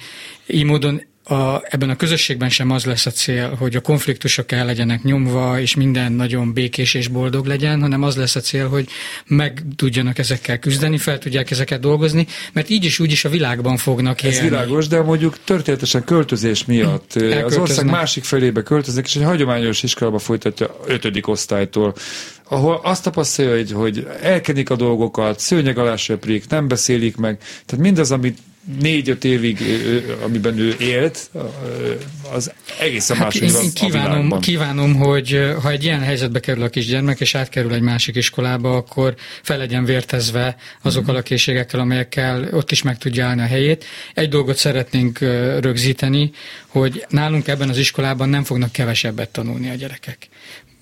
Így 0.47 0.63
módon 0.63 1.01
a, 1.27 1.61
ebben 1.63 1.89
a 1.89 1.95
közösségben 1.95 2.49
sem 2.49 2.71
az 2.71 2.85
lesz 2.85 3.05
a 3.05 3.11
cél, 3.11 3.55
hogy 3.59 3.75
a 3.75 3.81
konfliktusok 3.81 4.51
el 4.51 4.65
legyenek 4.65 5.03
nyomva, 5.03 5.59
és 5.59 5.75
minden 5.75 6.11
nagyon 6.11 6.53
békés 6.53 6.93
és 6.93 7.07
boldog 7.07 7.45
legyen, 7.45 7.81
hanem 7.81 8.03
az 8.03 8.15
lesz 8.15 8.35
a 8.35 8.39
cél, 8.39 8.67
hogy 8.67 8.87
meg 9.27 9.63
tudjanak 9.75 10.17
ezekkel 10.17 10.59
küzdeni, 10.59 10.97
fel 10.97 11.17
tudják 11.17 11.51
ezeket 11.51 11.79
dolgozni, 11.79 12.27
mert 12.53 12.69
így 12.69 12.83
is 12.83 12.99
úgy 12.99 13.11
is 13.11 13.25
a 13.25 13.29
világban 13.29 13.77
fognak 13.77 14.23
élni. 14.23 14.35
Ez 14.35 14.41
világos, 14.41 14.87
de 14.87 15.01
mondjuk 15.01 15.37
történetesen 15.43 16.03
költözés 16.03 16.65
miatt 16.65 17.13
az 17.45 17.57
ország 17.57 17.85
másik 17.85 18.23
felébe 18.23 18.63
költöznek, 18.63 19.05
és 19.05 19.15
egy 19.15 19.23
hagyományos 19.23 19.83
iskolába 19.83 20.19
folytatja 20.19 20.77
ötödik 20.87 21.27
osztálytól, 21.27 21.93
ahol 22.49 22.79
azt 22.83 23.03
tapasztalja, 23.03 23.51
hogy, 23.51 23.71
hogy 23.71 24.07
elkenik 24.21 24.69
a 24.69 24.75
dolgokat, 24.75 25.39
szőnyeg 25.39 25.77
alá 25.77 25.95
söprik, 25.95 26.49
nem 26.49 26.67
beszélik 26.67 27.15
meg, 27.17 27.37
tehát 27.65 27.85
mindaz, 27.85 28.11
amit 28.11 28.37
négy-öt 28.79 29.23
évig, 29.23 29.59
amiben 30.23 30.59
ő 30.59 30.75
élt, 30.79 31.29
az 32.31 32.51
egészen 32.79 33.17
hát 33.17 33.25
más, 33.25 33.35
én 33.35 33.73
kívánom, 33.73 34.31
a 34.31 34.39
kívánom, 34.39 34.95
hogy 34.95 35.53
ha 35.61 35.69
egy 35.69 35.83
ilyen 35.83 36.01
helyzetbe 36.01 36.39
kerül 36.39 36.63
a 36.63 36.69
kisgyermek, 36.69 37.19
és 37.19 37.35
átkerül 37.35 37.73
egy 37.73 37.81
másik 37.81 38.15
iskolába, 38.15 38.75
akkor 38.75 39.15
fel 39.41 39.57
legyen 39.57 39.85
vértezve 39.85 40.55
azokkal 40.81 41.15
a 41.15 41.21
készségekkel, 41.21 41.79
amelyekkel 41.79 42.47
ott 42.51 42.71
is 42.71 42.81
meg 42.81 42.97
tudja 42.97 43.25
állni 43.25 43.41
a 43.41 43.45
helyét. 43.45 43.85
Egy 44.13 44.29
dolgot 44.29 44.57
szeretnénk 44.57 45.19
rögzíteni, 45.59 46.31
hogy 46.67 47.05
nálunk 47.09 47.47
ebben 47.47 47.69
az 47.69 47.77
iskolában 47.77 48.29
nem 48.29 48.43
fognak 48.43 48.71
kevesebbet 48.71 49.29
tanulni 49.29 49.69
a 49.69 49.75
gyerekek 49.75 50.27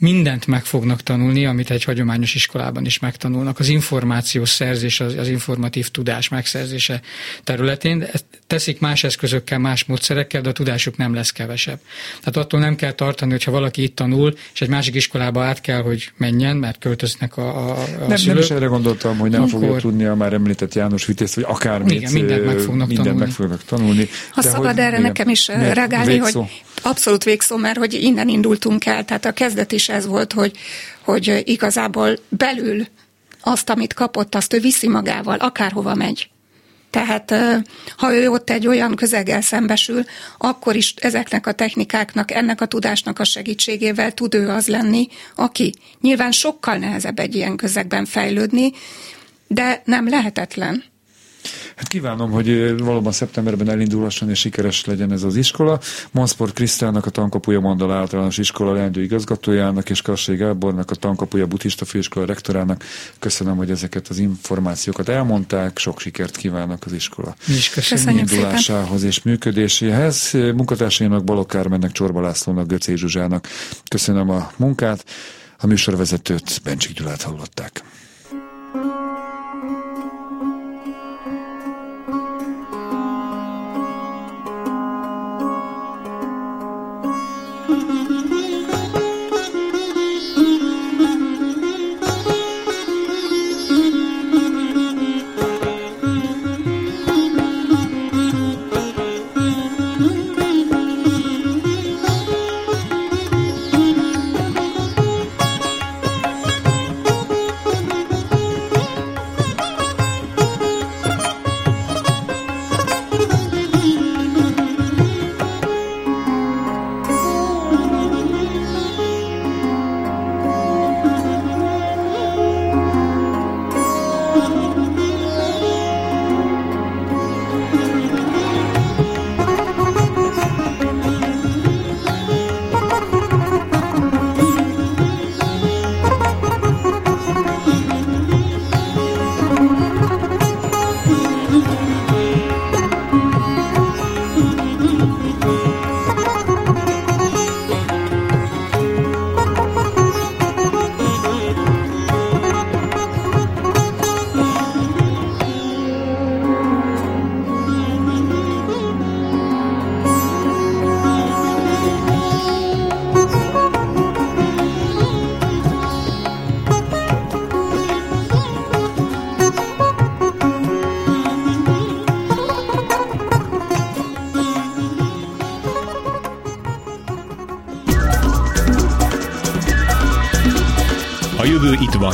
mindent 0.03 0.47
meg 0.47 0.65
fognak 0.65 1.01
tanulni, 1.01 1.45
amit 1.45 1.71
egy 1.71 1.83
hagyományos 1.83 2.35
iskolában 2.35 2.85
is 2.85 2.99
megtanulnak. 2.99 3.59
Az 3.59 3.67
információs 3.67 4.49
szerzés, 4.49 4.99
az, 4.99 5.15
az 5.15 5.27
informatív 5.27 5.89
tudás 5.89 6.29
megszerzése 6.29 7.01
területén. 7.43 8.01
Ezt 8.01 8.25
teszik 8.47 8.79
más 8.79 9.03
eszközökkel, 9.03 9.59
más 9.59 9.83
módszerekkel, 9.85 10.41
de 10.41 10.49
a 10.49 10.51
tudásuk 10.51 10.97
nem 10.97 11.13
lesz 11.13 11.31
kevesebb. 11.31 11.79
Tehát 12.19 12.37
attól 12.37 12.59
nem 12.59 12.75
kell 12.75 12.91
tartani, 12.91 13.31
hogyha 13.31 13.51
valaki 13.51 13.83
itt 13.83 13.95
tanul, 13.95 14.33
és 14.53 14.61
egy 14.61 14.69
másik 14.69 14.95
iskolába 14.95 15.43
át 15.43 15.61
kell, 15.61 15.81
hogy 15.81 16.11
menjen, 16.17 16.57
mert 16.57 16.79
költöznek 16.79 17.37
a, 17.37 17.69
a, 17.69 17.71
a 17.71 18.07
nem, 18.07 18.17
szülők. 18.17 18.33
nem 18.33 18.43
is 18.43 18.49
erre 18.49 18.65
gondoltam, 18.65 19.17
hogy 19.17 19.31
nem 19.31 19.41
Akkor... 19.41 19.59
fogja 19.59 19.75
tudni 19.75 20.05
a 20.05 20.15
már 20.15 20.33
említett 20.33 20.73
János 20.73 21.05
Vitézt, 21.05 21.35
vagy 21.35 21.45
akármit. 21.47 21.91
Igen, 21.91 22.11
mindent 22.11 22.45
meg 22.45 22.57
fognak 22.57 22.87
mindent 22.87 23.07
tanulni. 23.07 23.25
meg 23.25 23.35
fognak 23.35 23.63
tanulni. 23.63 24.07
Ha 24.31 24.41
de 24.41 24.49
szabad 24.49 24.65
hogy, 24.65 24.79
erre 24.79 24.89
igen, 24.89 25.01
nekem 25.01 25.29
is 25.29 25.47
reagálni, 25.47 26.17
hogy 26.17 26.33
abszolút 26.83 27.23
végszó, 27.23 27.57
mert 27.57 27.77
hogy 27.77 27.93
innen 27.93 28.27
indultunk 28.27 28.85
el, 28.85 29.05
tehát 29.05 29.25
a 29.25 29.31
kezdet 29.31 29.71
is 29.71 29.89
ez 29.89 30.05
volt, 30.05 30.33
hogy, 30.33 30.57
hogy 31.01 31.41
igazából 31.45 32.19
belül 32.29 32.87
azt, 33.41 33.69
amit 33.69 33.93
kapott, 33.93 34.35
azt 34.35 34.53
ő 34.53 34.59
viszi 34.59 34.87
magával, 34.87 35.37
akárhova 35.37 35.95
megy. 35.95 36.29
Tehát 36.89 37.35
ha 37.97 38.13
ő 38.13 38.29
ott 38.29 38.49
egy 38.49 38.67
olyan 38.67 38.95
közeggel 38.95 39.41
szembesül, 39.41 40.03
akkor 40.37 40.75
is 40.75 40.93
ezeknek 40.97 41.47
a 41.47 41.51
technikáknak, 41.51 42.31
ennek 42.31 42.61
a 42.61 42.65
tudásnak 42.65 43.19
a 43.19 43.23
segítségével 43.23 44.11
tud 44.11 44.33
ő 44.33 44.49
az 44.49 44.67
lenni, 44.67 45.07
aki 45.35 45.73
nyilván 46.01 46.31
sokkal 46.31 46.75
nehezebb 46.75 47.19
egy 47.19 47.35
ilyen 47.35 47.55
közegben 47.55 48.05
fejlődni, 48.05 48.71
de 49.47 49.81
nem 49.85 50.09
lehetetlen. 50.09 50.83
Hát 51.75 51.87
kívánom, 51.87 52.31
hogy 52.31 52.77
valóban 52.77 53.11
szeptemberben 53.11 53.69
elindulhasson 53.69 54.29
és 54.29 54.39
sikeres 54.39 54.85
legyen 54.85 55.11
ez 55.11 55.23
az 55.23 55.35
iskola. 55.35 55.79
Monsport 56.11 56.53
Krisztának, 56.53 57.05
a 57.05 57.09
Tankapuja 57.09 57.59
Mandal 57.59 57.91
általános 57.91 58.37
iskola 58.37 58.73
leendő 58.73 59.03
igazgatójának 59.03 59.89
és 59.89 60.01
Kassai 60.01 60.35
Gábornak, 60.35 60.91
a 60.91 60.95
Tankapuja 60.95 61.45
Buddhista 61.45 61.85
Főiskola 61.85 62.25
rektorának 62.25 62.83
köszönöm, 63.19 63.55
hogy 63.55 63.69
ezeket 63.71 64.07
az 64.07 64.17
információkat 64.17 65.09
elmondták. 65.09 65.77
Sok 65.77 65.99
sikert 65.99 66.35
kívánok 66.35 66.85
az 66.85 66.93
iskola 66.93 67.35
is 67.47 67.69
köszönjük 67.69 68.31
indulásához 68.31 68.87
szépen. 68.87 69.07
és 69.07 69.21
működéséhez. 69.21 70.31
Munkatársainak 70.31 71.23
Balok 71.23 71.47
Kármennek, 71.47 71.91
Csorba 71.91 72.21
Lászlónak, 72.21 72.67
Göcé 72.67 72.95
Zsuzsának 72.95 73.47
köszönöm 73.87 74.29
a 74.29 74.51
munkát. 74.55 75.05
A 75.57 75.67
műsorvezetőt 75.67 76.61
Bencsik 76.63 76.97
Gyulát 76.97 77.21
hallották. 77.21 77.83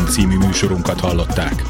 Című 0.09 0.37
műsorunkat 0.37 0.99
hallották. 0.99 1.68